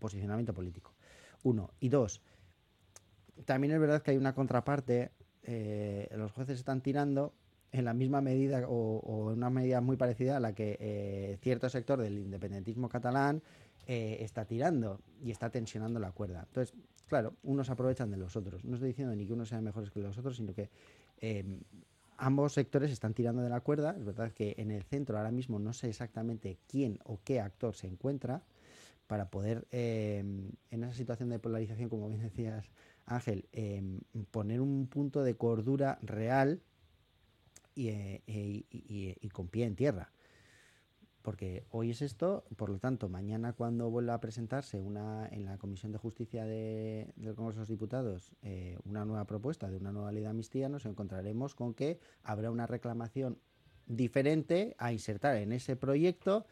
posicionamiento 0.00 0.52
político. 0.52 0.92
Uno. 1.44 1.70
Y 1.78 1.88
dos, 1.88 2.20
también 3.44 3.72
es 3.72 3.80
verdad 3.80 4.02
que 4.02 4.10
hay 4.10 4.16
una 4.16 4.34
contraparte. 4.34 5.12
Eh, 5.44 6.08
los 6.16 6.32
jueces 6.32 6.58
están 6.58 6.80
tirando 6.80 7.32
en 7.70 7.84
la 7.84 7.94
misma 7.94 8.20
medida 8.20 8.66
o, 8.68 9.30
en 9.30 9.38
una 9.38 9.50
medida 9.50 9.80
muy 9.80 9.96
parecida 9.96 10.36
a 10.36 10.40
la 10.40 10.52
que 10.52 10.76
eh, 10.80 11.38
cierto 11.42 11.68
sector 11.68 12.00
del 12.00 12.18
independentismo 12.18 12.88
catalán 12.88 13.42
está 13.86 14.46
tirando 14.46 15.00
y 15.22 15.30
está 15.30 15.50
tensionando 15.50 16.00
la 16.00 16.10
cuerda. 16.10 16.44
Entonces, 16.48 16.74
claro, 17.06 17.34
unos 17.42 17.70
aprovechan 17.70 18.10
de 18.10 18.16
los 18.16 18.36
otros. 18.36 18.64
No 18.64 18.74
estoy 18.74 18.88
diciendo 18.88 19.14
ni 19.14 19.26
que 19.26 19.32
unos 19.32 19.48
sean 19.48 19.62
mejores 19.62 19.90
que 19.90 20.00
los 20.00 20.16
otros, 20.18 20.36
sino 20.36 20.54
que 20.54 20.70
eh, 21.20 21.60
ambos 22.16 22.52
sectores 22.52 22.90
están 22.90 23.14
tirando 23.14 23.42
de 23.42 23.48
la 23.48 23.60
cuerda. 23.60 23.94
Es 23.96 24.04
verdad 24.04 24.32
que 24.32 24.54
en 24.58 24.70
el 24.70 24.82
centro 24.84 25.16
ahora 25.16 25.30
mismo 25.30 25.58
no 25.58 25.72
sé 25.72 25.88
exactamente 25.88 26.58
quién 26.68 26.98
o 27.04 27.20
qué 27.24 27.40
actor 27.40 27.74
se 27.74 27.86
encuentra 27.86 28.42
para 29.06 29.28
poder, 29.30 29.66
eh, 29.70 30.18
en 30.70 30.84
esa 30.84 30.94
situación 30.94 31.28
de 31.28 31.38
polarización, 31.38 31.88
como 31.88 32.08
bien 32.08 32.22
decías, 32.22 32.70
Ángel, 33.06 33.46
poner 34.30 34.60
un 34.60 34.86
punto 34.86 35.22
de 35.22 35.36
cordura 35.36 35.98
real 36.02 36.62
y, 37.74 37.88
eh, 37.88 39.18
con 39.32 39.48
pie 39.48 39.66
en 39.66 39.76
tierra. 39.76 40.10
Porque 41.24 41.64
hoy 41.70 41.88
es 41.88 42.02
esto, 42.02 42.44
por 42.54 42.68
lo 42.68 42.78
tanto, 42.78 43.08
mañana 43.08 43.54
cuando 43.54 43.88
vuelva 43.88 44.12
a 44.12 44.20
presentarse 44.20 44.78
una, 44.78 45.26
en 45.32 45.46
la 45.46 45.56
Comisión 45.56 45.90
de 45.90 45.96
Justicia 45.96 46.44
de, 46.44 47.14
del 47.16 47.34
Congreso 47.34 47.60
de 47.60 47.62
los 47.62 47.68
Diputados 47.70 48.34
eh, 48.42 48.76
una 48.84 49.06
nueva 49.06 49.24
propuesta 49.24 49.70
de 49.70 49.78
una 49.78 49.90
nueva 49.90 50.12
ley 50.12 50.22
de 50.22 50.28
amnistía, 50.28 50.68
nos 50.68 50.84
encontraremos 50.84 51.54
con 51.54 51.72
que 51.72 51.98
habrá 52.24 52.50
una 52.50 52.66
reclamación 52.66 53.38
diferente 53.86 54.76
a 54.76 54.92
insertar 54.92 55.38
en 55.38 55.52
ese 55.52 55.76
proyecto 55.76 56.44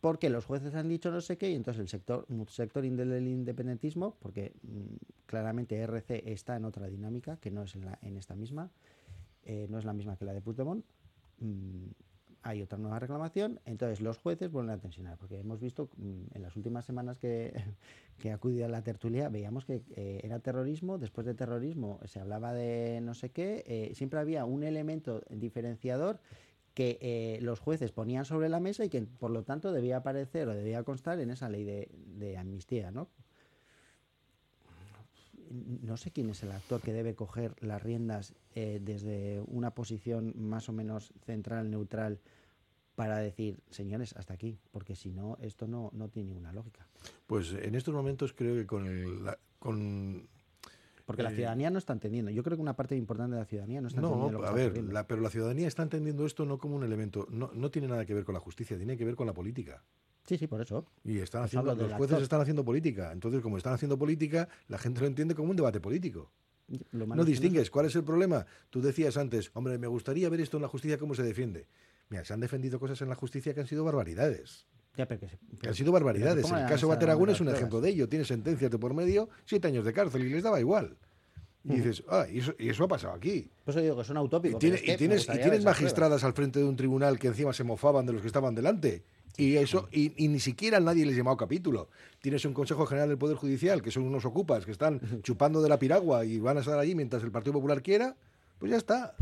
porque 0.00 0.30
los 0.30 0.46
jueces 0.46 0.74
han 0.74 0.88
dicho 0.88 1.10
no 1.10 1.20
sé 1.20 1.36
qué 1.36 1.50
y 1.50 1.54
entonces 1.54 1.82
el 1.82 1.88
sector, 1.88 2.26
sector 2.48 2.82
del 2.82 3.28
independentismo, 3.28 4.16
porque 4.18 4.54
mmm, 4.62 4.96
claramente 5.26 5.78
RC 5.78 6.32
está 6.32 6.56
en 6.56 6.64
otra 6.64 6.88
dinámica 6.88 7.36
que 7.36 7.50
no 7.50 7.64
es 7.64 7.74
en, 7.74 7.84
la, 7.84 7.98
esta 8.00 8.34
misma, 8.34 8.70
eh, 9.44 9.66
no 9.68 9.78
es 9.78 9.84
la 9.84 9.92
misma 9.92 10.16
que 10.16 10.24
la 10.24 10.32
de 10.32 10.40
Puigdemont, 10.40 10.86
mmm, 11.40 11.88
hay 12.42 12.62
otra 12.62 12.78
nueva 12.78 12.98
reclamación, 12.98 13.60
entonces 13.64 14.00
los 14.00 14.18
jueces 14.18 14.50
vuelven 14.50 14.74
a 14.74 14.78
tensionar, 14.78 15.18
porque 15.18 15.38
hemos 15.38 15.60
visto 15.60 15.90
mmm, 15.96 16.24
en 16.34 16.42
las 16.42 16.56
últimas 16.56 16.84
semanas 16.84 17.18
que, 17.18 17.52
que 18.18 18.32
acudido 18.32 18.66
a 18.66 18.68
la 18.68 18.82
tertulia, 18.82 19.28
veíamos 19.28 19.64
que 19.64 19.82
eh, 19.96 20.20
era 20.22 20.38
terrorismo, 20.40 20.98
después 20.98 21.26
de 21.26 21.34
terrorismo 21.34 22.00
se 22.04 22.20
hablaba 22.20 22.52
de 22.52 23.00
no 23.02 23.14
sé 23.14 23.30
qué, 23.30 23.64
eh, 23.66 23.94
siempre 23.94 24.20
había 24.20 24.44
un 24.44 24.62
elemento 24.62 25.22
diferenciador 25.30 26.20
que 26.74 26.98
eh, 27.00 27.38
los 27.42 27.58
jueces 27.58 27.90
ponían 27.90 28.24
sobre 28.24 28.48
la 28.48 28.60
mesa 28.60 28.84
y 28.84 28.88
que 28.88 29.02
por 29.02 29.32
lo 29.32 29.42
tanto 29.42 29.72
debía 29.72 29.96
aparecer 29.96 30.46
o 30.48 30.54
debía 30.54 30.84
constar 30.84 31.18
en 31.18 31.30
esa 31.30 31.48
ley 31.48 31.64
de, 31.64 31.90
de 31.92 32.38
amnistía, 32.38 32.92
¿no? 32.92 33.08
No 35.50 35.96
sé 35.96 36.10
quién 36.10 36.30
es 36.30 36.42
el 36.42 36.52
actor 36.52 36.80
que 36.80 36.92
debe 36.92 37.14
coger 37.14 37.54
las 37.60 37.82
riendas 37.82 38.34
eh, 38.54 38.80
desde 38.82 39.40
una 39.46 39.70
posición 39.70 40.34
más 40.36 40.68
o 40.68 40.72
menos 40.72 41.12
central, 41.24 41.70
neutral, 41.70 42.20
para 42.94 43.18
decir, 43.18 43.60
señores, 43.70 44.14
hasta 44.16 44.34
aquí, 44.34 44.58
porque 44.72 44.96
si 44.96 45.12
no, 45.12 45.38
esto 45.40 45.68
no, 45.68 45.90
no 45.94 46.08
tiene 46.08 46.30
ninguna 46.30 46.52
lógica. 46.52 46.86
Pues 47.26 47.52
en 47.52 47.74
estos 47.74 47.94
momentos 47.94 48.32
creo 48.32 48.56
que 48.56 48.66
con, 48.66 48.86
el, 48.86 49.24
la, 49.24 49.38
con 49.58 50.28
porque 51.08 51.22
la 51.22 51.30
ciudadanía 51.30 51.70
no 51.70 51.78
está 51.78 51.94
entendiendo. 51.94 52.30
Yo 52.30 52.42
creo 52.42 52.58
que 52.58 52.60
una 52.60 52.76
parte 52.76 52.94
importante 52.94 53.34
de 53.34 53.40
la 53.40 53.46
ciudadanía 53.46 53.80
no 53.80 53.88
está 53.88 54.02
no, 54.02 54.08
entendiendo. 54.08 54.40
No, 54.40 54.46
a 54.46 54.52
ver, 54.52 54.76
la, 54.92 55.06
pero 55.06 55.22
la 55.22 55.30
ciudadanía 55.30 55.66
está 55.66 55.82
entendiendo 55.82 56.26
esto 56.26 56.44
no 56.44 56.58
como 56.58 56.76
un 56.76 56.84
elemento, 56.84 57.26
no, 57.30 57.50
no 57.54 57.70
tiene 57.70 57.88
nada 57.88 58.04
que 58.04 58.12
ver 58.12 58.24
con 58.24 58.34
la 58.34 58.40
justicia, 58.40 58.76
tiene 58.76 58.98
que 58.98 59.06
ver 59.06 59.16
con 59.16 59.26
la 59.26 59.32
política. 59.32 59.82
Sí, 60.28 60.36
sí, 60.36 60.46
por 60.46 60.60
eso. 60.60 60.84
Y 61.04 61.20
están 61.20 61.44
haciendo, 61.44 61.74
los 61.74 61.92
jueces 61.92 62.12
actor. 62.12 62.22
están 62.22 62.40
haciendo 62.42 62.62
política. 62.62 63.12
Entonces, 63.12 63.40
como 63.40 63.56
están 63.56 63.72
haciendo 63.72 63.96
política, 63.98 64.46
la 64.68 64.76
gente 64.76 65.00
lo 65.00 65.06
entiende 65.06 65.34
como 65.34 65.48
un 65.50 65.56
debate 65.56 65.80
político. 65.80 66.30
No 66.92 67.24
distingues. 67.24 67.70
¿Cuál 67.70 67.86
es 67.86 67.96
el 67.96 68.04
problema? 68.04 68.44
Tú 68.68 68.82
decías 68.82 69.16
antes, 69.16 69.50
hombre, 69.54 69.78
me 69.78 69.86
gustaría 69.86 70.28
ver 70.28 70.42
esto 70.42 70.58
en 70.58 70.62
la 70.62 70.68
justicia, 70.68 70.98
cómo 70.98 71.14
se 71.14 71.22
defiende. 71.22 71.66
Mira, 72.10 72.26
se 72.26 72.34
han 72.34 72.40
defendido 72.40 72.78
cosas 72.78 73.00
en 73.00 73.08
la 73.08 73.14
justicia 73.14 73.54
que 73.54 73.60
han 73.60 73.66
sido 73.66 73.84
barbaridades. 73.84 74.66
Ya, 74.98 75.06
pero 75.06 75.20
que, 75.20 75.28
se, 75.28 75.38
pero, 75.38 75.62
que 75.62 75.68
han 75.68 75.74
sido 75.74 75.92
barbaridades. 75.92 76.44
El 76.44 76.66
caso 76.66 76.88
Bateragún 76.88 77.30
es 77.30 77.40
un 77.40 77.48
ejemplo 77.48 77.80
de 77.80 77.88
ello. 77.88 78.06
Tiene 78.06 78.26
sentencias 78.26 78.70
de 78.70 78.78
por 78.78 78.92
medio, 78.92 79.30
siete 79.46 79.68
años 79.68 79.86
de 79.86 79.94
cárcel 79.94 80.26
y 80.26 80.28
les 80.28 80.42
daba 80.42 80.60
igual. 80.60 80.98
Y 81.64 81.76
dices, 81.76 82.02
ah, 82.08 82.26
y 82.30 82.38
eso, 82.38 82.54
y 82.58 82.68
eso 82.68 82.84
ha 82.84 82.88
pasado 82.88 83.14
aquí. 83.14 83.50
Por 83.64 83.72
eso 83.72 83.80
digo 83.80 83.96
que 83.96 84.04
son 84.04 84.18
utópicos. 84.18 84.56
Y, 84.56 84.58
tiene, 84.58 84.80
y 84.82 84.96
tienes, 84.96 85.28
y 85.28 85.38
tienes 85.38 85.64
magistradas 85.64 86.22
al 86.24 86.32
frente 86.34 86.58
de 86.58 86.64
un 86.66 86.76
tribunal 86.76 87.18
que 87.18 87.28
encima 87.28 87.52
se 87.52 87.64
mofaban 87.64 88.06
de 88.06 88.12
los 88.12 88.22
que 88.22 88.26
estaban 88.26 88.54
delante. 88.54 89.04
Y 89.40 89.56
eso, 89.56 89.88
y, 89.92 90.12
y, 90.22 90.26
ni 90.26 90.40
siquiera 90.40 90.80
nadie 90.80 91.06
les 91.06 91.16
llamado 91.16 91.36
capítulo. 91.36 91.90
Tienes 92.20 92.44
un 92.44 92.52
Consejo 92.52 92.86
General 92.86 93.08
del 93.08 93.18
Poder 93.18 93.36
Judicial, 93.36 93.80
que 93.82 93.92
son 93.92 94.02
unos 94.02 94.24
ocupas, 94.24 94.64
que 94.64 94.72
están 94.72 95.00
chupando 95.22 95.62
de 95.62 95.68
la 95.68 95.78
piragua 95.78 96.24
y 96.24 96.40
van 96.40 96.56
a 96.56 96.60
estar 96.60 96.76
allí 96.76 96.96
mientras 96.96 97.22
el 97.22 97.30
Partido 97.30 97.52
Popular 97.52 97.80
quiera, 97.80 98.16
pues 98.58 98.72
ya 98.72 98.76
está. 98.76 99.14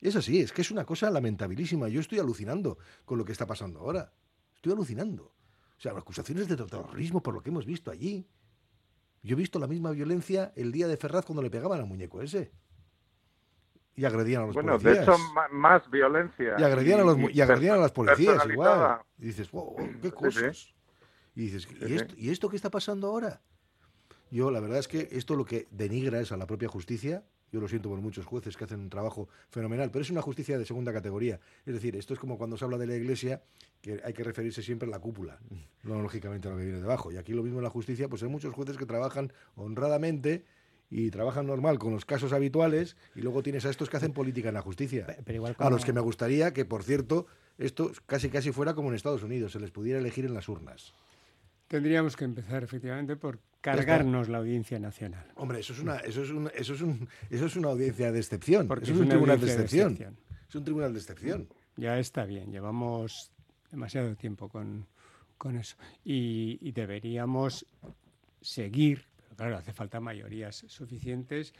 Es 0.00 0.14
así, 0.14 0.38
es 0.38 0.52
que 0.52 0.62
es 0.62 0.70
una 0.70 0.84
cosa 0.84 1.10
lamentabilísima. 1.10 1.88
Yo 1.88 2.00
estoy 2.00 2.20
alucinando 2.20 2.78
con 3.04 3.18
lo 3.18 3.24
que 3.24 3.32
está 3.32 3.44
pasando 3.44 3.80
ahora. 3.80 4.12
Estoy 4.54 4.72
alucinando. 4.72 5.32
O 5.76 5.80
sea, 5.80 5.90
acusaciones 5.98 6.46
de 6.46 6.56
terrorismo 6.56 7.20
por 7.20 7.34
lo 7.34 7.42
que 7.42 7.50
hemos 7.50 7.66
visto 7.66 7.90
allí. 7.90 8.24
Yo 9.24 9.34
he 9.34 9.36
visto 9.36 9.58
la 9.58 9.66
misma 9.66 9.90
violencia 9.90 10.52
el 10.54 10.70
día 10.70 10.86
de 10.86 10.96
Ferraz 10.96 11.24
cuando 11.24 11.42
le 11.42 11.50
pegaban 11.50 11.80
al 11.80 11.86
muñeco 11.86 12.22
ese. 12.22 12.52
Y 13.96 14.04
agredían 14.04 14.42
a 14.42 14.46
los 14.46 14.54
Bueno, 14.54 14.72
policías. 14.78 15.06
de 15.06 15.12
hecho, 15.12 15.18
más 15.52 15.90
violencia. 15.90 16.54
Y 16.58 16.62
agredían, 16.62 17.00
a, 17.00 17.04
los, 17.04 17.16
y 17.34 17.40
agredían 17.40 17.76
a 17.76 17.80
las 17.80 17.92
policías 17.92 18.44
igual. 18.46 19.00
Y 19.18 19.26
dices, 19.26 19.50
wow, 19.50 19.74
qué 20.02 20.12
cosas. 20.12 20.56
sí. 20.58 20.72
Y 21.34 21.40
dices, 21.50 21.68
¿y 21.86 21.94
esto, 21.94 22.14
¿y 22.16 22.30
esto 22.30 22.48
qué 22.48 22.56
está 22.56 22.70
pasando 22.70 23.08
ahora? 23.08 23.42
Yo, 24.30 24.50
la 24.50 24.60
verdad 24.60 24.78
es 24.78 24.88
que 24.88 25.08
esto 25.12 25.36
lo 25.36 25.44
que 25.44 25.66
denigra 25.70 26.20
es 26.20 26.32
a 26.32 26.36
la 26.36 26.46
propia 26.46 26.68
justicia. 26.68 27.24
Yo 27.52 27.60
lo 27.60 27.68
siento 27.68 27.88
por 27.88 28.00
muchos 28.00 28.26
jueces 28.26 28.56
que 28.56 28.64
hacen 28.64 28.80
un 28.80 28.90
trabajo 28.90 29.28
fenomenal, 29.50 29.90
pero 29.90 30.02
es 30.02 30.10
una 30.10 30.20
justicia 30.22 30.58
de 30.58 30.64
segunda 30.64 30.92
categoría. 30.92 31.38
Es 31.64 31.74
decir, 31.74 31.94
esto 31.94 32.12
es 32.12 32.18
como 32.20 32.36
cuando 32.38 32.56
se 32.56 32.64
habla 32.64 32.76
de 32.76 32.86
la 32.86 32.96
iglesia, 32.96 33.42
que 33.80 34.00
hay 34.04 34.12
que 34.14 34.24
referirse 34.24 34.62
siempre 34.62 34.88
a 34.88 34.90
la 34.90 34.98
cúpula, 34.98 35.38
no 35.84 36.02
lógicamente 36.02 36.48
a 36.48 36.50
lo 36.50 36.56
que 36.56 36.64
viene 36.64 36.80
debajo. 36.80 37.12
Y 37.12 37.18
aquí 37.18 37.32
lo 37.34 37.42
mismo 37.42 37.58
en 37.58 37.64
la 37.64 37.70
justicia, 37.70 38.08
pues 38.08 38.22
hay 38.22 38.28
muchos 38.28 38.52
jueces 38.52 38.76
que 38.76 38.84
trabajan 38.86 39.32
honradamente 39.54 40.44
y 40.90 41.10
trabajan 41.10 41.46
normal 41.46 41.78
con 41.78 41.92
los 41.92 42.04
casos 42.04 42.32
habituales 42.32 42.96
y 43.14 43.20
luego 43.20 43.42
tienes 43.42 43.64
a 43.66 43.70
estos 43.70 43.90
que 43.90 43.96
hacen 43.96 44.12
política 44.12 44.48
en 44.48 44.54
la 44.54 44.62
justicia. 44.62 45.06
pero 45.24 45.36
igual 45.36 45.56
A 45.58 45.70
los 45.70 45.84
que 45.84 45.92
me 45.92 46.00
gustaría 46.00 46.52
que, 46.52 46.64
por 46.64 46.84
cierto, 46.84 47.26
esto 47.58 47.90
casi 48.06 48.28
casi 48.28 48.52
fuera 48.52 48.74
como 48.74 48.88
en 48.90 48.94
Estados 48.94 49.22
Unidos, 49.22 49.52
se 49.52 49.60
les 49.60 49.70
pudiera 49.70 49.98
elegir 49.98 50.24
en 50.24 50.34
las 50.34 50.48
urnas. 50.48 50.92
Tendríamos 51.68 52.16
que 52.16 52.24
empezar 52.24 52.62
efectivamente 52.62 53.16
por 53.16 53.40
cargarnos 53.60 54.28
la 54.28 54.38
audiencia 54.38 54.78
nacional. 54.78 55.26
Hombre, 55.34 55.58
eso 55.58 55.72
es 55.72 55.80
una, 55.80 55.96
eso 55.96 56.22
es 56.22 56.30
un, 56.30 56.48
eso 56.54 56.74
es 56.74 56.80
un, 56.80 57.08
eso 57.28 57.46
es 57.46 57.56
una 57.56 57.68
audiencia 57.68 58.12
de 58.12 58.18
excepción. 58.20 58.68
Porque 58.68 58.84
eso 58.84 58.92
es 58.92 58.98
es 58.98 59.00
un 59.00 59.06
una 59.06 59.14
tribunal 59.14 59.40
de 59.40 59.46
excepción. 59.46 60.16
Es 60.48 60.54
un 60.54 60.64
tribunal 60.64 60.92
de 60.92 60.98
excepción. 61.00 61.48
Ya 61.76 61.98
está 61.98 62.24
bien, 62.24 62.52
llevamos 62.52 63.32
demasiado 63.72 64.14
tiempo 64.14 64.48
con, 64.48 64.86
con 65.36 65.56
eso. 65.56 65.76
Y, 66.04 66.58
y 66.60 66.70
deberíamos 66.70 67.66
seguir, 68.40 69.06
claro, 69.36 69.56
hace 69.56 69.72
falta 69.72 70.00
mayorías 70.00 70.64
suficientes 70.68 71.52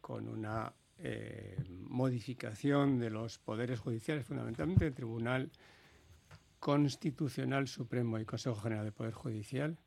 con 0.00 0.28
una 0.28 0.72
eh, 0.98 1.56
modificación 1.68 2.98
de 2.98 3.10
los 3.10 3.38
poderes 3.38 3.80
judiciales, 3.80 4.24
fundamentalmente 4.24 4.86
el 4.86 4.94
Tribunal 4.94 5.50
Constitucional 6.60 7.68
Supremo 7.68 8.18
y 8.18 8.24
Consejo 8.24 8.56
General 8.56 8.84
de 8.84 8.92
Poder 8.92 9.12
Judicial, 9.12 9.78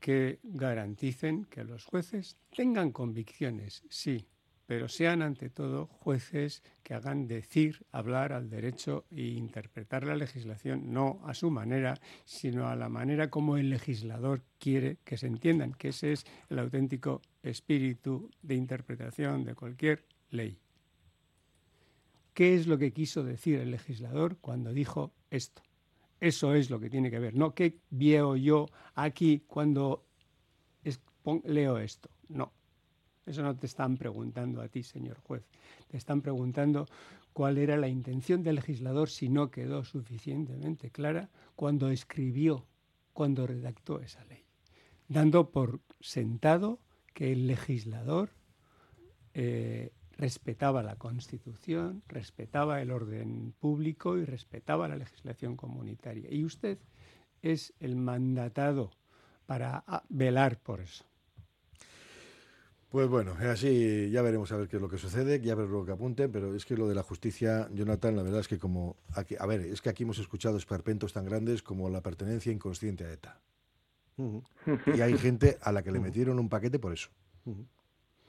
que 0.00 0.40
garanticen 0.42 1.44
que 1.44 1.64
los 1.64 1.84
jueces 1.84 2.36
tengan 2.54 2.90
convicciones, 2.90 3.84
sí, 3.88 4.26
pero 4.72 4.88
sean 4.88 5.20
ante 5.20 5.50
todo 5.50 5.84
jueces 5.84 6.62
que 6.82 6.94
hagan 6.94 7.26
decir, 7.26 7.84
hablar 7.92 8.32
al 8.32 8.48
derecho 8.48 9.04
e 9.10 9.20
interpretar 9.20 10.06
la 10.06 10.16
legislación 10.16 10.94
no 10.94 11.20
a 11.26 11.34
su 11.34 11.50
manera, 11.50 12.00
sino 12.24 12.68
a 12.68 12.74
la 12.74 12.88
manera 12.88 13.28
como 13.28 13.58
el 13.58 13.68
legislador 13.68 14.40
quiere 14.58 14.96
que 15.04 15.18
se 15.18 15.26
entiendan, 15.26 15.74
que 15.74 15.88
ese 15.88 16.12
es 16.12 16.24
el 16.48 16.58
auténtico 16.58 17.20
espíritu 17.42 18.30
de 18.40 18.54
interpretación 18.54 19.44
de 19.44 19.54
cualquier 19.54 20.06
ley. 20.30 20.58
¿Qué 22.32 22.54
es 22.54 22.66
lo 22.66 22.78
que 22.78 22.94
quiso 22.94 23.22
decir 23.24 23.60
el 23.60 23.72
legislador 23.72 24.38
cuando 24.38 24.72
dijo 24.72 25.12
esto? 25.28 25.60
Eso 26.18 26.54
es 26.54 26.70
lo 26.70 26.80
que 26.80 26.88
tiene 26.88 27.10
que 27.10 27.18
ver. 27.18 27.34
No 27.34 27.54
qué 27.54 27.76
veo 27.90 28.36
yo 28.36 28.68
aquí 28.94 29.44
cuando 29.46 30.06
leo 31.44 31.76
esto. 31.76 32.08
No. 32.30 32.54
Eso 33.26 33.42
no 33.42 33.56
te 33.56 33.66
están 33.66 33.96
preguntando 33.96 34.60
a 34.60 34.68
ti, 34.68 34.82
señor 34.82 35.18
juez. 35.18 35.44
Te 35.88 35.96
están 35.96 36.22
preguntando 36.22 36.86
cuál 37.32 37.58
era 37.58 37.76
la 37.76 37.88
intención 37.88 38.42
del 38.42 38.56
legislador 38.56 39.08
si 39.08 39.28
no 39.28 39.50
quedó 39.50 39.84
suficientemente 39.84 40.90
clara 40.90 41.30
cuando 41.54 41.90
escribió, 41.90 42.66
cuando 43.12 43.46
redactó 43.46 44.00
esa 44.00 44.24
ley. 44.24 44.44
Dando 45.08 45.50
por 45.50 45.80
sentado 46.00 46.80
que 47.14 47.32
el 47.32 47.46
legislador 47.46 48.30
eh, 49.34 49.92
respetaba 50.16 50.82
la 50.82 50.96
Constitución, 50.96 52.02
respetaba 52.08 52.80
el 52.82 52.90
orden 52.90 53.54
público 53.58 54.18
y 54.18 54.24
respetaba 54.24 54.88
la 54.88 54.96
legislación 54.96 55.56
comunitaria. 55.56 56.32
Y 56.32 56.44
usted 56.44 56.78
es 57.40 57.72
el 57.80 57.96
mandatado 57.96 58.90
para 59.46 59.84
velar 60.08 60.58
por 60.58 60.80
eso. 60.80 61.04
Pues 62.92 63.08
bueno, 63.08 63.34
así 63.50 64.10
ya 64.10 64.20
veremos 64.20 64.52
a 64.52 64.58
ver 64.58 64.68
qué 64.68 64.76
es 64.76 64.82
lo 64.82 64.88
que 64.90 64.98
sucede, 64.98 65.40
ya 65.40 65.54
ver 65.54 65.66
lo 65.68 65.82
que 65.86 65.92
apunten, 65.92 66.30
pero 66.30 66.54
es 66.54 66.66
que 66.66 66.76
lo 66.76 66.86
de 66.88 66.94
la 66.94 67.02
justicia, 67.02 67.66
Jonathan, 67.72 68.14
la 68.14 68.22
verdad 68.22 68.40
es 68.40 68.48
que 68.48 68.58
como 68.58 68.96
aquí, 69.14 69.34
a 69.38 69.46
ver, 69.46 69.62
es 69.62 69.80
que 69.80 69.88
aquí 69.88 70.02
hemos 70.02 70.18
escuchado 70.18 70.58
esperpentos 70.58 71.14
tan 71.14 71.24
grandes 71.24 71.62
como 71.62 71.88
la 71.88 72.02
pertenencia 72.02 72.52
inconsciente 72.52 73.04
a 73.06 73.12
ETA. 73.12 73.40
Y 74.94 75.00
hay 75.00 75.16
gente 75.16 75.56
a 75.62 75.72
la 75.72 75.82
que 75.82 75.90
le 75.90 76.00
metieron 76.00 76.38
un 76.38 76.50
paquete 76.50 76.78
por 76.78 76.92
eso. 76.92 77.08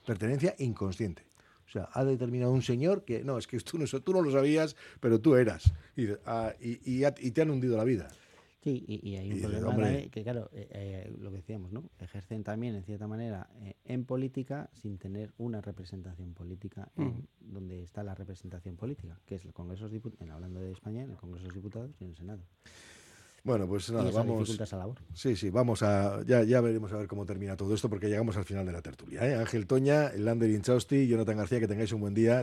Pertenencia 0.06 0.56
inconsciente. 0.60 1.24
O 1.68 1.70
sea, 1.70 1.90
ha 1.92 2.06
determinado 2.06 2.52
un 2.54 2.62
señor 2.62 3.04
que, 3.04 3.22
no, 3.24 3.38
es 3.38 3.48
que 3.48 3.60
tú 3.60 3.78
no, 3.78 3.86
tú 3.86 4.14
no 4.14 4.22
lo 4.22 4.32
sabías, 4.32 4.78
pero 5.02 5.20
tú 5.20 5.36
eras. 5.36 5.74
Y, 5.98 6.08
ah, 6.26 6.54
y, 6.62 6.80
y 6.90 7.04
ha- 7.04 7.16
y 7.20 7.32
te 7.32 7.42
han 7.42 7.50
hundido 7.50 7.76
la 7.76 7.84
vida. 7.84 8.08
Sí, 8.64 8.84
y, 8.88 9.10
y 9.10 9.18
hay 9.18 9.26
un 9.28 9.32
Y 9.32 9.36
dices, 9.36 9.50
problema 9.52 9.70
hombre. 9.72 10.10
que, 10.10 10.24
claro, 10.24 10.50
eh, 10.54 10.68
eh, 10.72 11.16
lo 11.20 11.32
que 11.32 11.38
decíamos, 11.38 11.74
¿no? 11.74 11.84
Ejercen 12.00 12.44
también, 12.46 12.76
en 12.76 12.84
cierta 12.84 13.08
manera, 13.08 13.50
eh, 13.62 13.76
en 13.84 14.06
política 14.06 14.70
sin 14.82 14.98
tener 14.98 15.34
una 15.38 15.60
representación 15.60 16.34
política 16.34 16.90
en 16.96 17.28
donde 17.42 17.84
está 17.84 18.04
la 18.04 18.16
representación 18.16 18.78
política, 18.78 19.20
que 19.26 19.36
es 19.36 19.44
el 19.46 19.52
Congreso 19.54 19.86
de 19.90 19.96
Diputados, 19.96 20.32
hablando 20.32 20.62
de 20.62 20.72
España, 20.72 21.04
en 21.04 21.12
el 21.12 21.18
Congreso 21.18 21.44
de 21.44 21.48
los 21.50 21.56
Diputados 21.56 21.92
y 22.00 22.06
en 22.06 22.10
el 22.12 22.16
Senado. 22.16 22.44
Bueno, 23.46 23.68
pues 23.68 23.92
nada, 23.92 24.10
vamos. 24.12 24.58
labor. 24.72 24.98
Sí, 25.14 25.36
sí, 25.36 25.50
vamos 25.50 25.84
a. 25.84 26.24
Ya, 26.26 26.44
ya 26.44 26.62
veremos 26.62 26.94
a 26.94 26.98
ver 26.98 27.08
cómo 27.08 27.26
termina 27.26 27.58
todo 27.58 27.74
esto, 27.76 27.90
porque 27.90 28.08
llegamos 28.08 28.38
al 28.38 28.46
final 28.46 28.66
de 28.66 28.72
la 28.72 28.82
tertulia. 28.82 29.28
¿eh? 29.30 29.36
Ángel 29.36 29.68
Toña, 29.68 30.14
Lander 30.16 30.50
Inchausti, 30.50 31.10
Jonathan 31.10 31.36
García, 31.36 31.60
que 31.60 31.68
tengáis 31.68 31.92
un 31.92 32.00
buen 32.00 32.14
día. 32.14 32.42